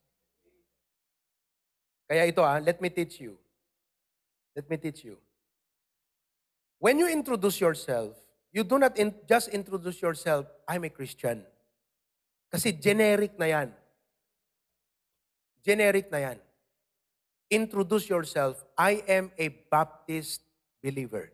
Kaya 2.12 2.28
ito 2.28 2.44
ah, 2.44 2.60
let 2.60 2.84
me 2.84 2.92
teach 2.92 3.24
you. 3.24 3.40
Let 4.52 4.68
me 4.68 4.76
teach 4.76 5.08
you. 5.08 5.16
When 6.80 7.00
you 7.00 7.08
introduce 7.08 7.60
yourself, 7.64 8.20
you 8.58 8.66
do 8.66 8.82
not 8.82 8.98
in- 8.98 9.14
just 9.30 9.54
introduce 9.54 10.02
yourself, 10.02 10.50
I'm 10.66 10.82
a 10.82 10.90
Christian. 10.90 11.46
Kasi 12.50 12.74
generic 12.74 13.38
na 13.38 13.46
yan. 13.46 13.70
Generic 15.62 16.10
na 16.10 16.18
yan. 16.18 16.38
Introduce 17.54 18.10
yourself, 18.10 18.66
I 18.74 19.06
am 19.06 19.30
a 19.38 19.54
Baptist 19.70 20.42
believer. 20.82 21.30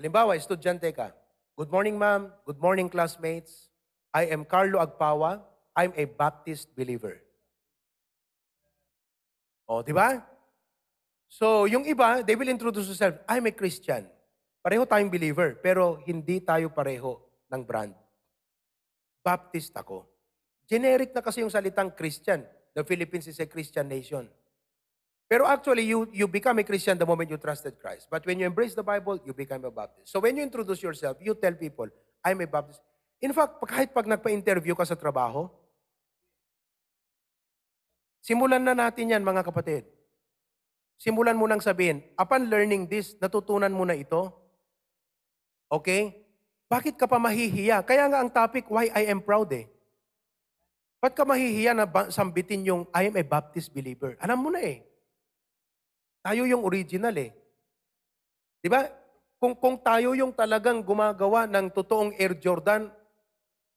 Halimbawa, 0.00 0.40
estudyante 0.40 0.88
ka. 0.96 1.12
Good 1.52 1.68
morning, 1.68 2.00
ma'am. 2.00 2.32
Good 2.48 2.56
morning, 2.56 2.88
classmates. 2.88 3.68
I 4.14 4.32
am 4.32 4.48
Carlo 4.48 4.80
Agpawa. 4.80 5.44
I'm 5.76 5.92
a 6.00 6.08
Baptist 6.08 6.72
believer. 6.72 7.20
O, 9.68 9.84
di 9.84 9.92
ba? 9.92 10.24
So, 11.28 11.68
yung 11.68 11.84
iba, 11.84 12.24
they 12.24 12.32
will 12.40 12.48
introduce 12.48 12.88
themselves, 12.88 13.20
I'm 13.28 13.44
a 13.44 13.52
Christian. 13.52 14.08
Pareho 14.58 14.84
tayong 14.84 15.12
believer, 15.12 15.58
pero 15.62 16.02
hindi 16.04 16.42
tayo 16.42 16.68
pareho 16.74 17.22
ng 17.48 17.62
brand. 17.62 17.94
Baptist 19.22 19.72
ako. 19.76 20.04
Generic 20.68 21.16
na 21.16 21.24
kasi 21.24 21.40
yung 21.40 21.52
salitang 21.52 21.94
Christian. 21.96 22.44
The 22.76 22.84
Philippines 22.84 23.26
is 23.26 23.40
a 23.40 23.48
Christian 23.48 23.88
nation. 23.88 24.28
Pero 25.28 25.44
actually, 25.44 25.84
you, 25.84 26.08
you 26.08 26.24
become 26.24 26.56
a 26.60 26.64
Christian 26.64 26.96
the 26.96 27.04
moment 27.04 27.28
you 27.28 27.36
trusted 27.36 27.76
Christ. 27.76 28.08
But 28.08 28.24
when 28.24 28.40
you 28.40 28.48
embrace 28.48 28.72
the 28.72 28.84
Bible, 28.84 29.20
you 29.24 29.36
become 29.36 29.60
a 29.64 29.70
Baptist. 29.70 30.08
So 30.08 30.20
when 30.24 30.36
you 30.36 30.42
introduce 30.42 30.80
yourself, 30.80 31.20
you 31.20 31.36
tell 31.36 31.52
people, 31.52 31.88
I'm 32.24 32.40
a 32.40 32.48
Baptist. 32.48 32.80
In 33.20 33.36
fact, 33.36 33.60
kahit 33.68 33.92
pag 33.92 34.08
nagpa-interview 34.08 34.72
ka 34.72 34.88
sa 34.88 34.96
trabaho, 34.96 35.52
simulan 38.24 38.64
na 38.64 38.72
natin 38.72 39.12
yan 39.12 39.20
mga 39.20 39.44
kapatid. 39.44 39.84
Simulan 40.96 41.36
mo 41.36 41.44
nang 41.44 41.60
sabihin, 41.60 42.02
upon 42.16 42.48
learning 42.48 42.88
this, 42.88 43.12
natutunan 43.20 43.70
mo 43.70 43.84
na 43.84 44.00
ito. 44.00 44.32
Okay? 45.68 46.16
Bakit 46.68 46.96
ka 46.96 47.08
pa 47.08 47.16
mahihiya? 47.16 47.80
Kaya 47.84 48.08
nga 48.08 48.20
ang 48.20 48.28
topic, 48.32 48.68
why 48.68 48.92
I 48.92 49.08
am 49.08 49.24
proud 49.24 49.48
eh. 49.56 49.68
Ba't 50.98 51.14
ka 51.14 51.22
mahihiya 51.22 51.72
na 51.72 51.86
sambitin 52.10 52.66
yung 52.66 52.82
I 52.90 53.08
am 53.08 53.16
a 53.16 53.24
Baptist 53.24 53.70
believer? 53.70 54.18
Alam 54.18 54.38
mo 54.42 54.48
na 54.50 54.60
eh. 54.60 54.82
Tayo 56.20 56.44
yung 56.44 56.66
original 56.66 57.14
eh. 57.14 57.30
Di 58.58 58.66
ba? 58.66 58.84
Kung, 59.38 59.54
kung 59.54 59.78
tayo 59.78 60.18
yung 60.18 60.34
talagang 60.34 60.82
gumagawa 60.82 61.46
ng 61.46 61.70
totoong 61.70 62.18
Air 62.18 62.34
Jordan, 62.42 62.90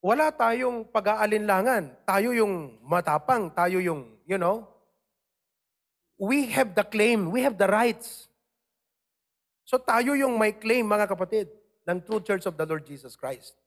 wala 0.01 0.33
tayong 0.33 0.89
pag-aalinlangan. 0.89 1.93
Tayo 2.09 2.33
yung 2.33 2.81
matapang. 2.81 3.53
Tayo 3.53 3.77
yung, 3.77 4.17
you 4.25 4.41
know, 4.41 4.65
we 6.17 6.49
have 6.49 6.73
the 6.73 6.81
claim. 6.81 7.29
We 7.29 7.45
have 7.45 7.53
the 7.61 7.69
rights. 7.69 8.25
So 9.69 9.77
tayo 9.77 10.17
yung 10.17 10.41
may 10.41 10.57
claim, 10.57 10.89
mga 10.89 11.05
kapatid, 11.05 11.47
ng 11.87 12.01
True 12.01 12.21
Church 12.21 12.45
of 12.45 12.57
the 12.57 12.65
Lord 12.65 12.85
Jesus 12.85 13.15
Christ. 13.15 13.57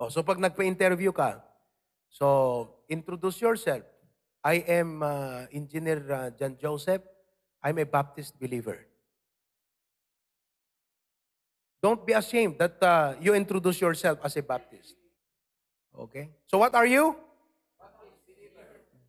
Oh, 0.00 0.08
so 0.08 0.22
pag 0.22 0.36
nagpa-interview 0.36 1.12
ka, 1.12 1.40
so 2.08 2.68
introduce 2.88 3.40
yourself. 3.40 3.84
I 4.44 4.62
am 4.68 5.02
uh, 5.02 5.48
Engineer 5.50 6.00
uh, 6.12 6.30
John 6.36 6.56
Joseph. 6.60 7.02
I'm 7.62 7.78
a 7.78 7.86
Baptist 7.88 8.38
believer. 8.38 8.86
Don't 11.82 12.04
be 12.06 12.12
ashamed 12.12 12.58
that 12.58 12.82
uh, 12.82 13.14
you 13.20 13.34
introduce 13.34 13.80
yourself 13.80 14.18
as 14.22 14.36
a 14.36 14.42
Baptist. 14.42 14.94
Okay? 15.98 16.30
So 16.46 16.58
what 16.58 16.74
are 16.74 16.86
you? 16.86 17.16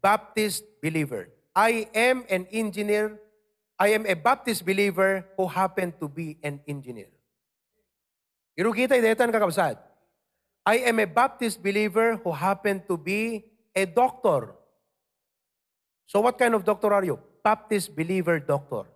Baptist 0.01 0.63
believer. 0.81 1.29
I 1.55 1.89
am 1.93 2.23
an 2.29 2.47
engineer. 2.51 3.19
I 3.79 3.89
am 3.89 4.05
a 4.05 4.15
Baptist 4.15 4.65
believer 4.65 5.25
who 5.35 5.47
happen 5.47 5.93
to 5.99 6.07
be 6.07 6.37
an 6.43 6.61
engineer. 6.67 7.09
Irugita 8.57 8.97
idetan 8.97 9.29
kakabsat. 9.29 9.77
I 10.65 10.89
am 10.89 10.97
a 10.99 11.05
Baptist 11.05 11.61
believer 11.61 12.17
who 12.19 12.33
happen 12.33 12.81
to 12.89 12.97
be 12.97 13.45
a 13.71 13.85
doctor. 13.85 14.57
So 16.09 16.19
what 16.25 16.35
kind 16.35 16.57
of 16.57 16.65
doctor 16.65 16.91
are 16.91 17.05
you? 17.05 17.21
Baptist 17.45 17.93
believer 17.95 18.41
doctor. 18.41 18.89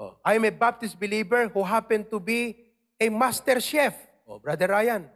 Oh, 0.00 0.16
I 0.24 0.34
am 0.34 0.44
a 0.48 0.50
Baptist 0.50 0.98
believer 0.98 1.46
who 1.52 1.62
happen 1.62 2.02
to 2.10 2.18
be 2.18 2.56
a 2.98 3.12
master 3.12 3.60
chef. 3.60 3.94
Oh, 4.26 4.40
Brother 4.40 4.72
Ryan. 4.72 5.06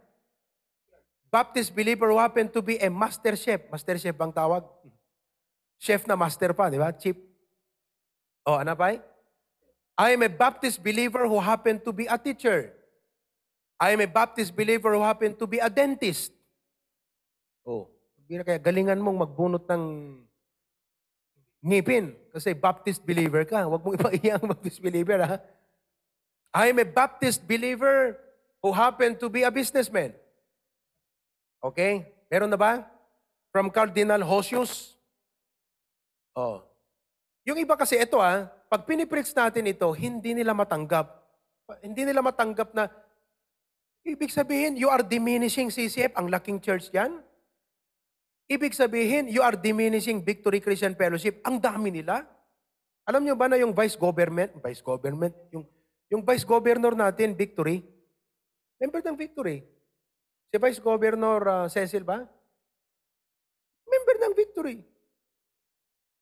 Baptist 1.31 1.75
believer 1.75 2.13
who 2.13 2.19
happen 2.19 2.47
to 2.49 2.61
be 2.61 2.77
a 2.77 2.89
master 2.89 3.35
chef. 3.35 3.65
Master 3.71 3.97
chef 3.97 4.15
bang 4.15 4.31
tawag? 4.31 4.63
Chef 5.81 6.05
na 6.05 6.15
master 6.15 6.53
pa, 6.53 6.69
di 6.69 6.77
ba? 6.77 6.93
Chief. 6.93 7.17
Oh, 8.45 8.61
ano 8.61 8.75
pa? 8.77 8.95
I 9.97 10.13
am 10.13 10.21
a 10.21 10.29
Baptist 10.29 10.81
believer 10.83 11.27
who 11.27 11.39
happen 11.41 11.81
to 11.81 11.91
be 11.91 12.05
a 12.05 12.17
teacher. 12.17 12.73
I 13.81 13.97
am 13.97 14.05
a 14.05 14.09
Baptist 14.09 14.53
believer 14.53 14.93
who 14.93 15.01
happen 15.01 15.33
to 15.33 15.49
be 15.49 15.57
a 15.57 15.65
dentist. 15.65 16.29
Oh, 17.65 17.89
kaya 18.29 18.61
galingan 18.61 19.01
mong 19.01 19.25
magbunot 19.25 19.65
ng 19.65 19.83
ngipin 21.65 22.13
kasi 22.29 22.53
Baptist 22.53 23.01
believer 23.01 23.41
ka. 23.41 23.65
Huwag 23.65 23.81
mong 23.81 23.95
ipaiya 23.97 24.37
ang 24.37 24.53
Baptist 24.53 24.77
believer, 24.85 25.17
ha? 25.25 25.41
I 26.53 26.69
am 26.69 26.77
a 26.77 26.85
Baptist 26.85 27.41
believer 27.49 28.21
who 28.61 28.69
happen 28.69 29.17
to 29.17 29.25
be 29.33 29.41
a 29.41 29.49
businessman. 29.49 30.13
Okay? 31.57 32.05
Meron 32.29 32.53
na 32.53 32.61
ba? 32.61 32.85
From 33.49 33.73
Cardinal 33.73 34.21
Hosius? 34.21 34.93
Oh. 36.37 36.61
Yung 37.49 37.57
iba 37.57 37.73
kasi 37.73 37.97
ito 37.97 38.21
ah, 38.21 38.45
pag 38.69 38.85
pinipreach 38.85 39.33
natin 39.33 39.73
ito, 39.73 39.89
hindi 39.97 40.37
nila 40.37 40.53
matanggap. 40.53 41.17
Hindi 41.81 42.05
nila 42.05 42.21
matanggap 42.21 42.77
na, 42.77 42.87
ibig 44.05 44.31
sabihin, 44.33 44.77
you 44.77 44.89
are 44.89 45.05
diminishing 45.05 45.69
CCF, 45.69 46.15
ang 46.17 46.27
laking 46.29 46.61
church 46.61 46.89
yan. 46.91 47.21
Ibig 48.51 48.75
sabihin, 48.75 49.31
you 49.31 49.39
are 49.39 49.55
diminishing 49.55 50.19
Victory 50.19 50.59
Christian 50.59 50.97
Fellowship. 50.97 51.39
Ang 51.47 51.63
dami 51.63 51.87
nila. 51.87 52.27
Alam 53.07 53.23
niyo 53.23 53.35
ba 53.39 53.47
na 53.47 53.57
yung 53.57 53.71
vice 53.71 53.95
government, 53.95 54.59
vice 54.59 54.83
government, 54.83 55.33
yung, 55.49 55.63
yung 56.11 56.21
vice 56.21 56.43
governor 56.43 56.91
natin, 56.91 57.33
Victory, 57.33 57.79
member 58.77 58.99
ng 59.01 59.17
Victory. 59.17 59.63
Si 60.51 60.59
Vice 60.59 60.83
Governor 60.83 61.39
uh, 61.47 61.67
Cecil 61.71 62.03
ba? 62.03 62.19
Member 63.87 64.15
ng 64.19 64.33
Victory. 64.35 64.83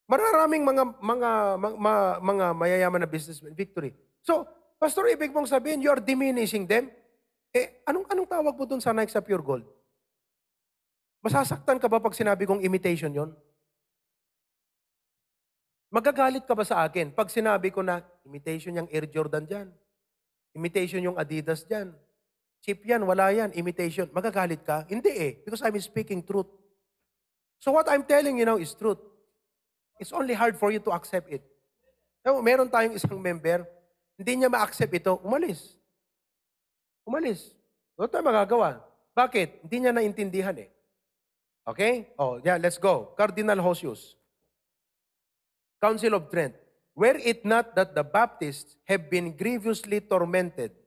Mararaming 0.05 0.61
mga 0.61 0.83
mga, 1.01 1.29
mga, 1.57 1.93
mga 2.21 2.45
mayayaman 2.53 3.01
na 3.01 3.09
businessmen, 3.09 3.57
Victory. 3.57 3.89
So, 4.21 4.45
Pastor, 4.77 5.09
ibig 5.09 5.33
mong 5.33 5.49
sabihin, 5.49 5.81
you 5.81 5.89
are 5.89 5.97
diminishing 6.01 6.69
them? 6.69 6.93
Eh, 7.49 7.81
anong 7.89 8.05
anong 8.13 8.29
tawag 8.29 8.53
mo 8.53 8.65
dun 8.69 8.81
sa 8.81 8.93
Nike 8.93 9.13
sa 9.13 9.25
Pure 9.25 9.41
Gold? 9.41 9.65
Masasaktan 11.25 11.81
ka 11.81 11.89
ba 11.89 11.99
pag 11.99 12.13
sinabi 12.13 12.45
kong 12.45 12.61
imitation 12.61 13.09
yon? 13.09 13.33
Magagalit 15.89 16.45
ka 16.45 16.53
ba 16.53 16.61
sa 16.61 16.85
akin 16.85 17.09
pag 17.09 17.33
sinabi 17.33 17.73
ko 17.73 17.81
na 17.81 18.05
imitation 18.21 18.77
yung 18.77 18.89
Air 18.93 19.09
Jordan 19.09 19.49
dyan? 19.49 19.67
Imitation 20.53 21.01
yung 21.01 21.17
Adidas 21.17 21.65
dyan? 21.65 21.97
Cheap 22.61 22.85
yan, 22.85 23.01
wala 23.07 23.31
yan, 23.33 23.49
imitation. 23.57 24.05
Magagalit 24.13 24.61
ka? 24.61 24.85
Hindi 24.85 25.09
eh, 25.15 25.31
because 25.41 25.63
I'm 25.65 25.73
speaking 25.81 26.21
truth. 26.21 26.47
So 27.57 27.73
what 27.73 27.89
I'm 27.89 28.05
telling 28.05 28.37
you 28.37 28.45
now 28.45 28.61
is 28.61 28.75
truth. 28.77 28.99
It's 29.97 30.13
only 30.13 30.37
hard 30.37 30.55
for 30.55 30.69
you 30.69 30.79
to 30.79 30.91
accept 30.93 31.27
it. 31.33 31.43
Meron 32.23 32.69
tayong 32.69 32.95
isang 32.95 33.19
member, 33.19 33.65
hindi 34.19 34.43
niya 34.43 34.51
ma-accept 34.51 34.91
ito, 34.91 35.17
umalis. 35.23 35.78
Umalis. 37.09 37.57
Wala 37.97 38.05
tayong 38.05 38.29
magagawa. 38.29 38.69
Bakit? 39.17 39.65
Hindi 39.65 39.77
niya 39.81 39.91
naintindihan 39.91 40.55
eh. 40.61 40.69
Okay? 41.65 42.13
Oh, 42.21 42.37
yeah, 42.45 42.61
let's 42.61 42.77
go. 42.77 43.17
Cardinal 43.17 43.57
Hosius. 43.65 44.13
Council 45.81 46.13
of 46.13 46.29
Trent. 46.29 46.53
Were 46.93 47.17
it 47.17 47.41
not 47.41 47.73
that 47.73 47.97
the 47.97 48.05
Baptists 48.05 48.77
have 48.85 49.09
been 49.09 49.33
grievously 49.33 50.05
tormented 50.05 50.77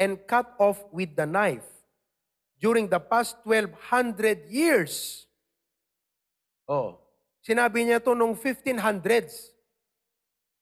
and 0.00 0.16
cut 0.28 0.52
off 0.60 0.80
with 0.92 1.16
the 1.16 1.28
knife 1.28 1.64
during 2.60 2.88
the 2.88 3.00
past 3.00 3.36
1200 3.44 4.52
years. 4.52 5.24
Oh, 6.68 7.00
sinabi 7.40 7.88
niya 7.88 8.04
to 8.04 8.16
nung 8.16 8.36
1500s. 8.36 9.52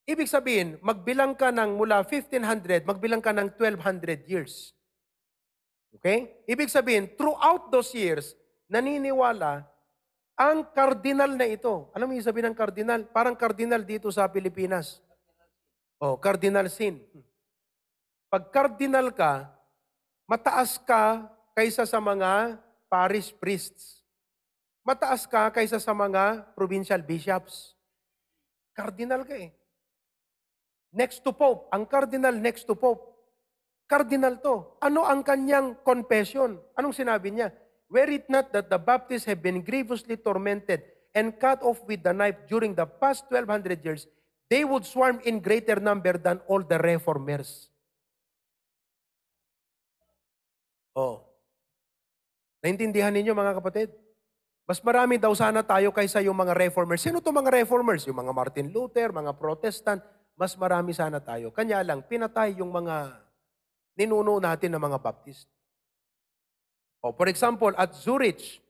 Ibig 0.09 0.31
sabihin, 0.31 0.81
magbilang 0.81 1.37
ka 1.37 1.53
ng 1.53 1.77
mula 1.77 2.01
1500, 2.07 2.83
magbilang 2.89 3.21
ka 3.21 3.35
ng 3.35 3.53
1200 3.55 4.25
years. 4.25 4.73
Okay? 5.97 6.45
Ibig 6.45 6.69
sabihin, 6.69 7.09
throughout 7.17 7.73
those 7.73 7.95
years, 7.97 8.37
naniniwala 8.69 9.65
ang 10.39 10.63
cardinal 10.71 11.35
na 11.35 11.49
ito. 11.49 11.91
Alam 11.97 12.13
mo 12.13 12.15
yung 12.15 12.29
sabihin 12.29 12.53
ng 12.53 12.59
cardinal? 12.59 13.01
Parang 13.11 13.35
cardinal 13.35 13.83
dito 13.83 14.07
sa 14.13 14.29
Pilipinas. 14.31 15.03
Oh, 15.99 16.15
cardinal 16.15 16.71
sin. 16.71 17.03
Pag 18.31 18.55
cardinal 18.55 19.11
ka, 19.11 19.51
mataas 20.31 20.79
ka 20.79 21.27
kaysa 21.59 21.83
sa 21.89 21.99
mga 21.99 22.61
parish 22.87 23.35
priests. 23.35 24.07
Mataas 24.87 25.27
ka 25.27 25.51
kaysa 25.51 25.83
sa 25.83 25.91
mga 25.91 26.55
provincial 26.55 27.03
bishops. 27.03 27.75
Cardinal 28.77 29.27
ka 29.27 29.35
eh. 29.35 29.51
Next 30.95 31.21
to 31.27 31.35
Pope. 31.35 31.67
Ang 31.75 31.85
cardinal 31.85 32.37
next 32.39 32.63
to 32.65 32.79
Pope. 32.79 33.08
Cardinal 33.89 34.37
to. 34.45 34.77
Ano 34.85 35.09
ang 35.09 35.25
kanyang 35.25 35.81
confession? 35.81 36.61
Anong 36.77 36.93
sinabi 36.93 37.33
niya? 37.33 37.49
Were 37.89 38.13
it 38.13 38.29
not 38.29 38.53
that 38.53 38.69
the 38.69 38.77
Baptists 38.77 39.25
have 39.25 39.41
been 39.41 39.65
grievously 39.65 40.21
tormented 40.21 40.85
and 41.17 41.33
cut 41.41 41.65
off 41.65 41.81
with 41.89 42.05
the 42.05 42.13
knife 42.13 42.37
during 42.45 42.77
the 42.77 42.85
past 42.85 43.25
1200 43.33 43.81
years, 43.81 44.05
they 44.53 44.61
would 44.61 44.85
swarm 44.85 45.25
in 45.25 45.41
greater 45.41 45.81
number 45.81 46.21
than 46.21 46.45
all 46.45 46.61
the 46.61 46.77
reformers. 46.77 47.73
Oh. 50.93 51.25
Naintindihan 52.61 53.17
ninyo 53.17 53.33
mga 53.33 53.57
kapatid? 53.57 53.89
Mas 54.69 54.85
marami 54.85 55.17
daw 55.17 55.33
sana 55.33 55.65
tayo 55.65 55.89
kaysa 55.97 56.21
yung 56.21 56.37
mga 56.37 56.53
reformers. 56.53 57.01
Sino 57.01 57.25
to 57.25 57.33
mga 57.33 57.65
reformers? 57.65 58.05
Yung 58.05 58.21
mga 58.21 58.37
Martin 58.37 58.69
Luther, 58.69 59.09
mga 59.17 59.33
Protestant. 59.41 60.05
Mas 60.37 60.53
marami 60.61 60.93
sana 60.93 61.25
tayo. 61.25 61.49
Kanya 61.57 61.81
lang, 61.81 62.05
pinatay 62.05 62.61
yung 62.61 62.69
mga 62.69 63.28
ninuno 63.99 64.39
natin 64.39 64.79
ng 64.79 64.83
mga 64.83 65.03
Baptist. 65.03 65.51
Oh, 67.03 67.11
for 67.11 67.27
example, 67.27 67.75
at 67.75 67.95
Zurich, 67.99 68.63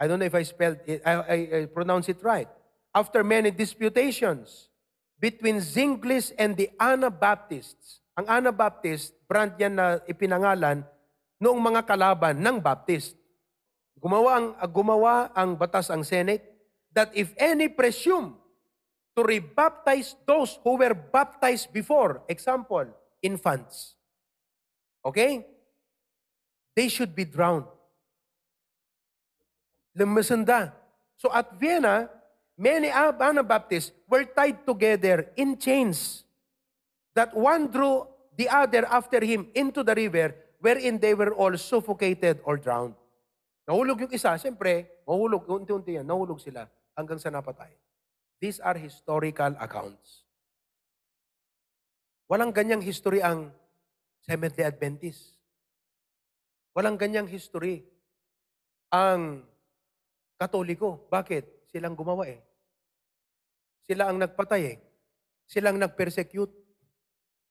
I 0.00 0.08
don't 0.08 0.16
know 0.16 0.28
if 0.28 0.36
I 0.36 0.44
spelled 0.44 0.80
it, 0.88 1.04
I, 1.04 1.12
I, 1.12 1.36
I 1.36 1.60
pronounce 1.68 2.08
it 2.08 2.24
right. 2.24 2.48
After 2.96 3.20
many 3.20 3.52
disputations 3.52 4.72
between 5.20 5.60
Zinglis 5.60 6.32
and 6.40 6.56
the 6.56 6.72
Anabaptists, 6.80 8.00
ang 8.16 8.26
Anabaptist, 8.28 9.12
brand 9.28 9.56
yan 9.60 9.76
na 9.76 10.00
ipinangalan 10.08 10.84
noong 11.40 11.60
mga 11.60 11.84
kalaban 11.84 12.40
ng 12.40 12.60
Baptist. 12.60 13.16
Gumawa 13.96 14.30
ang, 14.40 14.48
gumawa 14.72 15.32
ang 15.36 15.56
batas 15.56 15.92
ang 15.92 16.04
Senate 16.04 16.44
that 16.92 17.12
if 17.12 17.32
any 17.36 17.68
presume 17.68 18.36
to 19.16 19.20
rebaptize 19.24 20.16
those 20.24 20.56
who 20.64 20.76
were 20.76 20.96
baptized 20.96 21.72
before, 21.72 22.24
example, 22.28 22.84
infants, 23.20 23.99
okay? 25.04 25.46
They 26.76 26.88
should 26.88 27.14
be 27.14 27.24
drowned. 27.24 27.66
Lumusunda. 29.96 30.72
So 31.16 31.28
at 31.32 31.58
Vienna, 31.58 32.08
many 32.56 32.88
Anabaptists 32.88 33.92
were 34.08 34.24
tied 34.24 34.64
together 34.64 35.28
in 35.36 35.58
chains 35.58 36.24
that 37.14 37.34
one 37.36 37.68
drew 37.68 38.06
the 38.36 38.48
other 38.48 38.86
after 38.88 39.20
him 39.20 39.48
into 39.54 39.82
the 39.82 39.94
river 39.94 40.32
wherein 40.60 41.00
they 41.00 41.12
were 41.12 41.34
all 41.34 41.56
suffocated 41.56 42.40
or 42.44 42.56
drowned. 42.56 42.94
Nahulog 43.68 44.08
yung 44.08 44.12
isa, 44.12 44.36
siyempre, 44.40 45.04
mahulog, 45.04 45.44
unti-unti 45.46 46.00
yan, 46.00 46.06
nahulog 46.06 46.40
sila 46.40 46.68
hanggang 46.96 47.20
sa 47.20 47.28
napatay. 47.28 47.70
These 48.40 48.60
are 48.64 48.76
historical 48.76 49.52
accounts. 49.60 50.24
Walang 52.30 52.56
ganyang 52.56 52.80
history 52.80 53.20
ang 53.20 53.52
Seventh-day 54.24 54.66
Adventist. 54.68 55.40
Walang 56.76 57.00
ganyang 57.00 57.26
history 57.26 57.84
ang 58.92 59.44
Katoliko. 60.40 61.04
Bakit? 61.12 61.68
Silang 61.68 61.92
gumawa 61.92 62.24
eh. 62.26 62.40
Sila 63.84 64.08
ang 64.08 64.16
nagpatay 64.16 64.62
eh. 64.64 64.78
Silang 65.44 65.76
nag-persecute. 65.76 66.50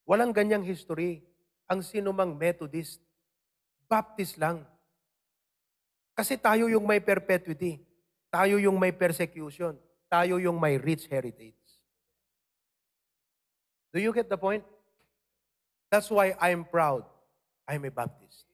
Walang 0.09 0.33
ganyang 0.33 0.65
history 0.65 1.21
ang 1.69 1.85
sinumang 1.85 2.33
Methodist. 2.33 2.97
Baptist 3.85 4.41
lang. 4.41 4.65
Kasi 6.17 6.35
tayo 6.35 6.65
yung 6.65 6.83
may 6.83 6.97
perpetuity. 6.97 7.79
Tayo 8.33 8.57
yung 8.57 8.81
may 8.81 8.89
persecution. 8.89 9.77
Tayo 10.09 10.41
yung 10.41 10.57
may 10.57 10.81
rich 10.81 11.05
heritage. 11.05 11.57
Do 13.93 14.01
you 14.01 14.13
get 14.13 14.29
the 14.29 14.37
point? 14.37 14.65
That's 15.91 16.09
why 16.09 16.35
I'm 16.39 16.65
proud. 16.65 17.03
I'm 17.67 17.85
a 17.85 17.91
Baptist. 17.91 18.48